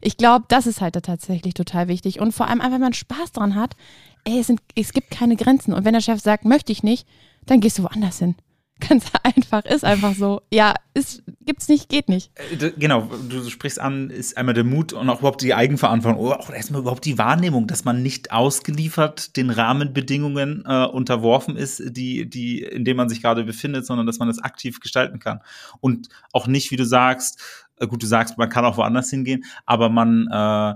Ich 0.00 0.16
glaube, 0.16 0.46
das 0.48 0.66
ist 0.66 0.80
halt 0.80 0.96
da 0.96 1.00
tatsächlich 1.00 1.54
total 1.54 1.88
wichtig. 1.88 2.20
Und 2.20 2.32
vor 2.32 2.46
allem 2.46 2.60
einfach, 2.60 2.74
wenn 2.74 2.80
man 2.80 2.94
Spaß 2.94 3.32
dran 3.32 3.54
hat, 3.54 3.76
ey, 4.24 4.38
es, 4.38 4.46
sind, 4.46 4.60
es 4.74 4.92
gibt 4.92 5.10
keine 5.10 5.36
Grenzen. 5.36 5.74
Und 5.74 5.84
wenn 5.84 5.92
der 5.92 6.00
Chef 6.00 6.20
sagt, 6.20 6.44
möchte 6.44 6.72
ich 6.72 6.82
nicht, 6.82 7.06
dann 7.46 7.60
gehst 7.60 7.78
du 7.78 7.82
woanders 7.82 8.18
hin. 8.18 8.36
Ganz 8.80 9.06
einfach, 9.22 9.64
ist 9.64 9.84
einfach 9.84 10.14
so. 10.14 10.42
Ja, 10.52 10.74
ist, 10.94 11.22
gibt's 11.40 11.68
nicht, 11.68 11.88
geht 11.88 12.08
nicht. 12.08 12.30
Äh, 12.36 12.72
genau, 12.78 13.08
du 13.28 13.48
sprichst 13.48 13.80
an, 13.80 14.10
ist 14.10 14.36
einmal 14.36 14.54
der 14.54 14.64
Mut 14.64 14.92
und 14.92 15.08
auch 15.10 15.20
überhaupt 15.20 15.42
die 15.42 15.54
Eigenverantwortung 15.54 16.20
oder 16.20 16.40
auch 16.40 16.50
erstmal 16.50 16.82
überhaupt 16.82 17.04
die 17.04 17.18
Wahrnehmung, 17.18 17.66
dass 17.66 17.84
man 17.84 18.02
nicht 18.02 18.32
ausgeliefert 18.32 19.36
den 19.36 19.50
Rahmenbedingungen 19.50 20.64
äh, 20.66 20.86
unterworfen 20.86 21.56
ist, 21.56 21.82
die, 21.84 22.28
die, 22.28 22.62
in 22.62 22.84
denen 22.84 22.96
man 22.96 23.08
sich 23.08 23.22
gerade 23.22 23.44
befindet, 23.44 23.86
sondern 23.86 24.06
dass 24.06 24.18
man 24.18 24.28
das 24.28 24.38
aktiv 24.38 24.80
gestalten 24.80 25.18
kann. 25.18 25.40
Und 25.80 26.08
auch 26.32 26.46
nicht, 26.46 26.70
wie 26.70 26.76
du 26.76 26.84
sagst, 26.84 27.40
äh, 27.76 27.86
gut, 27.86 28.02
du 28.02 28.06
sagst, 28.06 28.38
man 28.38 28.48
kann 28.48 28.64
auch 28.64 28.76
woanders 28.76 29.10
hingehen, 29.10 29.44
aber 29.66 29.88
man, 29.88 30.28
äh, 30.30 30.74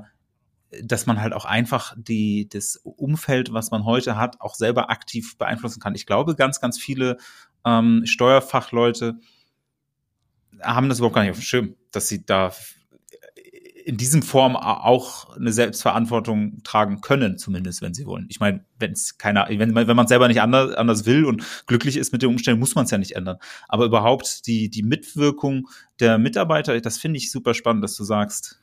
dass 0.83 1.07
man 1.07 1.21
halt 1.21 1.35
auch 1.35 1.45
einfach 1.45 1.95
die, 1.97 2.49
das 2.49 2.77
Umfeld, 2.77 3.53
was 3.53 3.71
man 3.71 3.85
heute 3.85 4.17
hat, 4.17 4.41
auch 4.41 4.55
selber 4.55 4.91
aktiv 4.91 5.37
beeinflussen 5.37 5.81
kann. 5.81 5.95
Ich 5.95 6.07
glaube, 6.07 6.35
ganz, 6.35 6.61
ganz 6.61 6.79
viele 6.79 7.19
ähm, 7.65 8.03
Steuerfachleute 8.05 9.19
haben 10.61 10.89
das 10.89 10.99
überhaupt 10.99 11.15
gar 11.15 11.23
nicht 11.23 11.33
auf 11.33 11.39
dem 11.39 11.43
Schirm, 11.43 11.75
dass 11.91 12.09
sie 12.09 12.25
da 12.25 12.53
in 13.85 13.97
diesem 13.97 14.23
Form 14.23 14.57
auch 14.57 15.37
eine 15.37 15.53
Selbstverantwortung 15.53 16.63
tragen 16.63 17.01
können, 17.01 17.37
zumindest 17.37 17.83
wenn 17.83 17.95
sie 17.95 18.07
wollen. 18.07 18.27
Ich 18.29 18.39
meine, 18.39 18.65
wenn 18.79 18.93
es 18.93 19.19
keiner, 19.19 19.49
wenn, 19.49 19.75
wenn 19.75 19.97
man 19.97 20.07
selber 20.07 20.29
nicht 20.29 20.41
anders, 20.41 20.75
anders 20.75 21.05
will 21.05 21.25
und 21.25 21.45
glücklich 21.67 21.97
ist 21.97 22.13
mit 22.13 22.23
den 22.23 22.31
Umständen, 22.31 22.61
muss 22.61 22.75
man 22.75 22.85
es 22.85 22.91
ja 22.91 22.99
nicht 22.99 23.17
ändern. 23.17 23.39
Aber 23.69 23.85
überhaupt 23.85 24.47
die, 24.47 24.71
die 24.71 24.83
Mitwirkung 24.83 25.69
der 26.01 26.19
Mitarbeiter, 26.19 26.81
das 26.81 26.99
finde 26.99 27.19
ich 27.19 27.33
super 27.33 27.55
spannend, 27.55 27.83
dass 27.83 27.97
du 27.97 28.05
sagst, 28.05 28.62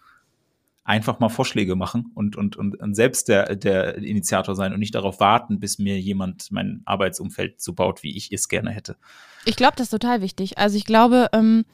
einfach 0.89 1.19
mal 1.19 1.29
Vorschläge 1.29 1.75
machen 1.75 2.11
und, 2.15 2.35
und, 2.35 2.57
und, 2.57 2.79
und 2.79 2.95
selbst 2.95 3.27
der, 3.27 3.55
der 3.55 3.97
Initiator 3.97 4.55
sein 4.55 4.73
und 4.73 4.79
nicht 4.79 4.95
darauf 4.95 5.19
warten, 5.19 5.59
bis 5.59 5.77
mir 5.77 5.99
jemand 5.99 6.51
mein 6.51 6.81
Arbeitsumfeld 6.85 7.61
so 7.61 7.73
baut, 7.73 8.01
wie 8.01 8.17
ich 8.17 8.31
es 8.31 8.49
gerne 8.49 8.71
hätte. 8.71 8.97
Ich 9.45 9.55
glaube, 9.55 9.73
das 9.75 9.85
ist 9.85 9.91
total 9.91 10.21
wichtig. 10.21 10.57
Also 10.57 10.77
ich 10.77 10.85
glaube, 10.85 11.27
ähm, 11.31 11.65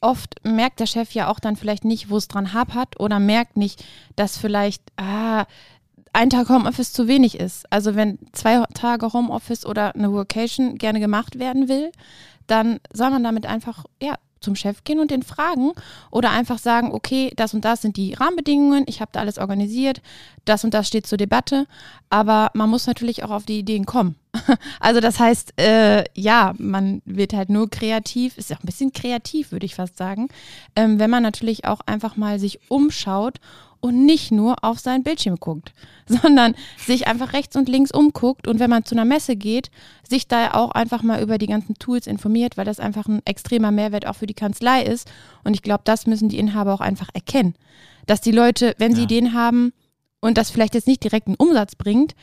oft 0.00 0.36
merkt 0.44 0.78
der 0.78 0.86
Chef 0.86 1.10
ja 1.10 1.26
auch 1.26 1.40
dann 1.40 1.56
vielleicht 1.56 1.84
nicht, 1.84 2.08
wo 2.08 2.16
es 2.16 2.28
dran 2.28 2.52
hapert 2.52 3.00
oder 3.00 3.18
merkt 3.18 3.56
nicht, 3.56 3.84
dass 4.14 4.38
vielleicht 4.38 4.82
ah, 4.96 5.46
ein 6.12 6.30
Tag 6.30 6.48
Homeoffice 6.48 6.92
zu 6.92 7.08
wenig 7.08 7.40
ist. 7.40 7.70
Also 7.72 7.96
wenn 7.96 8.20
zwei 8.30 8.62
Tage 8.74 9.12
Homeoffice 9.12 9.66
oder 9.66 9.96
eine 9.96 10.12
Workation 10.12 10.78
gerne 10.78 11.00
gemacht 11.00 11.40
werden 11.40 11.68
will, 11.68 11.90
dann 12.46 12.78
soll 12.92 13.10
man 13.10 13.24
damit 13.24 13.44
einfach 13.46 13.84
ja, 14.00 14.14
zum 14.42 14.56
Chef 14.56 14.84
gehen 14.84 15.00
und 15.00 15.10
den 15.10 15.22
fragen 15.22 15.72
oder 16.10 16.30
einfach 16.30 16.58
sagen, 16.58 16.92
okay, 16.92 17.32
das 17.36 17.54
und 17.54 17.64
das 17.64 17.82
sind 17.82 17.96
die 17.96 18.14
Rahmenbedingungen, 18.14 18.84
ich 18.86 19.00
habe 19.00 19.10
da 19.12 19.20
alles 19.20 19.38
organisiert, 19.38 20.02
das 20.44 20.64
und 20.64 20.74
das 20.74 20.88
steht 20.88 21.06
zur 21.06 21.18
Debatte, 21.18 21.66
aber 22.10 22.50
man 22.54 22.68
muss 22.68 22.86
natürlich 22.86 23.24
auch 23.24 23.30
auf 23.30 23.44
die 23.44 23.58
Ideen 23.58 23.86
kommen. 23.86 24.16
Also 24.80 25.00
das 25.00 25.20
heißt, 25.20 25.60
äh, 25.60 26.04
ja, 26.14 26.54
man 26.58 27.02
wird 27.04 27.34
halt 27.34 27.50
nur 27.50 27.70
kreativ, 27.70 28.36
ist 28.36 28.50
ja 28.50 28.56
auch 28.56 28.62
ein 28.62 28.66
bisschen 28.66 28.92
kreativ, 28.92 29.52
würde 29.52 29.66
ich 29.66 29.74
fast 29.74 29.96
sagen, 29.96 30.28
ähm, 30.74 30.98
wenn 30.98 31.10
man 31.10 31.22
natürlich 31.22 31.64
auch 31.66 31.80
einfach 31.86 32.16
mal 32.16 32.38
sich 32.38 32.58
umschaut 32.68 33.38
und 33.82 34.06
nicht 34.06 34.30
nur 34.30 34.64
auf 34.64 34.78
seinen 34.78 35.02
Bildschirm 35.02 35.36
guckt, 35.36 35.72
sondern 36.06 36.54
sich 36.78 37.06
einfach 37.08 37.34
rechts 37.34 37.56
und 37.56 37.68
links 37.68 37.90
umguckt 37.90 38.46
und 38.46 38.60
wenn 38.60 38.70
man 38.70 38.84
zu 38.84 38.94
einer 38.94 39.04
Messe 39.04 39.36
geht, 39.36 39.70
sich 40.08 40.28
da 40.28 40.54
auch 40.54 40.70
einfach 40.70 41.02
mal 41.02 41.20
über 41.20 41.36
die 41.36 41.48
ganzen 41.48 41.74
Tools 41.74 42.06
informiert, 42.06 42.56
weil 42.56 42.64
das 42.64 42.80
einfach 42.80 43.06
ein 43.06 43.20
extremer 43.26 43.72
Mehrwert 43.72 44.06
auch 44.06 44.14
für 44.14 44.26
die 44.26 44.34
Kanzlei 44.34 44.82
ist. 44.82 45.10
Und 45.44 45.54
ich 45.54 45.62
glaube, 45.62 45.82
das 45.84 46.06
müssen 46.06 46.28
die 46.28 46.38
Inhaber 46.38 46.72
auch 46.72 46.80
einfach 46.80 47.08
erkennen, 47.12 47.54
dass 48.06 48.20
die 48.20 48.30
Leute, 48.30 48.74
wenn 48.78 48.94
sie 48.94 49.00
ja. 49.00 49.04
Ideen 49.04 49.34
haben 49.34 49.72
und 50.20 50.38
das 50.38 50.50
vielleicht 50.50 50.74
jetzt 50.74 50.86
nicht 50.86 51.02
direkt 51.02 51.26
einen 51.26 51.36
Umsatz 51.36 51.74
bringt, 51.74 52.14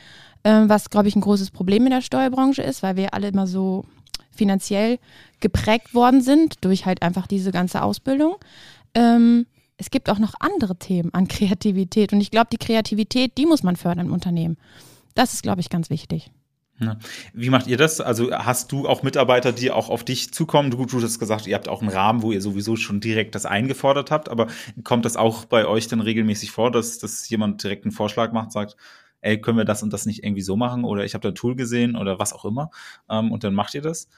äh, 0.42 0.62
was 0.66 0.88
glaube 0.88 1.08
ich 1.08 1.16
ein 1.16 1.20
großes 1.20 1.50
Problem 1.50 1.84
in 1.84 1.90
der 1.90 2.00
Steuerbranche 2.00 2.62
ist, 2.62 2.82
weil 2.82 2.96
wir 2.96 3.12
alle 3.12 3.28
immer 3.28 3.46
so 3.46 3.84
finanziell 4.30 4.98
geprägt 5.40 5.94
worden 5.94 6.22
sind 6.22 6.64
durch 6.64 6.86
halt 6.86 7.02
einfach 7.02 7.26
diese 7.26 7.50
ganze 7.50 7.82
Ausbildung. 7.82 8.36
Ähm, 8.94 9.46
es 9.80 9.90
gibt 9.90 10.10
auch 10.10 10.18
noch 10.18 10.34
andere 10.40 10.76
Themen 10.76 11.12
an 11.14 11.26
Kreativität. 11.26 12.12
Und 12.12 12.20
ich 12.20 12.30
glaube, 12.30 12.48
die 12.52 12.58
Kreativität, 12.58 13.38
die 13.38 13.46
muss 13.46 13.62
man 13.62 13.76
fördern 13.76 14.06
im 14.06 14.12
Unternehmen. 14.12 14.58
Das 15.14 15.32
ist, 15.32 15.42
glaube 15.42 15.62
ich, 15.62 15.70
ganz 15.70 15.88
wichtig. 15.88 16.30
Wie 17.32 17.50
macht 17.50 17.66
ihr 17.66 17.78
das? 17.78 18.00
Also 18.00 18.30
hast 18.30 18.72
du 18.72 18.86
auch 18.86 19.02
Mitarbeiter, 19.02 19.52
die 19.52 19.70
auch 19.70 19.88
auf 19.88 20.04
dich 20.04 20.32
zukommen? 20.32 20.70
Du, 20.70 20.84
du 20.84 21.02
hast 21.02 21.18
gesagt, 21.18 21.46
ihr 21.46 21.54
habt 21.54 21.68
auch 21.68 21.80
einen 21.80 21.90
Rahmen, 21.90 22.22
wo 22.22 22.30
ihr 22.30 22.42
sowieso 22.42 22.76
schon 22.76 23.00
direkt 23.00 23.34
das 23.34 23.46
eingefordert 23.46 24.10
habt, 24.10 24.28
aber 24.28 24.48
kommt 24.84 25.04
das 25.04 25.16
auch 25.16 25.46
bei 25.46 25.66
euch 25.66 25.88
dann 25.88 26.00
regelmäßig 26.00 26.50
vor, 26.50 26.70
dass, 26.70 26.98
dass 26.98 27.28
jemand 27.28 27.62
direkt 27.62 27.84
einen 27.84 27.92
Vorschlag 27.92 28.32
macht, 28.32 28.52
sagt, 28.52 28.76
ey, 29.20 29.40
können 29.40 29.58
wir 29.58 29.64
das 29.64 29.82
und 29.82 29.92
das 29.92 30.06
nicht 30.06 30.24
irgendwie 30.24 30.42
so 30.42 30.56
machen 30.56 30.84
oder 30.84 31.04
ich 31.04 31.12
habe 31.14 31.22
da 31.22 31.28
ein 31.30 31.34
Tool 31.34 31.54
gesehen 31.54 31.96
oder 31.96 32.18
was 32.18 32.32
auch 32.32 32.46
immer 32.46 32.70
ähm, 33.10 33.30
und 33.30 33.44
dann 33.44 33.54
macht 33.54 33.74
ihr 33.74 33.82
das? 33.82 34.08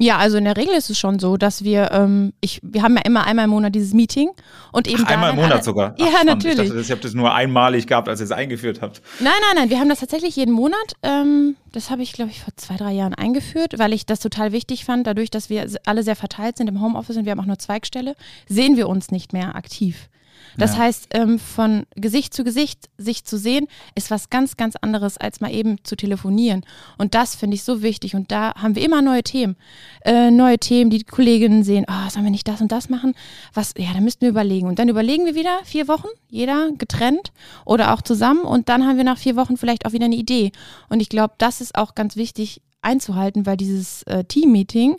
Ja, 0.00 0.16
also 0.18 0.38
in 0.38 0.44
der 0.44 0.56
Regel 0.56 0.74
ist 0.74 0.90
es 0.90 0.98
schon 0.98 1.18
so, 1.18 1.36
dass 1.36 1.64
wir, 1.64 1.90
ähm, 1.90 2.32
ich, 2.40 2.60
wir 2.62 2.82
haben 2.82 2.96
ja 2.96 3.02
immer 3.02 3.26
einmal 3.26 3.46
im 3.46 3.50
Monat 3.50 3.74
dieses 3.74 3.94
Meeting 3.94 4.30
und 4.70 4.86
eben 4.86 5.02
Ach, 5.04 5.10
einmal 5.10 5.30
im 5.30 5.36
Monat 5.36 5.64
sogar. 5.64 5.94
Ach, 5.94 5.98
ja, 5.98 6.06
spannend. 6.06 6.26
natürlich. 6.26 6.60
Ich 6.60 6.68
dachte, 6.68 6.80
ich 6.80 6.90
habe 6.92 7.00
das 7.00 7.14
nur 7.14 7.34
einmalig 7.34 7.88
gehabt, 7.88 8.08
als 8.08 8.20
ihr 8.20 8.24
es 8.24 8.32
eingeführt 8.32 8.80
habt. 8.80 9.02
Nein, 9.18 9.32
nein, 9.40 9.56
nein, 9.56 9.70
wir 9.70 9.80
haben 9.80 9.88
das 9.88 9.98
tatsächlich 9.98 10.36
jeden 10.36 10.52
Monat. 10.52 10.94
Ähm, 11.02 11.56
das 11.72 11.90
habe 11.90 12.02
ich, 12.02 12.12
glaube 12.12 12.30
ich, 12.30 12.40
vor 12.40 12.54
zwei, 12.56 12.76
drei 12.76 12.92
Jahren 12.92 13.14
eingeführt, 13.14 13.78
weil 13.78 13.92
ich 13.92 14.06
das 14.06 14.20
total 14.20 14.52
wichtig 14.52 14.84
fand. 14.84 15.06
Dadurch, 15.06 15.30
dass 15.30 15.50
wir 15.50 15.66
alle 15.84 16.04
sehr 16.04 16.16
verteilt 16.16 16.58
sind 16.58 16.68
im 16.68 16.80
Homeoffice 16.80 17.16
und 17.16 17.24
wir 17.24 17.32
haben 17.32 17.40
auch 17.40 17.46
nur 17.46 17.58
Zweigstelle, 17.58 18.14
sehen 18.48 18.76
wir 18.76 18.88
uns 18.88 19.10
nicht 19.10 19.32
mehr 19.32 19.56
aktiv. 19.56 20.08
Das 20.58 20.72
ja. 20.72 20.80
heißt, 20.80 21.08
ähm, 21.10 21.38
von 21.38 21.86
Gesicht 21.94 22.34
zu 22.34 22.44
Gesicht 22.44 22.90
sich 22.98 23.24
zu 23.24 23.38
sehen, 23.38 23.66
ist 23.94 24.10
was 24.10 24.28
ganz, 24.28 24.56
ganz 24.56 24.76
anderes, 24.76 25.16
als 25.16 25.40
mal 25.40 25.54
eben 25.54 25.82
zu 25.84 25.96
telefonieren. 25.96 26.64
Und 26.98 27.14
das 27.14 27.36
finde 27.36 27.54
ich 27.54 27.62
so 27.62 27.82
wichtig. 27.82 28.14
Und 28.14 28.30
da 28.30 28.54
haben 28.54 28.74
wir 28.74 28.84
immer 28.84 29.00
neue 29.00 29.22
Themen. 29.22 29.56
Äh, 30.04 30.30
neue 30.30 30.58
Themen, 30.58 30.90
die, 30.90 30.98
die 30.98 31.04
Kolleginnen 31.04 31.62
sehen, 31.62 31.86
oh, 31.88 32.10
sollen 32.10 32.24
wir 32.24 32.30
nicht 32.30 32.48
das 32.48 32.60
und 32.60 32.72
das 32.72 32.88
machen? 32.88 33.14
Was, 33.54 33.74
ja, 33.78 33.92
da 33.94 34.00
müssten 34.00 34.22
wir 34.22 34.30
überlegen. 34.30 34.66
Und 34.66 34.78
dann 34.78 34.88
überlegen 34.88 35.24
wir 35.24 35.34
wieder 35.34 35.60
vier 35.64 35.88
Wochen, 35.88 36.08
jeder 36.28 36.70
getrennt 36.76 37.32
oder 37.64 37.94
auch 37.94 38.02
zusammen. 38.02 38.42
Und 38.42 38.68
dann 38.68 38.84
haben 38.86 38.96
wir 38.96 39.04
nach 39.04 39.18
vier 39.18 39.36
Wochen 39.36 39.56
vielleicht 39.56 39.86
auch 39.86 39.92
wieder 39.92 40.06
eine 40.06 40.16
Idee. 40.16 40.52
Und 40.88 41.00
ich 41.00 41.08
glaube, 41.08 41.34
das 41.38 41.60
ist 41.60 41.76
auch 41.76 41.94
ganz 41.94 42.16
wichtig 42.16 42.60
einzuhalten, 42.82 43.46
weil 43.46 43.56
dieses 43.56 44.02
äh, 44.04 44.24
Team-Meeting, 44.24 44.96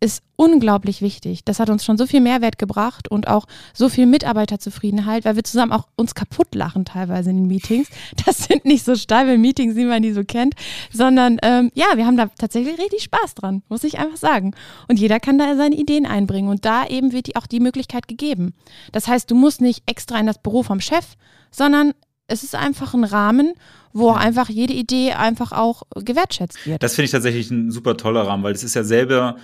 ist 0.00 0.22
unglaublich 0.36 1.00
wichtig. 1.00 1.44
Das 1.44 1.58
hat 1.58 1.70
uns 1.70 1.84
schon 1.84 1.96
so 1.96 2.06
viel 2.06 2.20
Mehrwert 2.20 2.58
gebracht 2.58 3.10
und 3.10 3.28
auch 3.28 3.46
so 3.72 3.88
viel 3.88 4.06
Mitarbeiterzufriedenheit, 4.06 5.24
weil 5.24 5.36
wir 5.36 5.44
zusammen 5.44 5.72
auch 5.72 5.88
uns 5.96 6.14
kaputt 6.14 6.54
lachen 6.54 6.84
teilweise 6.84 7.30
in 7.30 7.36
den 7.36 7.46
Meetings. 7.46 7.88
Das 8.26 8.38
sind 8.44 8.64
nicht 8.64 8.84
so 8.84 8.96
steile 8.96 9.38
Meetings, 9.38 9.76
wie 9.76 9.84
man 9.84 10.02
die 10.02 10.12
so 10.12 10.24
kennt, 10.24 10.54
sondern 10.92 11.38
ähm, 11.42 11.70
ja, 11.74 11.86
wir 11.94 12.06
haben 12.06 12.16
da 12.16 12.28
tatsächlich 12.38 12.78
richtig 12.78 13.02
Spaß 13.04 13.34
dran, 13.34 13.62
muss 13.68 13.84
ich 13.84 13.98
einfach 13.98 14.16
sagen. 14.16 14.54
Und 14.88 14.98
jeder 14.98 15.20
kann 15.20 15.38
da 15.38 15.56
seine 15.56 15.76
Ideen 15.76 16.06
einbringen 16.06 16.48
und 16.48 16.64
da 16.64 16.86
eben 16.86 17.12
wird 17.12 17.36
auch 17.36 17.46
die 17.46 17.60
Möglichkeit 17.60 18.08
gegeben. 18.08 18.54
Das 18.92 19.06
heißt, 19.08 19.30
du 19.30 19.34
musst 19.34 19.60
nicht 19.60 19.82
extra 19.86 20.18
in 20.18 20.26
das 20.26 20.42
Büro 20.42 20.62
vom 20.62 20.80
Chef, 20.80 21.14
sondern 21.50 21.92
es 22.28 22.42
ist 22.42 22.54
einfach 22.54 22.94
ein 22.94 23.04
Rahmen, 23.04 23.54
wo 23.92 24.10
einfach 24.10 24.48
jede 24.48 24.72
Idee 24.72 25.12
einfach 25.12 25.52
auch 25.52 25.84
gewertschätzt 25.94 26.66
wird. 26.66 26.82
Das 26.82 26.94
finde 26.94 27.06
ich 27.06 27.12
tatsächlich 27.12 27.50
ein 27.50 27.70
super 27.70 27.96
toller 27.96 28.26
Rahmen, 28.26 28.42
weil 28.42 28.54
es 28.54 28.64
ist 28.64 28.74
ja 28.74 28.82
selber 28.82 29.36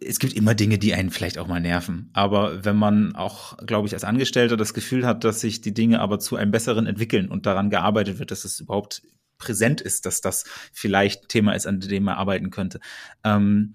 es 0.00 0.18
gibt 0.18 0.34
immer 0.34 0.54
Dinge, 0.54 0.78
die 0.78 0.94
einen 0.94 1.10
vielleicht 1.10 1.38
auch 1.38 1.46
mal 1.46 1.60
nerven. 1.60 2.10
Aber 2.12 2.64
wenn 2.64 2.76
man 2.76 3.14
auch, 3.16 3.56
glaube 3.58 3.86
ich, 3.86 3.94
als 3.94 4.04
Angestellter 4.04 4.56
das 4.56 4.74
Gefühl 4.74 5.06
hat, 5.06 5.24
dass 5.24 5.40
sich 5.40 5.60
die 5.60 5.72
Dinge 5.72 6.00
aber 6.00 6.18
zu 6.18 6.36
einem 6.36 6.50
besseren 6.50 6.86
entwickeln 6.86 7.28
und 7.28 7.46
daran 7.46 7.70
gearbeitet 7.70 8.18
wird, 8.18 8.30
dass 8.30 8.44
es 8.44 8.60
überhaupt 8.60 9.02
präsent 9.38 9.80
ist, 9.80 10.06
dass 10.06 10.20
das 10.20 10.44
vielleicht 10.72 11.28
Thema 11.28 11.54
ist, 11.54 11.66
an 11.66 11.80
dem 11.80 12.04
man 12.04 12.16
arbeiten 12.16 12.50
könnte, 12.50 12.80
ähm, 13.24 13.74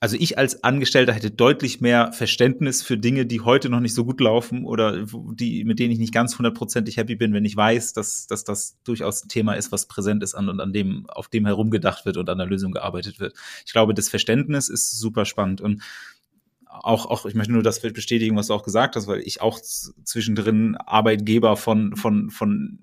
also 0.00 0.16
ich 0.18 0.38
als 0.38 0.62
Angestellter 0.62 1.12
hätte 1.12 1.30
deutlich 1.30 1.80
mehr 1.80 2.12
Verständnis 2.12 2.82
für 2.82 2.96
Dinge, 2.96 3.26
die 3.26 3.40
heute 3.40 3.68
noch 3.68 3.80
nicht 3.80 3.94
so 3.94 4.04
gut 4.04 4.20
laufen 4.20 4.64
oder 4.64 5.04
die, 5.06 5.64
mit 5.64 5.80
denen 5.80 5.92
ich 5.92 5.98
nicht 5.98 6.14
ganz 6.14 6.38
hundertprozentig 6.38 6.96
happy 6.96 7.16
bin, 7.16 7.32
wenn 7.32 7.44
ich 7.44 7.56
weiß, 7.56 7.94
dass, 7.94 8.28
dass 8.28 8.44
das 8.44 8.76
durchaus 8.84 9.24
ein 9.24 9.28
Thema 9.28 9.54
ist, 9.54 9.72
was 9.72 9.86
präsent 9.86 10.22
ist 10.22 10.34
an 10.34 10.48
und 10.48 10.60
an 10.60 10.72
dem, 10.72 11.06
auf 11.10 11.28
dem 11.28 11.46
herumgedacht 11.46 12.06
wird 12.06 12.16
und 12.16 12.30
an 12.30 12.38
der 12.38 12.46
Lösung 12.46 12.70
gearbeitet 12.70 13.18
wird. 13.18 13.34
Ich 13.66 13.72
glaube, 13.72 13.92
das 13.92 14.08
Verständnis 14.08 14.68
ist 14.68 14.98
super 14.98 15.24
spannend 15.24 15.60
und 15.60 15.82
auch, 16.66 17.06
auch, 17.06 17.26
ich 17.26 17.34
möchte 17.34 17.52
nur 17.52 17.62
das 17.62 17.80
bestätigen, 17.80 18.36
was 18.36 18.48
du 18.48 18.54
auch 18.54 18.62
gesagt 18.62 18.94
hast, 18.94 19.08
weil 19.08 19.20
ich 19.20 19.40
auch 19.40 19.58
zwischendrin 19.60 20.76
Arbeitgeber 20.76 21.56
von, 21.56 21.96
von, 21.96 22.30
von 22.30 22.78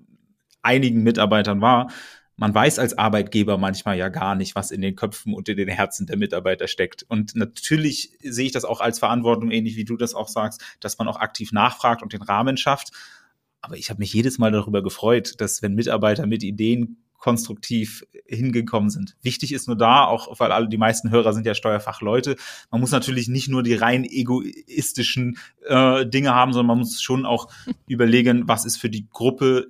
einigen 0.63 1.03
Mitarbeitern 1.03 1.61
war 1.61 1.91
man 2.37 2.53
weiß 2.53 2.79
als 2.79 2.97
Arbeitgeber 2.97 3.57
manchmal 3.57 3.97
ja 3.97 4.09
gar 4.09 4.35
nicht, 4.35 4.55
was 4.55 4.71
in 4.71 4.81
den 4.81 4.95
Köpfen 4.95 5.33
und 5.33 5.47
in 5.47 5.57
den 5.57 5.69
Herzen 5.69 6.05
der 6.05 6.17
Mitarbeiter 6.17 6.67
steckt. 6.67 7.03
Und 7.03 7.35
natürlich 7.35 8.11
sehe 8.21 8.47
ich 8.47 8.51
das 8.51 8.65
auch 8.65 8.81
als 8.81 8.99
Verantwortung, 8.99 9.51
ähnlich 9.51 9.77
wie 9.77 9.85
du 9.85 9.95
das 9.95 10.13
auch 10.13 10.27
sagst, 10.27 10.61
dass 10.79 10.97
man 10.97 11.07
auch 11.07 11.17
aktiv 11.17 11.51
nachfragt 11.51 12.03
und 12.03 12.13
den 12.13 12.21
Rahmen 12.21 12.57
schafft. 12.57 12.91
Aber 13.61 13.77
ich 13.77 13.89
habe 13.89 13.99
mich 13.99 14.13
jedes 14.13 14.37
Mal 14.37 14.51
darüber 14.51 14.83
gefreut, 14.83 15.35
dass 15.39 15.61
wenn 15.61 15.75
Mitarbeiter 15.75 16.27
mit 16.27 16.43
Ideen 16.43 16.97
konstruktiv 17.17 18.05
hingekommen 18.27 18.91
sind. 18.91 19.15
Wichtig 19.23 19.51
ist 19.51 19.67
nur 19.67 19.77
da, 19.77 20.05
auch 20.05 20.39
weil 20.39 20.51
alle 20.51 20.67
die 20.67 20.77
meisten 20.77 21.09
Hörer 21.09 21.33
sind 21.33 21.47
ja 21.47 21.55
Steuerfachleute, 21.55 22.35
man 22.69 22.81
muss 22.81 22.91
natürlich 22.91 23.27
nicht 23.27 23.47
nur 23.47 23.63
die 23.63 23.73
rein 23.73 24.03
egoistischen 24.03 25.37
äh, 25.65 26.05
Dinge 26.05 26.35
haben, 26.35 26.53
sondern 26.53 26.67
man 26.67 26.79
muss 26.79 27.01
schon 27.01 27.25
auch 27.25 27.47
überlegen, 27.87 28.47
was 28.47 28.65
ist 28.65 28.77
für 28.77 28.91
die 28.91 29.07
Gruppe 29.09 29.69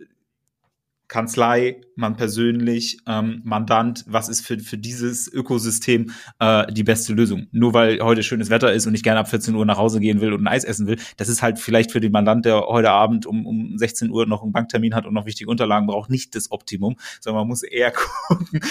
Kanzlei, 1.08 1.82
man 1.96 2.16
persönlich, 2.16 2.98
ähm, 3.08 3.42
Mandant, 3.44 4.04
was 4.08 4.28
ist 4.28 4.42
für, 4.42 4.60
für 4.60 4.78
dieses 4.78 5.32
Ökosystem 5.32 6.12
äh, 6.40 6.72
die 6.74 6.84
beste 6.84 7.14
Lösung? 7.14 7.48
Nur 7.52 7.74
weil 7.74 8.00
heute 8.00 8.24
schönes 8.24 8.50
Wetter 8.50 8.74
ist 8.74 8.88
und 8.88 8.96
ich 8.96 9.04
gerne 9.04 9.20
ab 9.20 9.30
14 9.30 9.54
Uhr 9.56 9.66
nach 9.66 9.78
Hause 9.78 10.00
gehen 10.00 10.20
will 10.20 10.34
und 10.34 10.44
ein 10.44 10.48
Eis 10.48 10.64
essen 10.64 10.88
will, 10.88 10.98
das 11.18 11.30
ist 11.30 11.42
halt 11.42 11.60
vielleicht 11.60 11.92
für 11.92 12.00
den 12.00 12.12
Mandant, 12.12 12.46
der 12.46 12.62
heute 12.62 12.92
Abend 12.92 13.26
um, 13.26 13.46
um 13.46 13.78
16 13.78 14.10
Uhr 14.10 14.26
noch 14.26 14.42
einen 14.42 14.52
Banktermin 14.52 14.96
hat 14.96 15.06
und 15.06 15.14
noch 15.14 15.26
wichtige 15.26 15.50
Unterlagen 15.50 15.88
braucht, 15.88 16.10
nicht 16.10 16.36
das 16.36 16.52
Optimum, 16.52 16.96
sondern 17.22 17.42
man 17.42 17.48
muss 17.50 17.62
eher 17.62 17.92
gucken, 18.28 18.62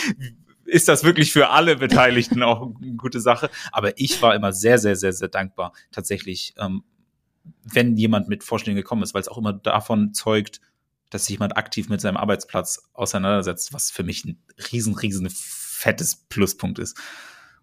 ist 0.64 0.88
das 0.88 1.04
wirklich 1.04 1.32
für 1.32 1.50
alle 1.50 1.76
Beteiligten 1.76 2.42
auch 2.42 2.74
eine 2.80 2.96
gute 2.96 3.20
Sache. 3.20 3.50
Aber 3.70 3.98
ich 3.98 4.20
war 4.22 4.34
immer 4.34 4.52
sehr, 4.52 4.78
sehr, 4.78 4.96
sehr, 4.96 5.12
sehr 5.12 5.28
dankbar, 5.28 5.72
tatsächlich, 5.92 6.54
ähm, 6.58 6.82
wenn 7.62 7.96
jemand 7.96 8.28
mit 8.28 8.42
Vorschlägen 8.42 8.76
gekommen 8.76 9.02
ist, 9.02 9.14
weil 9.14 9.20
es 9.20 9.28
auch 9.28 9.38
immer 9.38 9.52
davon 9.52 10.14
zeugt, 10.14 10.60
dass 11.14 11.26
sich 11.26 11.34
jemand 11.34 11.56
aktiv 11.56 11.88
mit 11.88 12.00
seinem 12.00 12.16
Arbeitsplatz 12.16 12.90
auseinandersetzt, 12.92 13.72
was 13.72 13.92
für 13.92 14.02
mich 14.02 14.24
ein 14.24 14.42
riesen, 14.72 14.96
riesen 14.96 15.28
fettes 15.30 16.16
Pluspunkt 16.28 16.80
ist. 16.80 16.98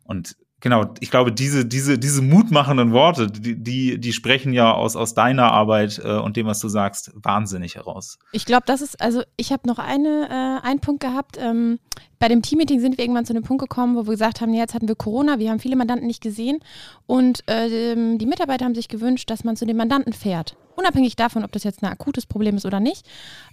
Und 0.06 0.38
genau, 0.62 0.94
ich 1.02 1.12
glaube, 1.12 1.34
diese, 1.34 1.66
diese, 1.66 2.00
diese 2.00 2.22
mutmachenden 2.22 2.94
Worte, 2.94 3.28
die, 3.28 3.62
die, 3.62 4.00
die 4.00 4.14
sprechen 4.14 4.54
ja 4.54 4.72
aus, 4.72 4.96
aus 4.96 5.16
deiner 5.16 5.52
Arbeit 5.52 6.00
äh, 6.02 6.18
und 6.18 6.38
dem, 6.38 6.46
was 6.46 6.62
du 6.62 6.70
sagst, 6.70 7.12
wahnsinnig 7.14 7.76
heraus. 7.76 8.20
Ich 8.32 8.46
glaube, 8.46 8.64
das 8.68 8.82
ist, 8.82 9.02
also 9.02 9.22
ich 9.36 9.52
habe 9.52 9.68
noch 9.68 9.80
eine, 9.80 10.30
äh, 10.30 10.66
einen 10.66 10.80
Punkt 10.80 11.02
gehabt. 11.02 11.36
Ähm, 11.38 11.80
bei 12.20 12.30
dem 12.30 12.42
Teammeeting 12.42 12.80
sind 12.80 12.98
wir 12.98 13.04
irgendwann 13.04 13.26
zu 13.26 13.34
einem 13.34 13.44
Punkt 13.44 13.62
gekommen, 13.62 13.98
wo 13.98 14.08
wir 14.08 14.12
gesagt 14.12 14.40
haben, 14.40 14.54
jetzt 14.54 14.74
hatten 14.74 14.88
wir 14.88 14.96
Corona, 14.96 15.40
wir 15.40 15.52
haben 15.52 15.60
viele 15.60 15.76
Mandanten 15.76 16.08
nicht 16.08 16.24
gesehen 16.24 16.60
und 17.06 17.46
äh, 17.50 17.96
die 18.18 18.26
Mitarbeiter 18.26 18.64
haben 18.64 18.76
sich 18.76 18.88
gewünscht, 18.88 19.30
dass 19.30 19.44
man 19.44 19.58
zu 19.58 19.66
den 19.66 19.76
Mandanten 19.76 20.14
fährt. 20.14 20.56
Unabhängig 20.76 21.16
davon, 21.16 21.44
ob 21.44 21.52
das 21.52 21.64
jetzt 21.64 21.84
ein 21.84 21.92
akutes 21.92 22.26
Problem 22.26 22.58
ist 22.58 22.66
oder 22.66 22.80
nicht. 22.80 23.08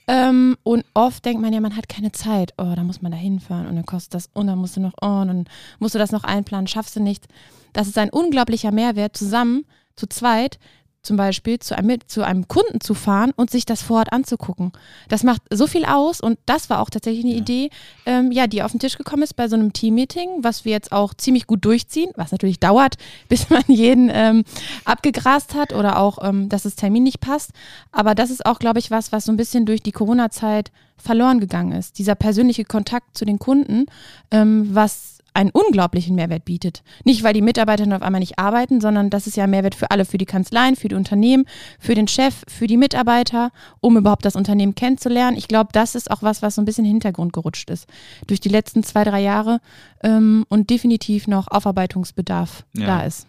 Ähm, 0.06 0.56
und 0.62 0.84
oft 0.94 1.24
denkt 1.24 1.42
man 1.42 1.52
ja, 1.52 1.60
man 1.60 1.76
hat 1.76 1.88
keine 1.88 2.12
Zeit. 2.12 2.52
Oh, 2.58 2.72
da 2.74 2.82
muss 2.82 3.02
man 3.02 3.12
da 3.12 3.18
hinfahren 3.18 3.66
und 3.66 3.76
dann 3.76 3.86
kostet 3.86 4.14
das 4.14 4.30
und 4.32 4.46
dann 4.46 4.58
musst 4.58 4.76
du 4.76 4.80
noch, 4.80 4.94
oh, 5.00 5.20
und 5.20 5.28
dann 5.28 5.44
musst 5.78 5.94
du 5.94 5.98
das 5.98 6.12
noch 6.12 6.24
einplanen, 6.24 6.66
schaffst 6.66 6.96
du 6.96 7.00
nicht. 7.00 7.26
Das 7.72 7.86
ist 7.86 7.98
ein 7.98 8.10
unglaublicher 8.10 8.72
Mehrwert, 8.72 9.16
zusammen, 9.16 9.64
zu 9.96 10.06
zweit, 10.06 10.58
zum 11.02 11.16
Beispiel 11.16 11.58
zu 11.58 11.76
einem, 11.76 11.98
zu 12.06 12.22
einem 12.22 12.48
Kunden 12.48 12.80
zu 12.80 12.94
fahren 12.94 13.32
und 13.36 13.50
sich 13.50 13.64
das 13.64 13.82
vor 13.82 13.98
Ort 13.98 14.12
anzugucken. 14.12 14.72
Das 15.08 15.22
macht 15.22 15.42
so 15.50 15.66
viel 15.66 15.84
aus 15.84 16.20
und 16.20 16.38
das 16.46 16.70
war 16.70 16.80
auch 16.80 16.90
tatsächlich 16.90 17.24
eine 17.24 17.34
ja. 17.34 17.40
Idee, 17.40 17.70
ähm, 18.04 18.32
ja, 18.32 18.46
die 18.46 18.62
auf 18.62 18.72
den 18.72 18.80
Tisch 18.80 18.98
gekommen 18.98 19.22
ist 19.22 19.34
bei 19.34 19.48
so 19.48 19.56
einem 19.56 19.72
Teammeeting, 19.72 20.28
was 20.42 20.64
wir 20.64 20.72
jetzt 20.72 20.92
auch 20.92 21.14
ziemlich 21.14 21.46
gut 21.46 21.64
durchziehen, 21.64 22.10
was 22.16 22.32
natürlich 22.32 22.60
dauert, 22.60 22.96
bis 23.28 23.48
man 23.48 23.62
jeden 23.68 24.10
ähm, 24.12 24.44
abgegrast 24.84 25.54
hat 25.54 25.72
oder 25.72 25.98
auch, 25.98 26.18
ähm, 26.22 26.48
dass 26.48 26.64
das 26.64 26.76
Termin 26.76 27.04
nicht 27.04 27.20
passt. 27.20 27.52
Aber 27.92 28.14
das 28.14 28.30
ist 28.30 28.44
auch, 28.44 28.58
glaube 28.58 28.78
ich, 28.78 28.90
was, 28.90 29.12
was 29.12 29.24
so 29.24 29.32
ein 29.32 29.36
bisschen 29.36 29.66
durch 29.66 29.82
die 29.82 29.92
Corona-Zeit 29.92 30.70
verloren 30.96 31.40
gegangen 31.40 31.72
ist. 31.72 31.98
Dieser 31.98 32.16
persönliche 32.16 32.64
Kontakt 32.64 33.16
zu 33.16 33.24
den 33.24 33.38
Kunden, 33.38 33.86
ähm, 34.30 34.68
was 34.72 35.17
einen 35.38 35.50
unglaublichen 35.50 36.16
Mehrwert 36.16 36.44
bietet. 36.44 36.82
Nicht, 37.04 37.22
weil 37.22 37.32
die 37.32 37.42
Mitarbeiter 37.42 37.84
auf 37.94 38.02
einmal 38.02 38.18
nicht 38.18 38.40
arbeiten, 38.40 38.80
sondern 38.80 39.08
das 39.08 39.28
ist 39.28 39.36
ja 39.36 39.44
ein 39.44 39.50
Mehrwert 39.50 39.76
für 39.76 39.92
alle, 39.92 40.04
für 40.04 40.18
die 40.18 40.26
Kanzleien, 40.26 40.74
für 40.74 40.88
die 40.88 40.96
Unternehmen, 40.96 41.44
für 41.78 41.94
den 41.94 42.08
Chef, 42.08 42.42
für 42.48 42.66
die 42.66 42.76
Mitarbeiter, 42.76 43.52
um 43.80 43.96
überhaupt 43.96 44.24
das 44.24 44.34
Unternehmen 44.34 44.74
kennenzulernen. 44.74 45.36
Ich 45.36 45.46
glaube, 45.46 45.70
das 45.72 45.94
ist 45.94 46.10
auch 46.10 46.22
was, 46.22 46.42
was 46.42 46.56
so 46.56 46.62
ein 46.62 46.64
bisschen 46.64 46.84
in 46.84 46.90
den 46.90 46.94
Hintergrund 46.96 47.32
gerutscht 47.32 47.70
ist 47.70 47.86
durch 48.26 48.40
die 48.40 48.48
letzten 48.48 48.82
zwei, 48.82 49.04
drei 49.04 49.20
Jahre 49.20 49.60
ähm, 50.02 50.44
und 50.48 50.70
definitiv 50.70 51.28
noch 51.28 51.48
Aufarbeitungsbedarf 51.48 52.64
ja. 52.74 52.86
da 52.86 53.02
ist. 53.04 53.26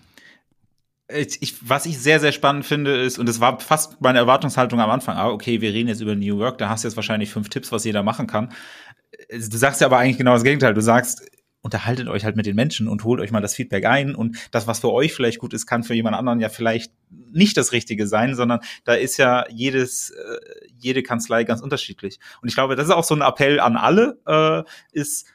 Ich, 1.11 1.67
was 1.67 1.85
ich 1.85 1.99
sehr, 1.99 2.19
sehr 2.19 2.31
spannend 2.31 2.65
finde, 2.65 2.95
ist, 3.01 3.19
und 3.19 3.29
es 3.29 3.39
war 3.39 3.59
fast 3.59 4.01
meine 4.01 4.19
Erwartungshaltung 4.19 4.79
am 4.79 4.89
Anfang, 4.89 5.17
ah, 5.17 5.29
okay, 5.29 5.61
wir 5.61 5.73
reden 5.73 5.89
jetzt 5.89 6.01
über 6.01 6.15
New 6.15 6.37
Work, 6.37 6.59
da 6.59 6.69
hast 6.69 6.83
du 6.83 6.87
jetzt 6.87 6.95
wahrscheinlich 6.95 7.31
fünf 7.31 7.49
Tipps, 7.49 7.71
was 7.71 7.83
jeder 7.83 8.03
machen 8.03 8.27
kann. 8.27 8.49
Du 9.29 9.57
sagst 9.57 9.81
ja 9.81 9.87
aber 9.87 9.97
eigentlich 9.97 10.17
genau 10.17 10.33
das 10.33 10.43
Gegenteil. 10.43 10.75
Du 10.75 10.81
sagst, 10.81 11.23
unterhaltet 11.61 12.07
euch 12.07 12.23
halt 12.23 12.35
mit 12.35 12.45
den 12.45 12.55
Menschen 12.55 12.87
und 12.87 13.03
holt 13.03 13.19
euch 13.19 13.31
mal 13.31 13.41
das 13.41 13.55
Feedback 13.55 13.85
ein. 13.85 14.15
Und 14.15 14.37
das, 14.51 14.67
was 14.67 14.79
für 14.79 14.91
euch 14.91 15.13
vielleicht 15.13 15.39
gut 15.39 15.53
ist, 15.53 15.65
kann 15.65 15.83
für 15.83 15.93
jemand 15.93 16.15
anderen 16.15 16.39
ja 16.39 16.49
vielleicht 16.49 16.93
nicht 17.09 17.57
das 17.57 17.71
Richtige 17.71 18.07
sein, 18.07 18.35
sondern 18.35 18.59
da 18.85 18.93
ist 18.93 19.17
ja 19.17 19.45
jedes, 19.49 20.11
äh, 20.11 20.39
jede 20.77 21.03
Kanzlei 21.03 21.43
ganz 21.43 21.61
unterschiedlich. 21.61 22.19
Und 22.41 22.47
ich 22.47 22.55
glaube, 22.55 22.75
das 22.75 22.85
ist 22.85 22.93
auch 22.93 23.03
so 23.03 23.15
ein 23.15 23.21
Appell 23.21 23.59
an 23.59 23.75
alle, 23.75 24.19
äh, 24.25 24.63
ist, 24.97 25.27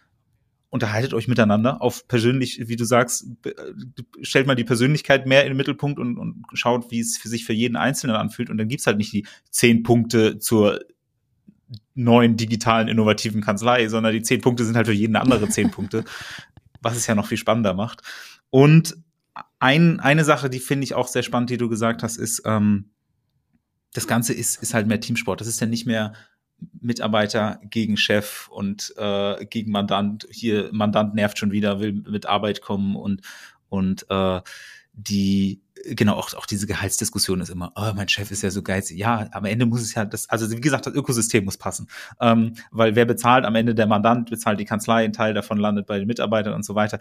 unterhaltet 0.70 1.14
euch 1.14 1.28
miteinander 1.28 1.82
auf 1.82 2.08
persönlich, 2.08 2.68
wie 2.68 2.76
du 2.76 2.84
sagst, 2.84 3.26
stellt 4.22 4.46
mal 4.46 4.56
die 4.56 4.64
Persönlichkeit 4.64 5.26
mehr 5.26 5.42
in 5.42 5.50
den 5.50 5.56
Mittelpunkt 5.56 6.00
und, 6.00 6.18
und 6.18 6.46
schaut, 6.54 6.90
wie 6.90 7.00
es 7.00 7.16
für 7.16 7.28
sich 7.28 7.44
für 7.44 7.52
jeden 7.52 7.76
Einzelnen 7.76 8.16
anfühlt. 8.16 8.50
Und 8.50 8.58
dann 8.58 8.66
gibt's 8.66 8.86
halt 8.86 8.96
nicht 8.96 9.12
die 9.12 9.26
zehn 9.50 9.84
Punkte 9.84 10.38
zur 10.38 10.80
neuen 11.94 12.36
digitalen 12.36 12.88
innovativen 12.88 13.40
Kanzlei, 13.40 13.88
sondern 13.88 14.12
die 14.12 14.22
zehn 14.22 14.40
Punkte 14.40 14.64
sind 14.64 14.76
halt 14.76 14.86
für 14.86 14.92
jeden 14.92 15.16
andere 15.16 15.48
zehn 15.48 15.70
Punkte, 15.72 16.04
was 16.80 16.96
es 16.96 17.06
ja 17.06 17.14
noch 17.14 17.26
viel 17.26 17.38
spannender 17.38 17.74
macht. 17.74 18.02
Und 18.50 18.96
ein, 19.58 20.00
eine 20.00 20.24
Sache, 20.24 20.50
die 20.50 20.60
finde 20.60 20.84
ich 20.84 20.94
auch 20.94 21.08
sehr 21.08 21.22
spannend, 21.22 21.50
die 21.50 21.56
du 21.56 21.68
gesagt 21.68 22.02
hast, 22.02 22.16
ist, 22.16 22.42
ähm, 22.44 22.90
das 23.92 24.06
Ganze 24.06 24.34
ist, 24.34 24.62
ist 24.62 24.74
halt 24.74 24.86
mehr 24.86 25.00
Teamsport. 25.00 25.40
Das 25.40 25.48
ist 25.48 25.60
ja 25.60 25.66
nicht 25.66 25.86
mehr 25.86 26.12
Mitarbeiter 26.80 27.60
gegen 27.64 27.96
Chef 27.96 28.48
und 28.48 28.92
äh, 28.96 29.44
gegen 29.46 29.70
Mandant. 29.70 30.26
Hier, 30.30 30.68
Mandant 30.72 31.14
nervt 31.14 31.38
schon 31.38 31.52
wieder, 31.52 31.80
will 31.80 31.92
mit 31.92 32.26
Arbeit 32.26 32.60
kommen 32.60 32.96
und, 32.96 33.22
und 33.68 34.06
äh, 34.10 34.40
die, 34.92 35.60
genau, 35.84 36.14
auch, 36.14 36.32
auch 36.34 36.46
diese 36.46 36.66
Gehaltsdiskussion 36.66 37.40
ist 37.40 37.50
immer, 37.50 37.72
oh, 37.76 37.92
mein 37.94 38.08
Chef 38.08 38.30
ist 38.30 38.42
ja 38.42 38.50
so 38.50 38.62
geizig. 38.62 38.98
Ja, 38.98 39.28
am 39.32 39.44
Ende 39.44 39.66
muss 39.66 39.82
es 39.82 39.94
ja, 39.94 40.04
das, 40.04 40.28
also 40.30 40.50
wie 40.50 40.60
gesagt, 40.60 40.86
das 40.86 40.94
Ökosystem 40.94 41.44
muss 41.44 41.56
passen. 41.56 41.88
Ähm, 42.20 42.54
weil 42.70 42.94
wer 42.94 43.04
bezahlt 43.04 43.44
am 43.44 43.54
Ende 43.54 43.74
der 43.74 43.86
Mandant, 43.86 44.30
bezahlt 44.30 44.60
die 44.60 44.64
Kanzlei, 44.64 45.04
ein 45.04 45.12
Teil 45.12 45.34
davon 45.34 45.58
landet 45.58 45.86
bei 45.86 45.98
den 45.98 46.06
Mitarbeitern 46.06 46.54
und 46.54 46.64
so 46.64 46.74
weiter. 46.74 47.00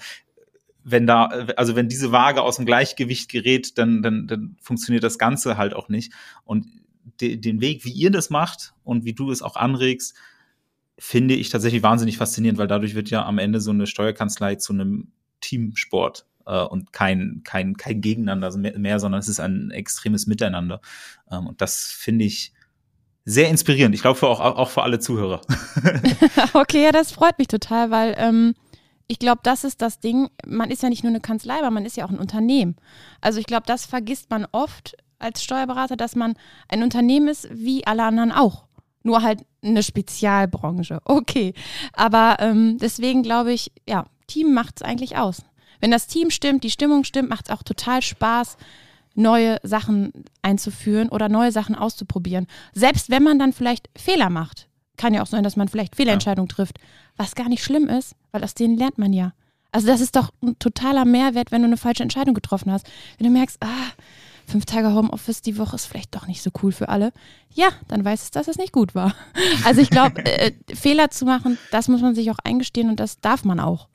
Wenn 0.83 1.07
da, 1.07 1.25
also 1.55 1.75
wenn 1.75 1.87
diese 1.87 2.11
Waage 2.11 2.41
aus 2.41 2.57
dem 2.57 2.65
Gleichgewicht 2.65 3.31
gerät, 3.31 3.77
dann, 3.77 4.01
dann, 4.01 4.27
dann 4.27 4.57
funktioniert 4.61 5.03
das 5.03 5.17
Ganze 5.17 5.57
halt 5.57 5.73
auch 5.73 5.87
nicht. 5.87 6.11
Und 6.43 6.65
de, 7.21 7.37
den 7.37 7.61
Weg, 7.61 7.85
wie 7.85 7.91
ihr 7.91 8.11
das 8.11 8.29
macht 8.29 8.73
und 8.83 9.05
wie 9.05 9.13
du 9.13 9.31
es 9.31 9.41
auch 9.41 9.55
anregst, 9.55 10.15
finde 10.99 11.35
ich 11.35 11.49
tatsächlich 11.49 11.83
wahnsinnig 11.83 12.17
faszinierend, 12.17 12.59
weil 12.59 12.67
dadurch 12.67 12.95
wird 12.95 13.09
ja 13.09 13.25
am 13.25 13.37
Ende 13.37 13.61
so 13.61 13.71
eine 13.71 13.87
Steuerkanzlei 13.87 14.55
zu 14.55 14.73
einem 14.73 15.11
Teamsport 15.41 16.25
und 16.51 16.93
kein, 16.93 17.41
kein, 17.43 17.77
kein 17.77 18.01
Gegeneinander 18.01 18.55
mehr, 18.57 18.77
mehr, 18.77 18.99
sondern 18.99 19.19
es 19.19 19.27
ist 19.27 19.39
ein 19.39 19.71
extremes 19.71 20.27
Miteinander. 20.27 20.81
Ähm, 21.31 21.47
und 21.47 21.61
das 21.61 21.85
finde 21.85 22.25
ich 22.25 22.53
sehr 23.25 23.49
inspirierend. 23.49 23.95
Ich 23.95 24.01
glaube 24.01 24.21
auch, 24.27 24.39
auch 24.39 24.69
für 24.69 24.83
alle 24.83 24.99
Zuhörer. 24.99 25.41
okay, 26.53 26.83
ja, 26.83 26.91
das 26.91 27.11
freut 27.11 27.37
mich 27.37 27.47
total, 27.47 27.91
weil 27.91 28.15
ähm, 28.17 28.53
ich 29.07 29.19
glaube, 29.19 29.41
das 29.43 29.63
ist 29.63 29.81
das 29.81 29.99
Ding. 29.99 30.29
Man 30.45 30.71
ist 30.71 30.83
ja 30.83 30.89
nicht 30.89 31.03
nur 31.03 31.11
eine 31.11 31.21
Kanzlei, 31.21 31.57
aber 31.59 31.71
man 31.71 31.85
ist 31.85 31.97
ja 31.97 32.05
auch 32.05 32.09
ein 32.09 32.19
Unternehmen. 32.19 32.75
Also 33.21 33.39
ich 33.39 33.45
glaube, 33.45 33.63
das 33.65 33.85
vergisst 33.85 34.29
man 34.29 34.47
oft 34.51 34.95
als 35.19 35.43
Steuerberater, 35.43 35.95
dass 35.95 36.15
man 36.15 36.35
ein 36.67 36.83
Unternehmen 36.83 37.27
ist 37.27 37.47
wie 37.51 37.85
alle 37.87 38.03
anderen 38.03 38.31
auch. 38.31 38.65
Nur 39.03 39.21
halt 39.21 39.45
eine 39.63 39.83
Spezialbranche. 39.83 40.99
Okay. 41.05 41.53
Aber 41.93 42.37
ähm, 42.39 42.77
deswegen 42.79 43.23
glaube 43.23 43.53
ich, 43.53 43.71
ja, 43.87 44.05
Team 44.27 44.53
macht 44.53 44.75
es 44.77 44.81
eigentlich 44.81 45.17
aus. 45.17 45.43
Wenn 45.83 45.91
das 45.91 46.07
Team 46.07 46.29
stimmt, 46.29 46.63
die 46.63 46.69
Stimmung 46.69 47.03
stimmt, 47.03 47.27
macht 47.27 47.49
es 47.49 47.53
auch 47.53 47.61
total 47.61 48.01
Spaß, 48.01 48.55
neue 49.15 49.57
Sachen 49.63 50.13
einzuführen 50.41 51.09
oder 51.09 51.27
neue 51.27 51.51
Sachen 51.51 51.75
auszuprobieren. 51.75 52.47
Selbst 52.71 53.09
wenn 53.09 53.21
man 53.21 53.37
dann 53.37 53.51
vielleicht 53.51 53.89
Fehler 53.93 54.29
macht. 54.29 54.69
Kann 54.95 55.13
ja 55.13 55.21
auch 55.21 55.27
sein, 55.27 55.43
dass 55.43 55.57
man 55.57 55.67
vielleicht 55.67 55.97
Fehlentscheidungen 55.97 56.47
ja. 56.47 56.55
trifft. 56.55 56.79
Was 57.17 57.35
gar 57.35 57.49
nicht 57.49 57.65
schlimm 57.65 57.89
ist, 57.89 58.15
weil 58.31 58.45
aus 58.45 58.53
denen 58.53 58.77
lernt 58.77 58.97
man 58.97 59.11
ja. 59.11 59.33
Also 59.73 59.87
das 59.87 59.99
ist 59.99 60.15
doch 60.15 60.29
ein 60.41 60.57
totaler 60.57 61.03
Mehrwert, 61.03 61.51
wenn 61.51 61.63
du 61.63 61.67
eine 61.67 61.75
falsche 61.75 62.03
Entscheidung 62.03 62.33
getroffen 62.33 62.71
hast. 62.71 62.89
Wenn 63.17 63.27
du 63.27 63.33
merkst, 63.33 63.57
ah, 63.59 63.91
fünf 64.47 64.63
Tage 64.63 64.93
Homeoffice 64.93 65.41
die 65.41 65.57
Woche 65.57 65.75
ist 65.75 65.87
vielleicht 65.87 66.15
doch 66.15 66.27
nicht 66.27 66.41
so 66.41 66.51
cool 66.61 66.71
für 66.71 66.87
alle. 66.87 67.11
Ja, 67.53 67.67
dann 67.89 68.05
weiß 68.05 68.23
es, 68.23 68.31
dass 68.31 68.47
es 68.47 68.57
nicht 68.57 68.71
gut 68.71 68.95
war. 68.95 69.13
Also 69.65 69.81
ich 69.81 69.89
glaube, 69.89 70.25
äh, 70.25 70.53
Fehler 70.73 71.09
zu 71.09 71.25
machen, 71.25 71.57
das 71.71 71.89
muss 71.89 71.99
man 71.99 72.15
sich 72.15 72.31
auch 72.31 72.39
eingestehen 72.41 72.89
und 72.89 73.01
das 73.01 73.19
darf 73.19 73.43
man 73.43 73.59
auch. 73.59 73.89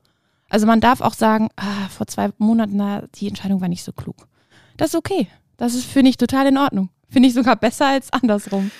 Also 0.48 0.66
man 0.66 0.80
darf 0.80 1.00
auch 1.00 1.14
sagen, 1.14 1.48
ah, 1.56 1.88
vor 1.90 2.06
zwei 2.06 2.30
Monaten, 2.38 2.76
na, 2.76 3.04
die 3.16 3.28
Entscheidung 3.28 3.60
war 3.60 3.68
nicht 3.68 3.84
so 3.84 3.92
klug. 3.92 4.28
Das 4.76 4.90
ist 4.90 4.94
okay. 4.94 5.28
Das 5.56 5.74
ist, 5.74 5.84
finde 5.84 6.10
ich, 6.10 6.16
total 6.16 6.46
in 6.46 6.58
Ordnung. 6.58 6.88
Finde 7.10 7.28
ich 7.28 7.34
sogar 7.34 7.56
besser 7.56 7.86
als 7.86 8.12
andersrum. 8.12 8.70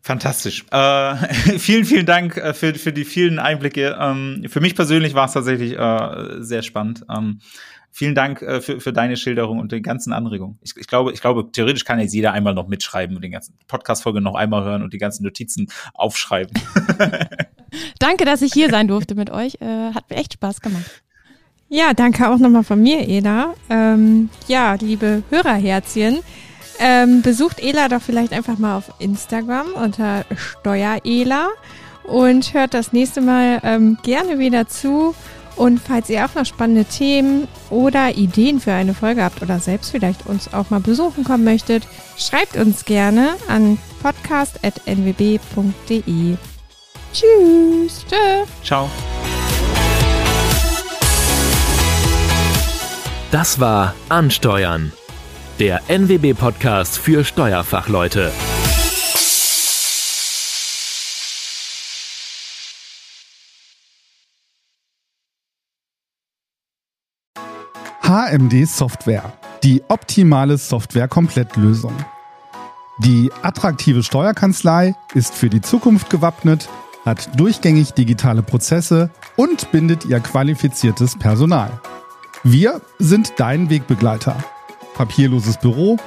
Fantastisch. 0.00 0.64
Äh, 0.70 1.14
vielen, 1.58 1.84
vielen 1.84 2.06
Dank 2.06 2.36
äh, 2.36 2.54
für, 2.54 2.74
für 2.74 2.92
die 2.92 3.04
vielen 3.04 3.38
Einblicke. 3.38 3.96
Ähm, 4.00 4.44
für 4.48 4.60
mich 4.60 4.74
persönlich 4.74 5.14
war 5.14 5.26
es 5.26 5.32
tatsächlich 5.32 5.78
äh, 5.78 6.42
sehr 6.42 6.62
spannend. 6.62 7.04
Ähm, 7.14 7.40
Vielen 7.92 8.14
Dank 8.14 8.40
äh, 8.42 8.60
für, 8.60 8.80
für 8.80 8.92
deine 8.92 9.16
Schilderung 9.16 9.58
und 9.58 9.72
die 9.72 9.82
ganzen 9.82 10.12
Anregungen. 10.12 10.58
Ich, 10.62 10.76
ich, 10.76 10.86
glaube, 10.86 11.12
ich 11.12 11.20
glaube, 11.20 11.50
theoretisch 11.50 11.84
kann 11.84 11.98
jetzt 11.98 12.14
jeder 12.14 12.32
einmal 12.32 12.54
noch 12.54 12.68
mitschreiben 12.68 13.16
und 13.16 13.22
den 13.22 13.32
ganzen 13.32 13.58
Podcast-Folge 13.66 14.20
noch 14.20 14.36
einmal 14.36 14.62
hören 14.62 14.82
und 14.82 14.92
die 14.92 14.98
ganzen 14.98 15.24
Notizen 15.24 15.66
aufschreiben. 15.94 16.54
danke, 17.98 18.24
dass 18.24 18.42
ich 18.42 18.52
hier 18.52 18.70
sein 18.70 18.86
durfte 18.86 19.16
mit 19.16 19.30
euch. 19.30 19.56
Äh, 19.60 19.92
hat 19.92 20.08
mir 20.08 20.16
echt 20.16 20.34
Spaß 20.34 20.60
gemacht. 20.60 21.02
Ja, 21.72 21.94
danke 21.94 22.28
auch 22.28 22.38
nochmal 22.38 22.64
von 22.64 22.82
mir, 22.82 23.08
Ela. 23.08 23.54
Ähm, 23.70 24.28
ja, 24.48 24.74
liebe 24.74 25.22
Hörerherzchen, 25.30 26.18
ähm, 26.80 27.22
besucht 27.22 27.60
Ela 27.60 27.88
doch 27.88 28.02
vielleicht 28.02 28.32
einfach 28.32 28.58
mal 28.58 28.76
auf 28.76 28.92
Instagram 28.98 29.74
unter 29.74 30.24
Steuerela 30.34 31.46
und 32.02 32.54
hört 32.54 32.74
das 32.74 32.92
nächste 32.92 33.20
Mal 33.20 33.60
ähm, 33.62 33.98
gerne 34.02 34.40
wieder 34.40 34.66
zu. 34.66 35.14
Und 35.54 35.78
falls 35.78 36.10
ihr 36.10 36.24
auch 36.24 36.34
noch 36.34 36.44
spannende 36.44 36.86
Themen 36.86 37.46
oder 37.70 38.16
Ideen 38.16 38.58
für 38.58 38.72
eine 38.72 38.94
Folge 38.94 39.22
habt 39.22 39.40
oder 39.40 39.60
selbst 39.60 39.92
vielleicht 39.92 40.26
uns 40.26 40.52
auch 40.52 40.70
mal 40.70 40.80
besuchen 40.80 41.22
kommen 41.22 41.44
möchtet, 41.44 41.86
schreibt 42.16 42.56
uns 42.56 42.84
gerne 42.84 43.36
an 43.46 43.78
podcast.nwb.de. 44.02 46.36
Tschüss. 47.12 48.04
Tschö. 48.08 48.44
Ciao. 48.64 48.90
Das 53.30 53.60
war 53.60 53.94
Ansteuern, 54.08 54.90
der 55.60 55.82
NWB-Podcast 55.86 56.98
für 56.98 57.22
Steuerfachleute. 57.22 58.32
HMD 68.02 68.66
Software, 68.66 69.32
die 69.62 69.80
optimale 69.86 70.58
Software-Komplettlösung. 70.58 71.94
Die 72.98 73.30
attraktive 73.42 74.02
Steuerkanzlei 74.02 74.96
ist 75.14 75.36
für 75.36 75.48
die 75.48 75.60
Zukunft 75.60 76.10
gewappnet, 76.10 76.68
hat 77.04 77.38
durchgängig 77.38 77.92
digitale 77.92 78.42
Prozesse 78.42 79.10
und 79.36 79.70
bindet 79.70 80.04
ihr 80.04 80.18
qualifiziertes 80.18 81.16
Personal. 81.16 81.80
Wir 82.42 82.80
sind 82.98 83.34
dein 83.36 83.68
Wegbegleiter. 83.68 84.34
Papierloses 84.94 85.58
Büro, 85.58 85.98